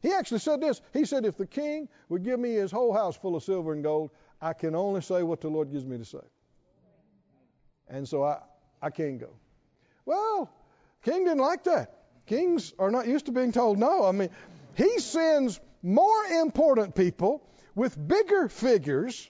He 0.01 0.13
actually 0.13 0.39
said 0.39 0.61
this. 0.61 0.81
He 0.93 1.05
said, 1.05 1.25
If 1.25 1.37
the 1.37 1.47
king 1.47 1.89
would 2.09 2.23
give 2.23 2.39
me 2.39 2.53
his 2.53 2.71
whole 2.71 2.93
house 2.93 3.15
full 3.15 3.35
of 3.35 3.43
silver 3.43 3.73
and 3.73 3.83
gold, 3.83 4.11
I 4.41 4.53
can 4.53 4.75
only 4.75 5.01
say 5.01 5.23
what 5.23 5.41
the 5.41 5.49
Lord 5.49 5.71
gives 5.71 5.85
me 5.85 5.97
to 5.97 6.05
say. 6.05 6.19
And 7.87 8.07
so 8.07 8.23
I, 8.23 8.39
I 8.81 8.89
can't 8.89 9.19
go. 9.19 9.29
Well, 10.05 10.51
king 11.03 11.23
didn't 11.23 11.39
like 11.39 11.63
that. 11.63 11.93
Kings 12.25 12.73
are 12.77 12.91
not 12.91 13.07
used 13.07 13.27
to 13.27 13.31
being 13.31 13.51
told 13.51 13.79
no. 13.79 14.05
I 14.05 14.11
mean, 14.11 14.29
he 14.75 14.99
sends 14.99 15.59
more 15.81 16.25
important 16.25 16.95
people 16.95 17.47
with 17.75 17.95
bigger 18.07 18.49
figures 18.49 19.29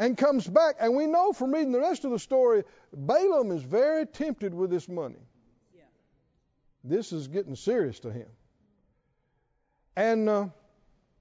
and 0.00 0.16
comes 0.16 0.48
back. 0.48 0.76
And 0.80 0.96
we 0.96 1.06
know 1.06 1.32
from 1.32 1.52
reading 1.52 1.72
the 1.72 1.78
rest 1.78 2.04
of 2.04 2.10
the 2.10 2.18
story, 2.18 2.64
Balaam 2.92 3.52
is 3.52 3.62
very 3.62 4.06
tempted 4.06 4.52
with 4.52 4.70
this 4.70 4.88
money. 4.88 5.20
Yeah. 5.76 5.82
This 6.82 7.12
is 7.12 7.28
getting 7.28 7.54
serious 7.54 8.00
to 8.00 8.10
him. 8.10 8.26
And 9.94 10.28
uh, 10.28 10.46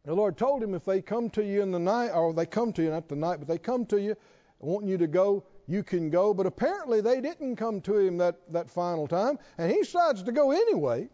the 0.06 0.16
Lord 0.16 0.38
told 0.38 0.64
him 0.64 0.74
if 0.74 0.86
they 0.86 1.02
come 1.02 1.30
to 1.32 1.44
you 1.44 1.62
in 1.62 1.72
the 1.72 1.80
night, 1.80 2.12
or 2.12 2.34
they 2.34 2.46
come 2.46 2.72
to 2.74 2.82
you, 2.82 2.90
not 2.90 3.10
the 3.10 3.18
night, 3.18 3.40
but 3.40 3.50
they 3.50 3.58
come 3.58 3.86
to 3.88 4.00
you 4.00 4.16
wanting 4.60 4.90
you 4.90 4.98
to 4.98 5.08
go, 5.08 5.44
you 5.68 5.84
can 5.84 6.10
go. 6.10 6.34
But 6.34 6.46
apparently 6.46 7.02
they 7.02 7.20
didn't 7.20 7.58
come 7.58 7.82
to 7.82 7.98
him 7.98 8.18
that, 8.20 8.38
that 8.54 8.70
final 8.70 9.08
time. 9.08 9.40
And 9.58 9.70
he 9.70 9.80
decides 9.80 10.24
to 10.24 10.32
go 10.32 10.52
anyway, 10.52 11.10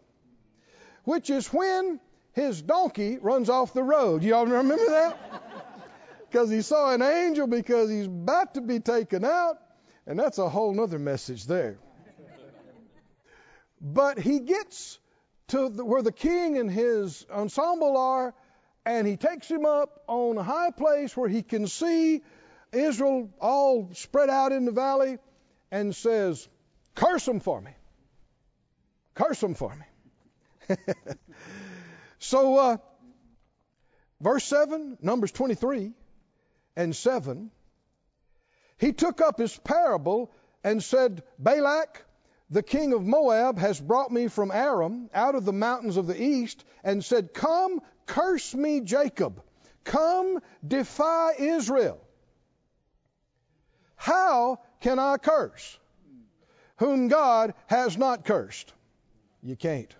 which 1.02 1.30
is 1.30 1.52
when 1.52 1.98
his 2.32 2.62
donkey 2.62 3.18
runs 3.18 3.48
off 3.50 3.72
the 3.72 3.82
road. 3.82 4.22
Y'all 4.22 4.46
remember 4.46 4.86
that? 4.86 5.42
Because 6.36 6.50
he 6.50 6.60
saw 6.60 6.92
an 6.92 7.00
angel 7.00 7.46
because 7.46 7.88
he's 7.88 8.04
about 8.04 8.52
to 8.56 8.60
be 8.60 8.78
taken 8.78 9.24
out. 9.24 9.56
And 10.06 10.18
that's 10.18 10.36
a 10.36 10.50
whole 10.50 10.78
other 10.82 10.98
message 10.98 11.46
there. 11.46 11.78
But 13.80 14.18
he 14.18 14.40
gets 14.40 14.98
to 15.48 15.70
the, 15.70 15.82
where 15.82 16.02
the 16.02 16.12
king 16.12 16.58
and 16.58 16.70
his 16.70 17.24
ensemble 17.30 17.96
are, 17.96 18.34
and 18.84 19.06
he 19.06 19.16
takes 19.16 19.50
him 19.50 19.64
up 19.64 20.02
on 20.08 20.36
a 20.36 20.42
high 20.42 20.72
place 20.72 21.16
where 21.16 21.26
he 21.26 21.40
can 21.40 21.68
see 21.68 22.20
Israel 22.70 23.30
all 23.40 23.88
spread 23.94 24.28
out 24.28 24.52
in 24.52 24.66
the 24.66 24.72
valley 24.72 25.16
and 25.70 25.96
says, 25.96 26.46
Curse 26.94 27.24
them 27.24 27.40
for 27.40 27.62
me. 27.62 27.70
Curse 29.14 29.40
them 29.40 29.54
for 29.54 29.74
me. 29.74 30.76
So, 32.18 32.58
uh, 32.58 32.76
verse 34.20 34.44
7, 34.44 34.98
Numbers 35.00 35.32
23 35.32 35.92
and 36.76 36.94
7, 36.94 37.50
he 38.78 38.92
took 38.92 39.20
up 39.20 39.38
his 39.38 39.56
parable 39.56 40.30
and 40.62 40.82
said, 40.82 41.22
Balak, 41.38 42.04
the 42.50 42.62
king 42.62 42.92
of 42.92 43.04
Moab 43.04 43.58
has 43.58 43.80
brought 43.80 44.12
me 44.12 44.28
from 44.28 44.50
Aram 44.50 45.10
out 45.12 45.34
of 45.34 45.44
the 45.44 45.52
mountains 45.52 45.96
of 45.96 46.06
the 46.06 46.20
east 46.20 46.64
and 46.84 47.04
said, 47.04 47.34
Come, 47.34 47.80
curse 48.04 48.54
me, 48.54 48.80
Jacob. 48.80 49.42
Come, 49.84 50.40
defy 50.66 51.32
Israel. 51.38 52.00
How 53.96 54.60
can 54.80 54.98
I 54.98 55.16
curse 55.16 55.78
whom 56.76 57.08
God 57.08 57.54
has 57.66 57.96
not 57.96 58.24
cursed? 58.24 58.72
You 59.42 59.56
can't. 59.56 59.94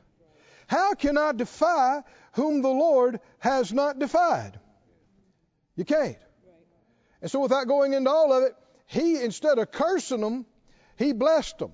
How 0.66 0.94
can 0.94 1.16
I 1.16 1.32
defy 1.32 2.02
whom 2.32 2.62
the 2.62 2.68
Lord 2.68 3.20
has 3.38 3.72
not 3.72 3.98
defied? 3.98 4.58
You 5.76 5.84
can't. 5.84 6.18
And 7.26 7.30
so, 7.32 7.40
without 7.40 7.66
going 7.66 7.92
into 7.92 8.08
all 8.08 8.32
of 8.32 8.44
it, 8.44 8.54
he, 8.86 9.20
instead 9.20 9.58
of 9.58 9.72
cursing 9.72 10.20
them, 10.20 10.46
he 10.96 11.12
blessed 11.12 11.58
them. 11.58 11.72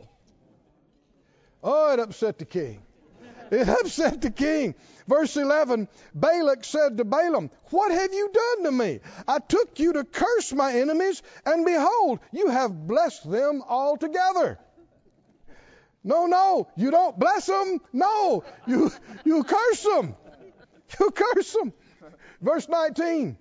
Oh, 1.63 1.93
it 1.93 2.01
upset 2.01 2.39
the 2.39 2.47
king. 2.47 2.83
It 3.51 3.69
upset 3.69 4.23
the 4.23 4.31
king. 4.31 4.75
Verse 5.07 5.37
11 5.37 5.89
Balak 6.15 6.65
said 6.65 6.97
to 6.97 7.05
Balaam, 7.05 7.51
What 7.69 7.93
have 7.93 8.15
you 8.15 8.31
done 8.33 8.65
to 8.65 8.73
me? 8.73 9.01
I 9.29 9.41
took 9.41 9.79
you 9.79 9.93
to 9.93 10.05
curse 10.05 10.55
my 10.55 10.73
enemies, 10.73 11.23
and 11.45 11.67
behold, 11.67 12.21
you 12.33 12.49
have 12.49 12.87
blessed 12.87 13.31
them 13.31 13.63
altogether. 13.69 14.59
No, 16.03 16.25
no, 16.25 16.71
you 16.77 16.91
don't 16.91 17.19
bless 17.19 17.45
them. 17.45 17.79
No, 17.93 18.43
you, 18.67 18.91
you 19.23 19.45
curse 19.45 19.83
them. 19.83 20.17
You 20.99 21.11
curse 21.11 21.53
them. 21.53 21.75
Verse 22.41 22.71
19. 22.71 23.37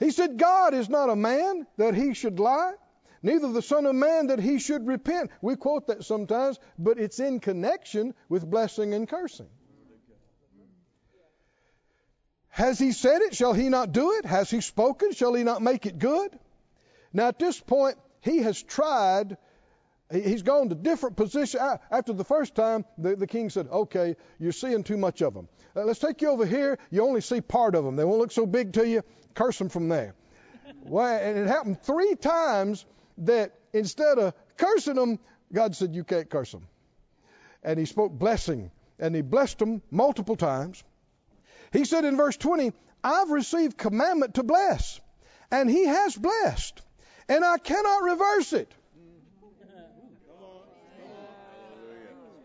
He 0.00 0.10
said, 0.10 0.38
God 0.38 0.72
is 0.72 0.88
not 0.88 1.10
a 1.10 1.14
man 1.14 1.66
that 1.76 1.94
he 1.94 2.14
should 2.14 2.40
lie, 2.40 2.72
neither 3.22 3.52
the 3.52 3.62
Son 3.62 3.84
of 3.84 3.94
Man 3.94 4.28
that 4.28 4.40
he 4.40 4.58
should 4.58 4.86
repent. 4.86 5.30
We 5.42 5.56
quote 5.56 5.88
that 5.88 6.04
sometimes, 6.04 6.58
but 6.78 6.98
it's 6.98 7.20
in 7.20 7.38
connection 7.38 8.14
with 8.30 8.50
blessing 8.50 8.94
and 8.94 9.06
cursing. 9.06 9.50
Has 12.48 12.78
he 12.78 12.92
said 12.92 13.20
it? 13.20 13.34
Shall 13.34 13.52
he 13.52 13.68
not 13.68 13.92
do 13.92 14.12
it? 14.12 14.24
Has 14.24 14.50
he 14.50 14.62
spoken? 14.62 15.12
Shall 15.12 15.34
he 15.34 15.44
not 15.44 15.62
make 15.62 15.84
it 15.84 15.98
good? 15.98 16.36
Now, 17.12 17.28
at 17.28 17.38
this 17.38 17.60
point, 17.60 17.96
he 18.22 18.38
has 18.38 18.62
tried, 18.62 19.36
he's 20.10 20.42
gone 20.42 20.68
to 20.68 20.74
different 20.74 21.16
positions. 21.16 21.62
After 21.90 22.12
the 22.12 22.24
first 22.24 22.54
time, 22.54 22.84
the, 22.98 23.16
the 23.16 23.26
king 23.26 23.50
said, 23.50 23.68
Okay, 23.70 24.16
you're 24.38 24.52
seeing 24.52 24.84
too 24.84 24.96
much 24.96 25.22
of 25.22 25.34
them. 25.34 25.48
Uh, 25.74 25.84
let's 25.84 26.00
take 26.00 26.22
you 26.22 26.30
over 26.30 26.46
here. 26.46 26.78
You 26.90 27.02
only 27.02 27.20
see 27.20 27.40
part 27.40 27.74
of 27.74 27.84
them. 27.84 27.96
They 27.96 28.04
won't 28.04 28.18
look 28.18 28.32
so 28.32 28.46
big 28.46 28.72
to 28.74 28.86
you. 28.86 29.02
Curse 29.34 29.58
them 29.58 29.68
from 29.68 29.88
there. 29.88 30.14
well, 30.82 31.20
and 31.22 31.38
it 31.38 31.46
happened 31.46 31.82
three 31.82 32.14
times 32.16 32.84
that 33.18 33.54
instead 33.72 34.18
of 34.18 34.34
cursing 34.56 34.94
them, 34.94 35.18
God 35.52 35.76
said, 35.76 35.94
You 35.94 36.04
can't 36.04 36.28
curse 36.28 36.52
them. 36.52 36.66
And 37.62 37.78
he 37.78 37.84
spoke 37.84 38.12
blessing, 38.12 38.70
and 38.98 39.14
he 39.14 39.22
blessed 39.22 39.58
them 39.58 39.82
multiple 39.90 40.36
times. 40.36 40.82
He 41.72 41.84
said 41.84 42.04
in 42.04 42.16
verse 42.16 42.36
20, 42.36 42.72
I've 43.04 43.30
received 43.30 43.78
commandment 43.78 44.34
to 44.34 44.42
bless, 44.42 45.00
and 45.50 45.70
he 45.70 45.86
has 45.86 46.16
blessed, 46.16 46.80
and 47.28 47.44
I 47.44 47.58
cannot 47.58 48.02
reverse 48.02 48.52
it. 48.52 48.72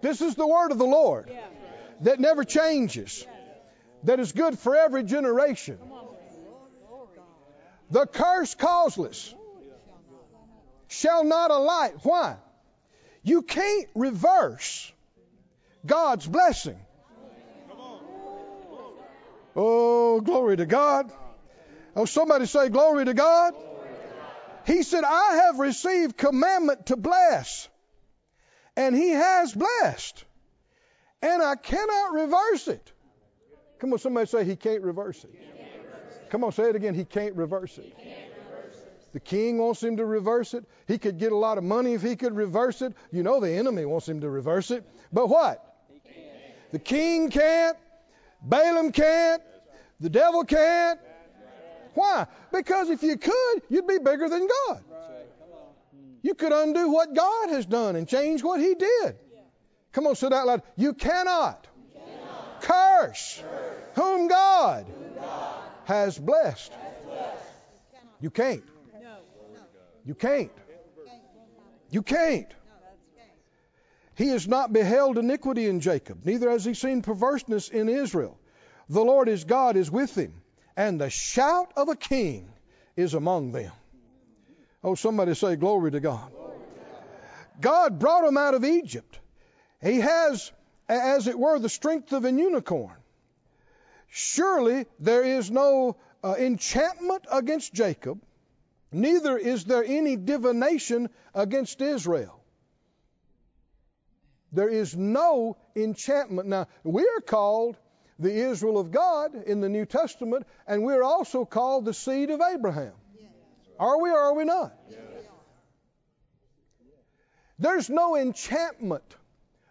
This 0.05 0.21
is 0.21 0.35
the 0.35 0.45
word 0.45 0.71
of 0.71 0.77
the 0.77 0.85
Lord 0.85 1.31
that 2.01 2.19
never 2.19 2.43
changes, 2.43 3.25
that 4.03 4.19
is 4.19 4.33
good 4.33 4.59
for 4.59 4.75
every 4.75 5.03
generation. 5.03 5.79
The 7.89 8.05
curse 8.05 8.53
causeless 8.53 9.33
shall 10.89 11.23
not 11.23 11.49
alight. 11.49 11.95
Why? 12.03 12.37
You 13.23 13.41
can't 13.41 13.87
reverse 13.95 14.93
God's 15.83 16.27
blessing. 16.27 16.77
Oh, 19.55 20.21
glory 20.21 20.57
to 20.57 20.67
God. 20.67 21.11
Oh, 21.95 22.05
somebody 22.05 22.45
say, 22.45 22.69
Glory 22.69 23.05
to 23.05 23.15
God. 23.15 23.55
He 24.67 24.83
said, 24.83 25.03
I 25.03 25.45
have 25.45 25.57
received 25.57 26.15
commandment 26.15 26.85
to 26.87 26.95
bless. 26.95 27.69
And 28.77 28.95
he 28.95 29.09
has 29.09 29.53
blessed. 29.53 30.23
And 31.21 31.41
I 31.41 31.55
cannot 31.55 32.13
reverse 32.13 32.67
it. 32.67 32.91
Come 33.79 33.93
on, 33.93 33.99
somebody 33.99 34.27
say 34.27 34.43
he 34.43 34.55
can't 34.55 34.83
reverse 34.83 35.23
it. 35.23 35.31
Come 36.29 36.43
on, 36.43 36.51
say 36.51 36.69
it 36.69 36.75
again. 36.75 36.93
He 36.93 37.05
can't 37.05 37.35
reverse 37.35 37.77
it. 37.77 37.93
The 39.13 39.19
king 39.21 39.57
wants 39.57 39.81
him 39.81 39.95
to 39.97 40.05
reverse 40.05 40.53
it. 40.53 40.65
He 40.87 40.97
could 40.97 41.17
get 41.17 41.31
a 41.31 41.37
lot 41.37 41.57
of 41.57 41.63
money 41.63 41.93
if 41.93 42.01
he 42.01 42.17
could 42.17 42.35
reverse 42.35 42.81
it. 42.81 42.93
You 43.11 43.23
know 43.23 43.39
the 43.39 43.49
enemy 43.51 43.85
wants 43.85 44.09
him 44.09 44.19
to 44.21 44.29
reverse 44.29 44.71
it. 44.71 44.85
But 45.13 45.27
what? 45.27 45.75
The 46.71 46.79
king 46.79 47.29
can't. 47.29 47.77
Balaam 48.41 48.91
can't. 48.91 49.41
The 50.01 50.09
devil 50.09 50.43
can't. 50.43 50.99
Why? 51.93 52.27
Because 52.51 52.89
if 52.89 53.01
you 53.03 53.15
could, 53.15 53.61
you'd 53.69 53.87
be 53.87 53.99
bigger 53.99 54.27
than 54.27 54.47
God. 54.47 54.83
You 56.25 56.33
could 56.33 56.51
undo 56.51 56.89
what 56.89 57.13
God 57.13 57.51
has 57.51 57.67
done 57.67 57.95
and 57.95 58.07
change 58.07 58.41
what 58.41 58.59
He 58.59 58.73
did. 58.73 59.15
Come 59.91 60.07
on, 60.07 60.15
say 60.15 60.27
that 60.29 60.47
loud. 60.47 60.63
You 60.75 60.93
cannot, 60.93 61.67
you 61.77 62.01
cannot 62.01 62.61
curse, 62.61 63.43
curse 63.43 63.43
whom 63.93 64.27
God, 64.27 64.87
whom 64.87 65.21
God 65.21 65.59
has, 65.83 66.17
blessed. 66.17 66.73
has 66.73 67.05
blessed. 67.05 67.43
You 68.21 68.31
can't. 68.31 68.63
You 70.03 70.15
can't. 70.15 70.51
You 71.91 72.01
can't. 72.01 72.51
He 74.15 74.29
has 74.29 74.47
not 74.47 74.73
beheld 74.73 75.19
iniquity 75.19 75.67
in 75.67 75.79
Jacob, 75.79 76.25
neither 76.25 76.49
has 76.49 76.65
he 76.65 76.73
seen 76.73 77.03
perverseness 77.03 77.69
in 77.69 77.87
Israel. 77.87 78.35
The 78.89 79.05
Lord 79.05 79.27
his 79.27 79.43
God 79.43 79.77
is 79.77 79.91
with 79.91 80.17
him, 80.17 80.41
and 80.75 80.99
the 80.99 81.11
shout 81.11 81.71
of 81.75 81.87
a 81.89 81.95
king 81.95 82.51
is 82.95 83.13
among 83.13 83.51
them. 83.51 83.71
Oh, 84.85 84.93
somebody 84.93 85.33
say, 85.33 85.55
Glory 85.55 85.89
to 85.91 85.99
God. 85.99 86.31
God 87.59 87.97
brought 87.97 88.23
him 88.23 88.37
out 88.37 88.53
of 88.53 88.63
Egypt. 88.63 89.19
He 89.81 89.99
has, 89.99 90.51
as 90.87 91.25
it 91.25 91.39
were, 91.39 91.57
the 91.57 91.69
strength 91.69 92.13
of 92.13 92.23
an 92.23 92.37
unicorn. 92.37 92.95
Surely 94.09 94.85
there 94.99 95.23
is 95.23 95.49
no 95.49 95.97
uh, 96.23 96.35
enchantment 96.37 97.25
against 97.31 97.73
Jacob, 97.73 98.21
neither 98.91 99.39
is 99.39 99.65
there 99.65 99.83
any 99.83 100.17
divination 100.17 101.09
against 101.33 101.81
Israel. 101.81 102.39
There 104.51 104.69
is 104.69 104.95
no 104.95 105.57
enchantment. 105.75 106.47
Now, 106.47 106.67
we 106.83 107.01
are 107.01 107.21
called 107.21 107.75
the 108.19 108.31
Israel 108.31 108.77
of 108.77 108.91
God 108.91 109.33
in 109.33 109.61
the 109.61 109.69
New 109.69 109.87
Testament, 109.87 110.45
and 110.67 110.83
we're 110.83 111.03
also 111.03 111.43
called 111.43 111.85
the 111.85 111.93
seed 111.93 112.29
of 112.29 112.39
Abraham. 112.39 112.93
Are 113.79 114.01
we 114.01 114.09
or 114.09 114.17
are 114.17 114.33
we 114.33 114.45
not? 114.45 114.73
There's 117.57 117.89
no 117.89 118.15
enchantment 118.15 119.15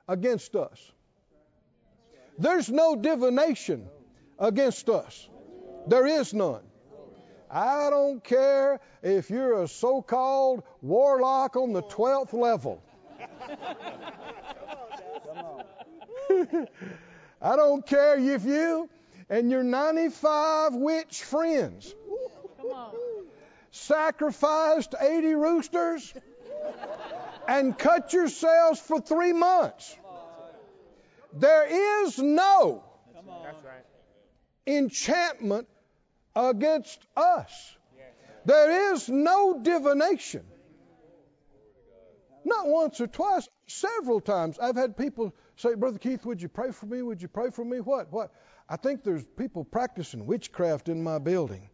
against 0.09 0.57
us. 0.57 0.93
There's 2.39 2.69
no 2.71 2.97
divination 2.97 3.87
against 4.39 4.89
us. 4.89 5.29
There 5.87 6.07
is 6.07 6.33
none. 6.33 6.63
I 7.51 7.91
don't 7.91 8.25
care 8.25 8.81
if 9.03 9.31
you're 9.31 9.63
a 9.63 9.69
so 9.69 10.03
called 10.03 10.65
warlock 10.83 11.57
on 11.57 11.73
the 11.73 11.83
12th 11.83 12.33
level. 12.33 12.83
I 17.41 17.57
don't 17.57 17.87
care 17.87 18.19
if 18.19 18.45
you 18.45 18.89
and 19.29 19.51
your 19.51 19.63
95 19.63 20.75
witch 20.75 21.23
friends 21.23 21.95
sacrificed 23.75 24.95
80 24.99 25.35
roosters 25.35 26.15
and 27.49 27.77
cut 27.77 28.13
yourselves 28.13 28.81
for 28.81 29.01
three 29.01 29.33
months. 29.33 29.97
There 31.33 32.05
is 32.05 32.19
no 32.19 32.85
enchantment 34.67 35.67
against 36.37 37.05
us. 37.17 37.77
There 38.45 38.93
is 38.93 39.09
no 39.09 39.59
divination. 39.61 40.45
Not 42.45 42.69
once 42.69 43.01
or 43.01 43.07
twice, 43.07 43.49
several 43.67 44.21
times. 44.21 44.59
I've 44.59 44.77
had 44.77 44.97
people 44.97 45.35
say, 45.57 45.75
Brother 45.75 45.99
Keith, 45.99 46.25
would 46.27 46.41
you 46.41 46.49
pray 46.49 46.71
for 46.71 46.87
me? 46.87 47.03
Would 47.03 47.23
you 47.23 47.29
pray 47.29 47.51
for 47.51 47.65
me? 47.65 47.81
What? 47.81 48.13
What? 48.13 48.33
I 48.69 48.77
think 48.77 49.03
there's 49.03 49.25
people 49.25 49.65
practicing 49.65 50.27
witchcraft 50.27 50.89
in 50.89 51.03
my 51.03 51.19
building. 51.19 51.71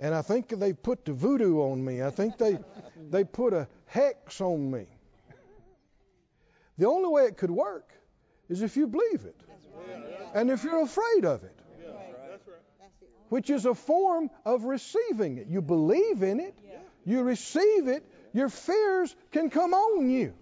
And 0.00 0.14
I 0.14 0.22
think 0.22 0.48
they 0.48 0.72
put 0.72 1.04
the 1.04 1.12
voodoo 1.12 1.60
on 1.60 1.84
me. 1.84 2.02
I 2.02 2.10
think 2.10 2.36
they 2.38 2.58
they 3.10 3.24
put 3.24 3.52
a 3.52 3.68
hex 3.86 4.40
on 4.40 4.70
me. 4.70 4.86
The 6.78 6.86
only 6.86 7.08
way 7.08 7.24
it 7.24 7.36
could 7.36 7.50
work 7.50 7.92
is 8.48 8.62
if 8.62 8.76
you 8.76 8.86
believe 8.86 9.24
it. 9.24 9.40
And 10.34 10.50
if 10.50 10.64
you're 10.64 10.82
afraid 10.82 11.24
of 11.24 11.44
it. 11.44 11.58
Which 13.28 13.50
is 13.50 13.66
a 13.66 13.74
form 13.74 14.30
of 14.44 14.64
receiving 14.64 15.38
it. 15.38 15.46
You 15.48 15.62
believe 15.62 16.22
in 16.22 16.40
it, 16.40 16.58
you 17.04 17.22
receive 17.22 17.88
it, 17.88 18.04
your 18.32 18.48
fears 18.48 19.14
can 19.32 19.50
come 19.50 19.74
on 19.74 20.10
you. 20.10 20.34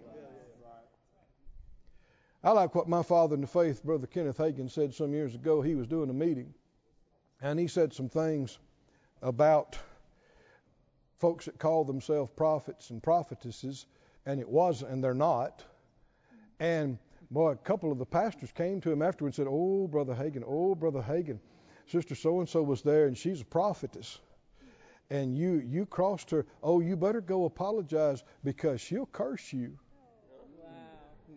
I 2.44 2.50
like 2.50 2.74
what 2.74 2.88
my 2.88 3.03
father 3.03 3.34
in 3.34 3.40
the 3.40 3.46
faith, 3.46 3.84
Brother 3.84 4.07
Kenneth 4.07 4.38
Hagin, 4.38 4.68
said 4.68 4.94
some 4.94 5.12
years 5.12 5.34
ago. 5.34 5.62
He 5.62 5.76
was 5.76 5.86
doing 5.86 6.11
a 6.11 6.14
meeting, 6.14 6.53
and 7.40 7.59
he 7.59 7.68
said 7.68 7.92
some 7.92 8.09
things 8.09 8.59
about 9.23 9.79
folks 11.18 11.45
that 11.45 11.59
call 11.59 11.85
themselves 11.85 12.31
prophets 12.37 12.91
and 12.91 13.03
prophetesses, 13.03 13.87
and 14.27 14.41
it 14.41 14.49
wasn't, 14.49 14.91
and 14.91 15.03
they're 15.03 15.14
not. 15.14 15.64
And 16.59 16.99
boy, 17.31 17.53
a 17.53 17.57
couple 17.57 17.93
of 17.93 17.99
the 17.99 18.05
pastors 18.05 18.51
came 18.53 18.81
to 18.81 18.91
him 18.91 19.03
afterwards 19.03 19.39
and 19.39 19.47
said, 19.47 19.51
"Oh, 19.51 19.87
Brother 19.87 20.14
Hagin, 20.14 20.43
oh, 20.47 20.75
Brother 20.75 21.01
Hagin, 21.01 21.39
Sister 21.87 22.14
so 22.14 22.41
and 22.41 22.49
so 22.49 22.62
was 22.62 22.83
there, 22.83 23.07
and 23.07 23.16
she's 23.16 23.41
a 23.41 23.45
prophetess." 23.45 24.18
And 25.11 25.37
you 25.37 25.62
you 25.66 25.87
crossed 25.87 26.31
her. 26.31 26.47
Oh, 26.62 26.81
you 26.81 26.97
better 26.97 27.20
go 27.20 27.45
apologize 27.45 28.25
because 28.45 28.81
she'll 28.81 29.07
curse 29.07 29.53
you. 29.53 29.79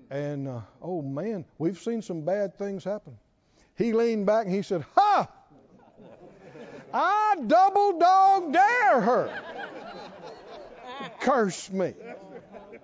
And 0.09 0.47
uh, 0.47 0.61
oh 0.81 1.01
man, 1.01 1.45
we've 1.57 1.79
seen 1.79 2.01
some 2.01 2.21
bad 2.21 2.57
things 2.57 2.83
happen. 2.83 3.17
He 3.75 3.91
leaned 3.91 4.25
back 4.25 4.45
and 4.45 4.55
he 4.55 4.61
said, 4.61 4.85
"Ha! 4.95 5.27
I 6.97 7.35
double 7.45 7.99
dog 7.99 8.53
dare 8.53 9.01
her. 9.01 9.43
Curse 11.19 11.69
me." 11.69 11.93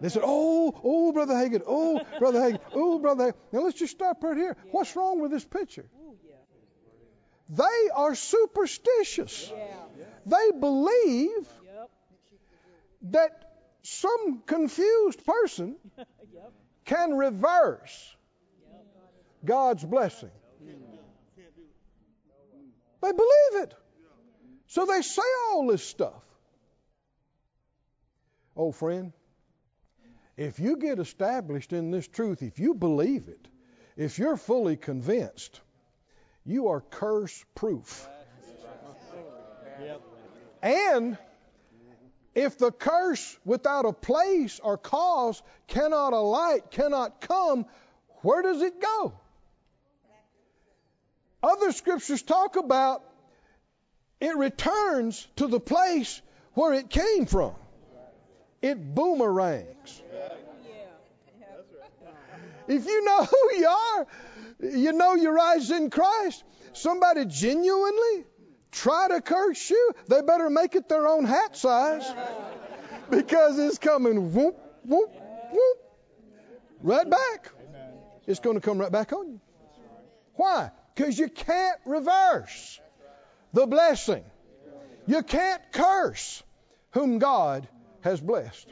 They 0.01 0.09
said, 0.09 0.23
"Oh, 0.25 0.73
oh, 0.83 1.11
brother 1.13 1.35
Hagin, 1.35 1.61
oh, 1.65 2.01
brother 2.19 2.39
Hagin, 2.39 2.59
oh, 2.73 2.99
brother 2.99 3.25
Hagin." 3.31 3.37
Now 3.53 3.61
let's 3.61 3.77
just 3.77 3.93
stop 3.93 4.21
right 4.23 4.35
here. 4.35 4.57
What's 4.71 4.95
wrong 4.95 5.21
with 5.21 5.31
this 5.31 5.45
picture? 5.45 5.85
They 7.49 7.89
are 7.93 8.15
superstitious. 8.15 9.51
They 10.25 10.51
believe 10.59 11.47
that 13.03 13.31
some 13.83 14.41
confused 14.45 15.25
person 15.25 15.75
can 16.85 17.13
reverse 17.13 18.15
God's 19.45 19.83
blessing. 19.83 20.31
They 23.01 23.11
believe 23.11 23.63
it. 23.63 23.73
So 24.71 24.85
they 24.85 25.01
say 25.01 25.21
all 25.49 25.67
this 25.67 25.83
stuff. 25.83 26.23
Oh, 28.55 28.71
friend, 28.71 29.11
if 30.37 30.59
you 30.59 30.77
get 30.77 30.97
established 30.97 31.73
in 31.73 31.91
this 31.91 32.07
truth, 32.07 32.41
if 32.41 32.57
you 32.57 32.73
believe 32.73 33.27
it, 33.27 33.49
if 33.97 34.17
you're 34.17 34.37
fully 34.37 34.77
convinced, 34.77 35.59
you 36.45 36.69
are 36.69 36.79
curse 36.79 37.43
proof. 37.53 38.07
And 40.61 41.17
if 42.33 42.57
the 42.57 42.71
curse 42.71 43.37
without 43.43 43.83
a 43.83 43.91
place 43.91 44.61
or 44.63 44.77
cause 44.77 45.43
cannot 45.67 46.13
alight, 46.13 46.71
cannot 46.71 47.19
come, 47.19 47.65
where 48.21 48.41
does 48.41 48.61
it 48.61 48.79
go? 48.79 49.11
Other 51.43 51.73
scriptures 51.73 52.21
talk 52.21 52.55
about 52.55 53.03
it 54.21 54.37
returns 54.37 55.27
to 55.37 55.47
the 55.47 55.59
place 55.59 56.21
where 56.53 56.73
it 56.73 56.89
came 56.89 57.25
from. 57.25 57.55
It 58.61 58.77
boomerangs. 58.95 60.01
If 62.67 62.85
you 62.85 63.03
know 63.03 63.25
who 63.25 63.55
you 63.57 63.67
are, 63.67 64.07
you 64.59 64.93
know 64.93 65.15
your 65.15 65.33
rise 65.33 65.71
in 65.71 65.89
Christ. 65.89 66.43
Somebody 66.73 67.25
genuinely 67.25 68.25
try 68.71 69.07
to 69.09 69.21
curse 69.21 69.69
you, 69.69 69.91
they 70.07 70.21
better 70.21 70.49
make 70.49 70.75
it 70.75 70.87
their 70.87 71.07
own 71.07 71.25
hat 71.25 71.57
size 71.57 72.05
because 73.09 73.59
it's 73.59 73.79
coming 73.79 74.33
whoop, 74.33 74.57
whoop, 74.85 75.11
whoop, 75.51 75.77
right 76.81 77.09
back. 77.09 77.51
It's 78.27 78.39
going 78.39 78.55
to 78.55 78.61
come 78.61 78.77
right 78.77 78.91
back 78.91 79.11
on 79.11 79.31
you. 79.31 79.41
Why? 80.35 80.69
Because 80.95 81.17
you 81.17 81.27
can't 81.27 81.79
reverse 81.85 82.79
the 83.53 83.65
blessing. 83.67 84.23
You 85.07 85.23
can't 85.23 85.61
curse 85.71 86.43
whom 86.91 87.19
God 87.19 87.67
has 88.01 88.21
blessed. 88.21 88.67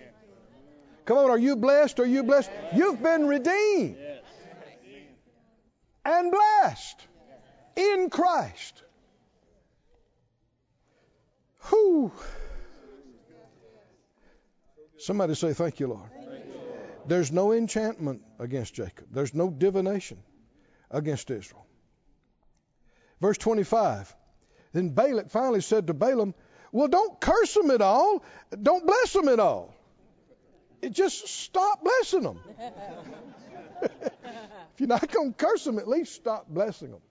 Come 1.05 1.17
on, 1.17 1.31
are 1.31 1.39
you 1.39 1.55
blessed? 1.55 1.99
Are 1.99 2.05
you 2.05 2.23
blessed? 2.23 2.51
You've 2.75 3.01
been 3.01 3.27
redeemed 3.27 3.97
and 6.05 6.31
blessed 6.31 7.07
in 7.75 8.09
Christ. 8.09 8.83
Whew. 11.69 12.11
Somebody 14.97 15.33
say, 15.35 15.53
Thank 15.53 15.79
you, 15.79 15.87
Lord. 15.87 16.09
There's 17.07 17.31
no 17.31 17.53
enchantment 17.53 18.21
against 18.37 18.73
Jacob, 18.73 19.07
there's 19.11 19.33
no 19.33 19.49
divination 19.49 20.19
against 20.91 21.31
Israel. 21.31 21.65
Verse 23.19 23.37
25. 23.37 24.15
Then 24.73 24.89
Balak 24.89 25.29
finally 25.29 25.61
said 25.61 25.87
to 25.87 25.93
Balaam, 25.93 26.33
Well, 26.71 26.87
don't 26.87 27.19
curse 27.19 27.53
them 27.53 27.71
at 27.71 27.81
all. 27.81 28.23
Don't 28.61 28.85
bless 28.85 29.13
them 29.13 29.27
at 29.27 29.39
all. 29.39 29.73
It 30.81 30.91
just 30.91 31.27
stop 31.27 31.83
blessing 31.83 32.23
them. 32.23 32.39
if 33.81 33.91
you're 34.77 34.87
not 34.87 35.11
going 35.11 35.33
to 35.33 35.45
curse 35.45 35.63
them, 35.63 35.79
at 35.79 35.87
least 35.87 36.13
stop 36.13 36.47
blessing 36.47 36.91
them. 36.91 37.01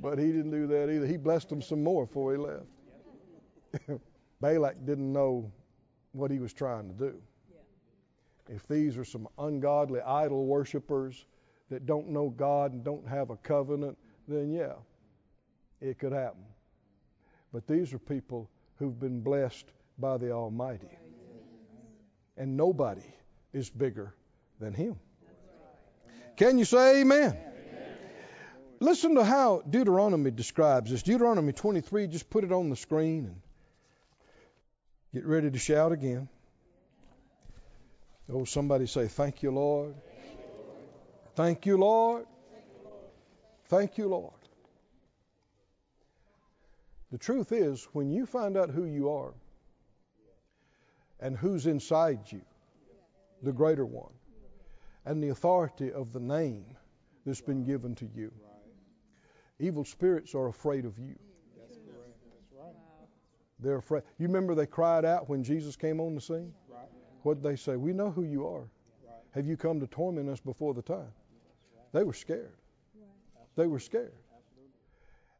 But 0.00 0.18
he 0.18 0.26
didn't 0.26 0.50
do 0.50 0.66
that 0.66 0.90
either. 0.90 1.06
He 1.06 1.16
blessed 1.16 1.48
them 1.48 1.62
some 1.62 1.84
more 1.84 2.06
before 2.06 2.32
he 2.32 2.38
left. 2.38 4.00
Balak 4.40 4.84
didn't 4.84 5.12
know 5.12 5.50
what 6.12 6.30
he 6.30 6.38
was 6.38 6.52
trying 6.52 6.88
to 6.88 6.94
do. 6.94 7.22
If 8.48 8.66
these 8.66 8.98
are 8.98 9.04
some 9.04 9.28
ungodly 9.38 10.00
idol 10.00 10.46
worshippers 10.46 11.24
that 11.70 11.86
don't 11.86 12.08
know 12.10 12.28
God 12.28 12.72
and 12.72 12.84
don't 12.84 13.06
have 13.06 13.30
a 13.30 13.36
covenant, 13.36 13.96
then 14.26 14.50
yeah, 14.50 14.74
it 15.80 15.98
could 15.98 16.12
happen. 16.12 16.44
But 17.52 17.66
these 17.66 17.92
are 17.92 17.98
people 17.98 18.48
who've 18.76 18.98
been 18.98 19.20
blessed 19.20 19.66
by 19.98 20.18
the 20.18 20.32
Almighty. 20.32 20.88
And 22.36 22.56
nobody 22.56 23.04
is 23.52 23.68
bigger 23.68 24.14
than 24.58 24.72
Him. 24.72 24.98
Can 26.36 26.58
you 26.58 26.64
say 26.64 27.02
amen? 27.02 27.36
Listen 28.80 29.14
to 29.14 29.24
how 29.24 29.62
Deuteronomy 29.68 30.30
describes 30.30 30.90
this. 30.90 31.02
Deuteronomy 31.02 31.52
23, 31.52 32.08
just 32.08 32.28
put 32.30 32.42
it 32.42 32.50
on 32.50 32.70
the 32.70 32.76
screen 32.76 33.26
and 33.26 33.36
Get 35.12 35.26
ready 35.26 35.50
to 35.50 35.58
shout 35.58 35.92
again. 35.92 36.26
Oh, 38.32 38.46
somebody 38.46 38.86
say, 38.86 39.08
Thank 39.08 39.42
you, 39.42 39.50
Lord. 39.50 39.94
Thank 41.36 41.66
you, 41.66 41.76
Lord. 41.76 42.24
Thank 43.66 43.98
you, 43.98 44.08
Lord. 44.08 44.41
The 47.12 47.18
truth 47.18 47.52
is, 47.52 47.86
when 47.92 48.10
you 48.10 48.24
find 48.24 48.56
out 48.56 48.70
who 48.70 48.86
you 48.86 49.10
are 49.10 49.34
and 51.20 51.36
who's 51.36 51.66
inside 51.66 52.20
you, 52.32 52.40
the 53.42 53.52
greater 53.52 53.84
one, 53.84 54.12
and 55.04 55.22
the 55.22 55.28
authority 55.28 55.92
of 55.92 56.14
the 56.14 56.20
name 56.20 56.64
that's 57.26 57.42
been 57.42 57.64
given 57.64 57.94
to 57.96 58.08
you, 58.16 58.32
evil 59.58 59.84
spirits 59.84 60.34
are 60.34 60.48
afraid 60.48 60.86
of 60.86 60.98
you. 60.98 61.14
They're 63.60 63.76
afraid. 63.76 64.04
You 64.18 64.26
remember 64.26 64.54
they 64.54 64.66
cried 64.66 65.04
out 65.04 65.28
when 65.28 65.44
Jesus 65.44 65.76
came 65.76 66.00
on 66.00 66.14
the 66.14 66.20
scene? 66.20 66.52
What 67.24 67.34
did 67.34 67.42
they 67.42 67.56
say? 67.56 67.76
We 67.76 67.92
know 67.92 68.10
who 68.10 68.24
you 68.24 68.46
are. 68.48 68.68
Have 69.32 69.46
you 69.46 69.58
come 69.58 69.78
to 69.80 69.86
torment 69.86 70.30
us 70.30 70.40
before 70.40 70.72
the 70.72 70.82
time? 70.82 71.12
They 71.92 72.04
were 72.04 72.14
scared. 72.14 72.56
They 73.54 73.66
were 73.66 73.78
scared. 73.78 74.14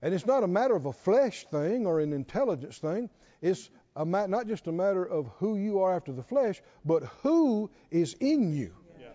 And 0.02 0.12
it's 0.12 0.26
not 0.26 0.42
a 0.42 0.48
matter 0.48 0.74
of 0.74 0.86
a 0.86 0.92
flesh 0.92 1.46
thing 1.46 1.86
or 1.86 2.00
an 2.00 2.12
intelligence 2.12 2.78
thing. 2.78 3.08
It's 3.40 3.70
ma- 3.96 4.26
not 4.26 4.48
just 4.48 4.66
a 4.66 4.72
matter 4.72 5.04
of 5.04 5.28
who 5.38 5.56
you 5.56 5.80
are 5.80 5.94
after 5.94 6.12
the 6.12 6.24
flesh, 6.24 6.60
but 6.84 7.04
who 7.22 7.70
is 7.90 8.14
in 8.14 8.52
you. 8.52 8.74
Yeah. 9.00 9.08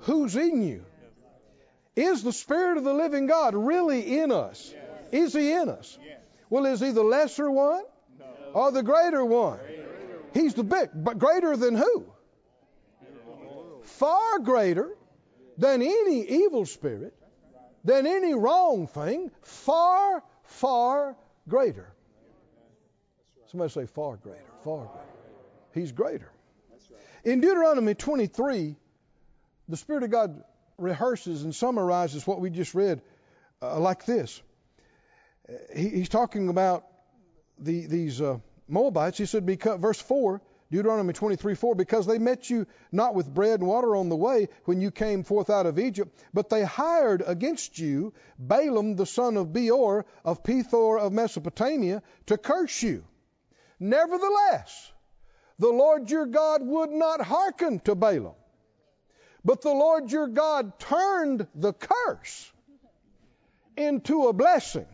Who's 0.00 0.36
in 0.36 0.62
you? 0.62 0.84
Is 1.94 2.22
the 2.22 2.32
Spirit 2.32 2.78
of 2.78 2.84
the 2.84 2.92
living 2.92 3.26
God 3.26 3.54
really 3.54 4.18
in 4.18 4.30
us? 4.32 4.72
Is 5.12 5.32
He 5.32 5.52
in 5.52 5.68
us? 5.68 5.98
Well, 6.50 6.66
is 6.66 6.80
he 6.80 6.92
the 6.92 7.02
lesser 7.02 7.50
one 7.50 7.82
no. 8.18 8.26
or 8.54 8.72
the 8.72 8.82
greater 8.82 9.24
one? 9.24 9.58
Greater. 9.58 9.84
He's 10.34 10.54
the 10.54 10.64
big, 10.64 10.90
but 10.94 11.18
greater 11.18 11.56
than 11.56 11.74
who? 11.74 12.06
Far 13.82 14.38
greater 14.40 14.94
than 15.56 15.82
any 15.82 16.22
evil 16.22 16.66
spirit, 16.66 17.14
than 17.88 18.06
any 18.06 18.34
wrong 18.34 18.86
thing, 18.86 19.30
far, 19.42 20.22
far 20.44 21.16
greater. 21.48 21.92
Somebody 23.50 23.70
say 23.70 23.86
far 23.86 24.16
greater, 24.16 24.40
far 24.62 24.84
greater. 24.84 25.06
He's 25.74 25.92
greater. 25.92 26.30
In 27.24 27.40
Deuteronomy 27.40 27.94
23, 27.94 28.76
the 29.68 29.76
Spirit 29.76 30.02
of 30.02 30.10
God 30.10 30.42
rehearses 30.76 31.42
and 31.44 31.54
summarizes 31.54 32.26
what 32.26 32.40
we 32.40 32.50
just 32.50 32.74
read 32.74 33.00
uh, 33.60 33.78
like 33.80 34.04
this 34.04 34.40
he, 35.74 35.88
he's 35.88 36.08
talking 36.08 36.48
about 36.48 36.84
the, 37.58 37.86
these 37.86 38.20
uh, 38.20 38.38
Moabites. 38.68 39.18
He 39.18 39.26
said, 39.26 39.46
because, 39.46 39.80
verse 39.80 40.00
4 40.00 40.40
Deuteronomy 40.70 41.14
23 41.14 41.54
4, 41.54 41.74
because 41.74 42.06
they 42.06 42.18
met 42.18 42.50
you 42.50 42.66
not 42.92 43.14
with 43.14 43.32
bread 43.32 43.60
and 43.60 43.68
water 43.68 43.96
on 43.96 44.10
the 44.10 44.16
way 44.16 44.48
when 44.64 44.80
you 44.80 44.90
came 44.90 45.24
forth 45.24 45.48
out 45.48 45.64
of 45.64 45.78
Egypt, 45.78 46.14
but 46.34 46.50
they 46.50 46.62
hired 46.62 47.22
against 47.26 47.78
you 47.78 48.12
Balaam 48.38 48.94
the 48.94 49.06
son 49.06 49.38
of 49.38 49.52
Beor 49.52 50.04
of 50.24 50.42
Pethor 50.42 51.00
of 51.00 51.12
Mesopotamia 51.12 52.02
to 52.26 52.36
curse 52.36 52.82
you. 52.82 53.04
Nevertheless, 53.80 54.92
the 55.58 55.70
Lord 55.70 56.10
your 56.10 56.26
God 56.26 56.62
would 56.62 56.90
not 56.90 57.22
hearken 57.22 57.80
to 57.80 57.94
Balaam, 57.94 58.34
but 59.44 59.62
the 59.62 59.72
Lord 59.72 60.12
your 60.12 60.28
God 60.28 60.78
turned 60.78 61.46
the 61.54 61.72
curse 61.72 62.52
into 63.76 64.26
a 64.26 64.34
blessing 64.34 64.86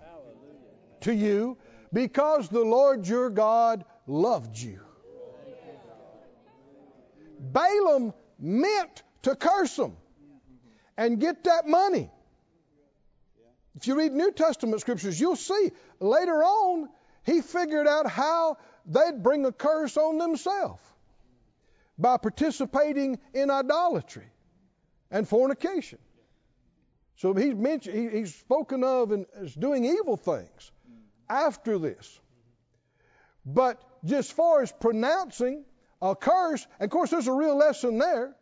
to 1.00 1.12
you 1.12 1.58
because 1.92 2.48
the 2.48 2.64
Lord 2.64 3.08
your 3.08 3.30
God 3.30 3.84
loved 4.06 4.56
you. 4.56 4.80
Balaam 7.52 8.12
meant 8.38 9.02
to 9.22 9.36
curse 9.36 9.76
them 9.76 9.96
and 10.96 11.20
get 11.20 11.44
that 11.44 11.66
money. 11.66 12.10
If 13.76 13.86
you 13.86 13.96
read 13.96 14.12
New 14.12 14.32
Testament 14.32 14.80
scriptures, 14.80 15.20
you'll 15.20 15.36
see 15.36 15.70
later 16.00 16.42
on 16.42 16.88
he 17.24 17.40
figured 17.40 17.88
out 17.88 18.08
how 18.08 18.58
they'd 18.86 19.22
bring 19.22 19.44
a 19.46 19.52
curse 19.52 19.96
on 19.96 20.18
themselves 20.18 20.82
by 21.98 22.16
participating 22.16 23.18
in 23.32 23.50
idolatry 23.50 24.26
and 25.10 25.26
fornication. 25.28 25.98
So 27.16 27.32
he's 27.34 27.54
mentioned, 27.54 27.96
he, 27.96 28.18
he's 28.18 28.34
spoken 28.34 28.82
of 28.84 29.12
as 29.40 29.54
doing 29.54 29.84
evil 29.84 30.16
things 30.16 30.72
after 31.28 31.78
this. 31.78 32.20
But 33.46 33.82
just 34.04 34.32
far 34.32 34.62
as 34.62 34.72
pronouncing 34.72 35.64
a 36.04 36.14
curse, 36.14 36.66
of 36.80 36.90
course 36.90 37.10
there's 37.10 37.28
a 37.28 37.32
real 37.32 37.56
lesson 37.56 37.98
there. 37.98 38.34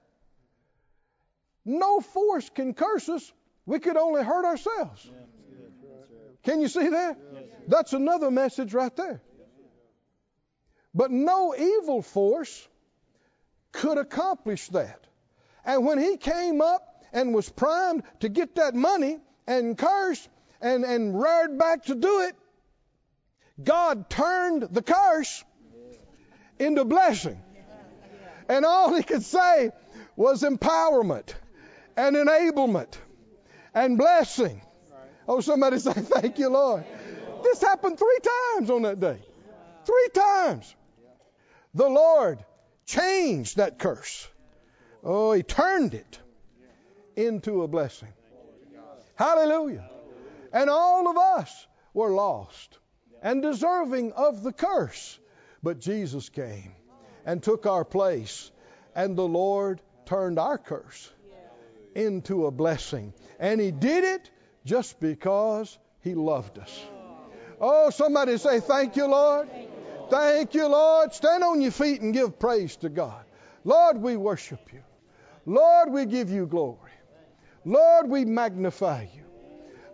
No 1.65 2.01
force 2.01 2.51
can 2.51 2.75
curse 2.75 3.09
us. 3.09 3.33
We 3.67 3.79
could 3.79 3.97
only 3.97 4.25
hurt 4.25 4.45
ourselves. 4.45 5.09
Can 6.43 6.61
you 6.61 6.67
see 6.67 6.89
that? 6.89 7.17
That's 7.69 7.93
another 7.93 8.33
message 8.33 8.75
right 8.75 8.95
there. 8.97 9.23
But 10.93 11.13
no 11.13 11.55
evil 11.57 12.03
force 12.03 12.69
could 13.71 13.97
accomplish 13.97 14.67
that. 14.69 15.07
And 15.65 15.87
when 15.87 15.99
he 15.99 16.17
came 16.17 16.61
up 16.61 16.83
and 17.13 17.33
was 17.33 17.49
primed 17.49 18.03
to 18.21 18.29
get 18.29 18.57
that 18.57 18.75
money 18.75 19.21
and 19.47 19.79
cursed 19.79 20.29
and, 20.61 20.85
and 20.85 21.19
reared 21.19 21.57
back 21.59 21.85
to 21.85 21.95
do 21.95 22.23
it, 22.23 22.35
God 23.63 24.11
turned 24.11 24.63
the 24.63 24.83
curse 24.83 25.45
into 26.59 26.85
blessing. 26.85 27.41
And 28.49 28.65
all 28.65 28.95
he 28.95 29.03
could 29.03 29.23
say 29.23 29.71
was 30.17 30.43
empowerment 30.43 31.35
and 31.97 32.17
enablement 32.17 32.95
and 33.75 33.99
blessing. 33.99 34.61
Oh, 35.29 35.41
somebody 35.41 35.79
say, 35.79 35.93
Thank 35.93 36.39
you, 36.39 36.49
Lord. 36.49 36.85
This 37.43 37.61
happened 37.61 37.99
three 37.99 38.19
times 38.55 38.71
on 38.71 38.83
that 38.83 39.01
day. 39.01 39.19
Three 39.85 40.09
times. 40.15 40.75
The 41.75 41.89
Lord 41.89 42.45
changed 42.87 43.57
that 43.57 43.79
curse. 43.79 44.29
Oh, 45.03 45.33
he 45.33 45.43
turned 45.43 45.95
it 45.95 46.19
into 47.17 47.63
a 47.63 47.69
blessing. 47.69 48.13
Hallelujah. 49.17 49.89
And 50.53 50.69
all 50.69 51.09
of 51.09 51.17
us 51.17 51.67
were 51.95 52.11
lost 52.11 52.79
and 53.23 53.43
deserving 53.43 54.13
of 54.13 54.43
the 54.43 54.53
curse. 54.53 55.19
But 55.63 55.81
Jesus 55.81 56.29
came 56.29 56.73
and 57.25 57.43
took 57.43 57.67
our 57.67 57.85
place, 57.85 58.51
and 58.95 59.17
the 59.17 59.27
Lord 59.27 59.81
turned 60.07 60.39
our 60.39 60.59
curse 60.59 61.11
into 61.95 62.47
a 62.47 62.51
blessing. 62.51 63.13
And 63.39 63.61
He 63.61 63.71
did 63.71 64.05
it 64.05 64.31
just 64.65 65.01
because 65.01 65.79
He 66.01 66.15
loved 66.15 66.59
us. 66.59 66.87
Oh, 67.61 67.91
somebody 67.91 68.39
say, 68.39 68.61
Thank 68.61 68.97
you, 68.97 69.07
Lord. 69.07 69.49
Thank 70.11 70.55
you, 70.55 70.67
Lord. 70.67 71.15
Stand 71.15 71.43
on 71.45 71.61
your 71.63 71.71
feet 71.71 72.01
and 72.03 72.13
give 72.13 72.39
praise 72.39 72.77
to 72.77 72.89
God. 72.89 73.25
Lord, 73.65 73.99
we 73.99 74.17
worship 74.17 74.73
you. 74.73 74.83
Lord, 75.47 75.91
we 75.91 76.05
give 76.07 76.31
you 76.31 76.47
glory. 76.47 76.79
Lord, 77.65 78.09
we 78.09 78.25
magnify 78.25 79.07
you. 79.15 79.23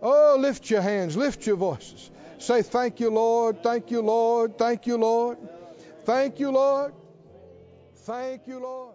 Oh, 0.01 0.37
lift 0.39 0.69
your 0.69 0.81
hands, 0.81 1.15
lift 1.15 1.45
your 1.45 1.57
voices. 1.57 2.09
Say, 2.39 2.61
Thank 2.61 2.99
you, 2.99 3.09
Lord. 3.11 3.61
Thank 3.63 3.91
you, 3.91 4.01
Lord. 4.01 4.57
Thank 4.57 4.87
you, 4.87 4.97
Lord. 4.97 5.37
Thank 6.05 6.39
you, 6.39 6.51
Lord. 6.51 6.93
Thank 8.09 8.47
you, 8.47 8.59
Lord. 8.59 8.88